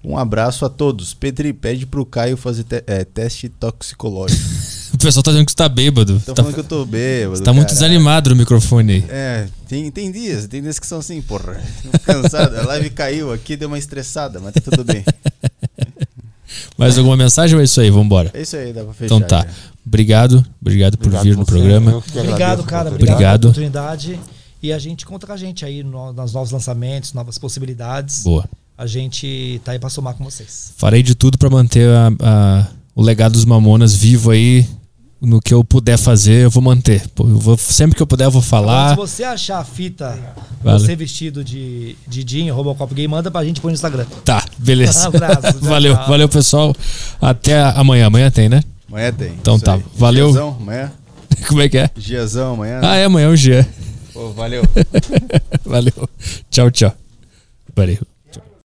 [0.05, 1.15] Um abraço a todos.
[1.15, 4.43] Petri, pede pro Caio fazer te- é, teste toxicológico.
[4.95, 6.16] O pessoal tá dizendo que você tá bêbado.
[6.19, 7.37] Estão tá, falando que eu tô bêbado.
[7.37, 7.89] você tá muito caralho.
[7.89, 9.05] desanimado no microfone aí.
[9.09, 11.61] É, tem, tem dias, tem dias que são assim, porra.
[12.05, 12.57] Cansado.
[12.57, 15.05] A live caiu aqui, deu uma estressada, mas tá tudo bem.
[16.79, 17.91] Mais alguma mensagem ou é isso aí?
[17.91, 18.31] Vambora.
[18.33, 19.07] É isso aí, dá pra fechar.
[19.07, 19.41] Então tá.
[19.43, 19.49] já.
[19.85, 21.97] Obrigado, obrigado por Obrigado vir no você, programa.
[21.97, 22.91] Obrigado, cara.
[22.91, 24.21] Obrigado, pela oportunidade.
[24.63, 28.23] E a gente conta com a gente aí no, nos novos lançamentos, novas possibilidades.
[28.23, 28.49] Boa.
[28.77, 30.72] A gente tá aí pra somar com vocês.
[30.77, 34.66] Farei de tudo pra manter a- a- o legado dos Mamonas vivo aí.
[35.22, 37.03] No que eu puder fazer, eu vou manter.
[37.19, 38.90] Eu vou- sempre que eu puder, eu vou Agora, falar.
[38.90, 40.19] se você achar a fita,
[40.62, 40.78] Vale.
[40.78, 44.04] você vestido de, de Dinho, Robocop Gay, manda pra gente pôr no Instagram.
[44.24, 45.04] Tá, beleza.
[45.09, 45.59] Um abraço.
[45.64, 46.09] valeu, tchau.
[46.09, 46.77] valeu, pessoal.
[47.22, 48.06] Até amanhã.
[48.09, 48.62] Amanhã tem, né?
[48.86, 49.28] Amanhã tem.
[49.32, 49.74] Então tá.
[49.77, 49.85] aí.
[49.96, 50.27] Valeu.
[50.32, 50.93] Giazão, amanhã.
[51.48, 51.90] Como é que é?
[51.96, 52.80] Giazão, amanhã.
[52.82, 53.66] Ah, é amanhã o Gia.
[54.12, 54.62] Pô, valeu.
[55.64, 56.09] valeu.
[56.51, 56.93] Tchau, tchau.
[57.74, 57.98] Valeu.